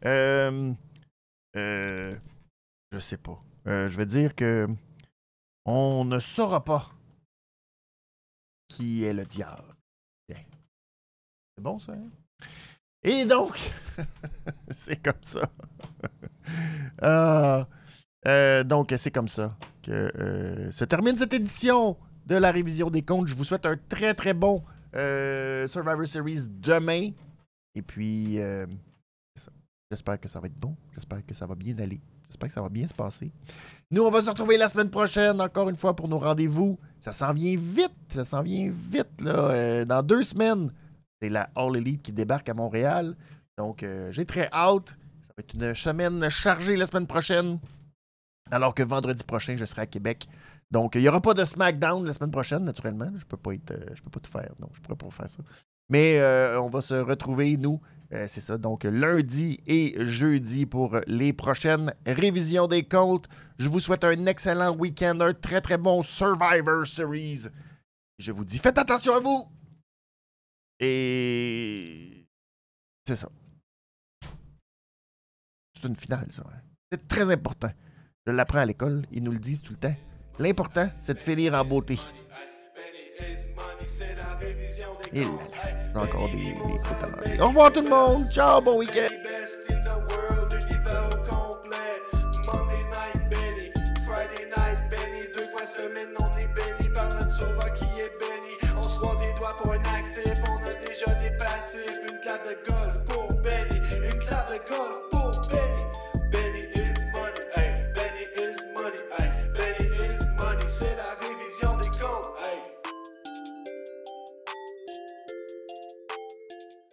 Je 0.04 0.66
sais 3.00 3.18
pas. 3.18 3.40
Je 3.66 3.96
vais 3.96 4.06
dire 4.08 4.34
que 4.34 4.68
on 5.66 6.06
ne 6.06 6.18
saura 6.18 6.64
pas 6.64 6.90
qui 8.68 9.04
est 9.04 9.14
le 9.14 9.26
diable. 9.26 9.76
C'est 10.30 11.64
bon 11.64 11.78
ça? 11.78 11.92
Hein? 11.92 12.10
Et 13.04 13.26
donc, 13.26 13.58
c'est 14.70 15.02
comme 15.02 15.22
ça. 15.22 15.50
Ah, 17.02 17.68
euh, 18.28 18.64
donc, 18.64 18.94
c'est 18.98 19.12
comme 19.12 19.28
ça 19.28 19.56
que 19.84 20.70
se 20.72 20.86
termine 20.86 21.18
cette 21.18 21.34
édition 21.34 21.98
de 22.26 22.36
la 22.36 22.52
révision 22.52 22.90
des 22.90 23.02
comptes. 23.02 23.28
Je 23.28 23.36
vous 23.36 23.44
souhaite 23.44 23.66
un 23.66 23.78
très 23.78 24.14
très 24.14 24.34
bon 24.34 24.64
Survivor 24.94 26.08
Series 26.08 26.48
demain. 26.48 27.12
Et 27.76 27.82
puis, 27.82 28.40
J'espère 29.92 30.20
que 30.20 30.28
ça 30.28 30.40
va 30.40 30.46
être 30.46 30.60
bon. 30.60 30.76
J'espère 30.94 31.26
que 31.26 31.34
ça 31.34 31.48
va 31.48 31.56
bien 31.56 31.78
aller. 31.80 32.00
J'espère 32.28 32.48
que 32.48 32.54
ça 32.54 32.62
va 32.62 32.70
bien 32.70 32.86
se 32.86 32.94
passer. 32.94 33.32
Nous, 33.90 34.04
on 34.04 34.12
va 34.12 34.22
se 34.22 34.30
retrouver 34.30 34.56
la 34.56 34.70
semaine 34.70 34.92
prochaine, 34.92 35.42
encore 35.42 35.68
une 35.68 35.76
fois, 35.76 35.96
pour 35.96 36.08
nos 36.08 36.20
rendez-vous. 36.20 36.78
Ça 37.02 37.12
s'en 37.12 37.34
vient 37.34 37.56
vite. 37.58 37.92
Ça 38.14 38.24
s'en 38.24 38.44
vient 38.44 38.72
vite, 38.72 39.20
là. 39.20 39.50
Euh, 39.50 39.86
dans 39.86 40.04
deux 40.04 40.22
semaines, 40.22 40.72
c'est 41.22 41.30
la 41.30 41.50
All 41.56 41.76
Elite 41.76 42.02
qui 42.02 42.12
débarque 42.12 42.50
à 42.50 42.54
Montréal. 42.54 43.16
Donc, 43.58 43.84
euh, 43.84 44.12
j'ai 44.12 44.26
très 44.26 44.50
hâte. 44.52 44.90
Ça 45.22 45.34
va 45.38 45.42
être 45.42 45.54
une 45.54 45.74
semaine 45.74 46.30
chargée 46.30 46.76
la 46.78 46.86
semaine 46.86 47.08
prochaine. 47.08 47.60
Alors 48.52 48.74
que 48.74 48.84
vendredi 48.84 49.24
prochain, 49.24 49.56
je 49.56 49.66
serai 49.66 49.84
à 49.84 49.86
Québec. 49.86 50.28
Donc, 50.72 50.96
il 50.96 51.02
n'y 51.02 51.10
aura 51.10 51.22
pas 51.22 51.34
de 51.34 51.46
SmackDown 51.46 52.06
la 52.06 52.14
semaine 52.14 52.32
prochaine, 52.32 52.64
naturellement. 52.64 53.12
Je 53.18 53.26
peux 53.26 53.38
pas 53.38 53.52
euh, 53.52 53.56
peux 54.04 54.10
pas 54.12 54.20
tout 54.20 54.32
faire. 54.32 54.52
Non, 54.60 54.70
je 54.74 54.82
pourrais 54.82 54.96
pas 54.96 55.10
faire 55.12 55.30
ça. 55.30 55.38
Mais 55.90 56.22
on 56.58 56.70
va 56.70 56.82
se 56.82 56.94
retrouver, 56.94 57.58
nous, 57.58 57.82
euh, 58.12 58.26
c'est 58.28 58.42
ça. 58.42 58.58
Donc, 58.58 58.84
lundi 58.84 59.60
et 59.68 59.96
jeudi 60.06 60.66
pour 60.66 60.98
les 61.06 61.34
prochaines 61.34 61.94
révisions 62.06 62.68
des 62.68 62.84
comptes. 62.84 63.28
Je 63.60 63.70
vous 63.70 63.80
souhaite 63.80 64.04
un 64.04 64.26
excellent 64.26 64.76
week-end, 64.76 65.20
un 65.20 65.34
très 65.34 65.62
très 65.62 65.78
bon 65.78 66.02
Survivor 66.02 66.88
Series. 66.88 67.48
Je 68.18 68.32
vous 68.32 68.46
dis, 68.46 68.58
faites 68.58 68.78
attention 68.78 69.16
à 69.16 69.20
vous. 69.20 69.46
Et 70.80 72.26
c'est 73.06 73.16
ça. 73.16 73.30
C'est 75.76 75.88
une 75.88 75.96
finale, 75.96 76.32
ça. 76.32 76.44
Hein. 76.48 76.60
C'est 76.92 77.08
très 77.08 77.30
important. 77.32 77.70
Je 78.26 78.32
l'apprends 78.32 78.60
à 78.60 78.66
l'école. 78.66 79.06
Ils 79.12 79.24
nous 79.24 79.32
le 79.32 79.40
disent 79.40 79.62
tout 79.62 79.74
le 79.74 79.80
temps. 79.80 79.96
L'important, 80.40 80.90
c'est 81.00 81.16
de 81.16 81.22
finir 81.22 81.54
en 81.54 81.66
beauté. 81.66 82.00
Et 85.12 85.22
là, 85.22 85.28
encore 85.96 86.30
des, 86.30 86.44
des. 86.44 87.40
Au 87.40 87.48
revoir 87.48 87.74
tout 87.74 87.82
le 87.82 87.90
monde. 87.90 88.32
Ciao, 88.32 88.62
bon 88.62 88.78
week-end. 88.78 89.10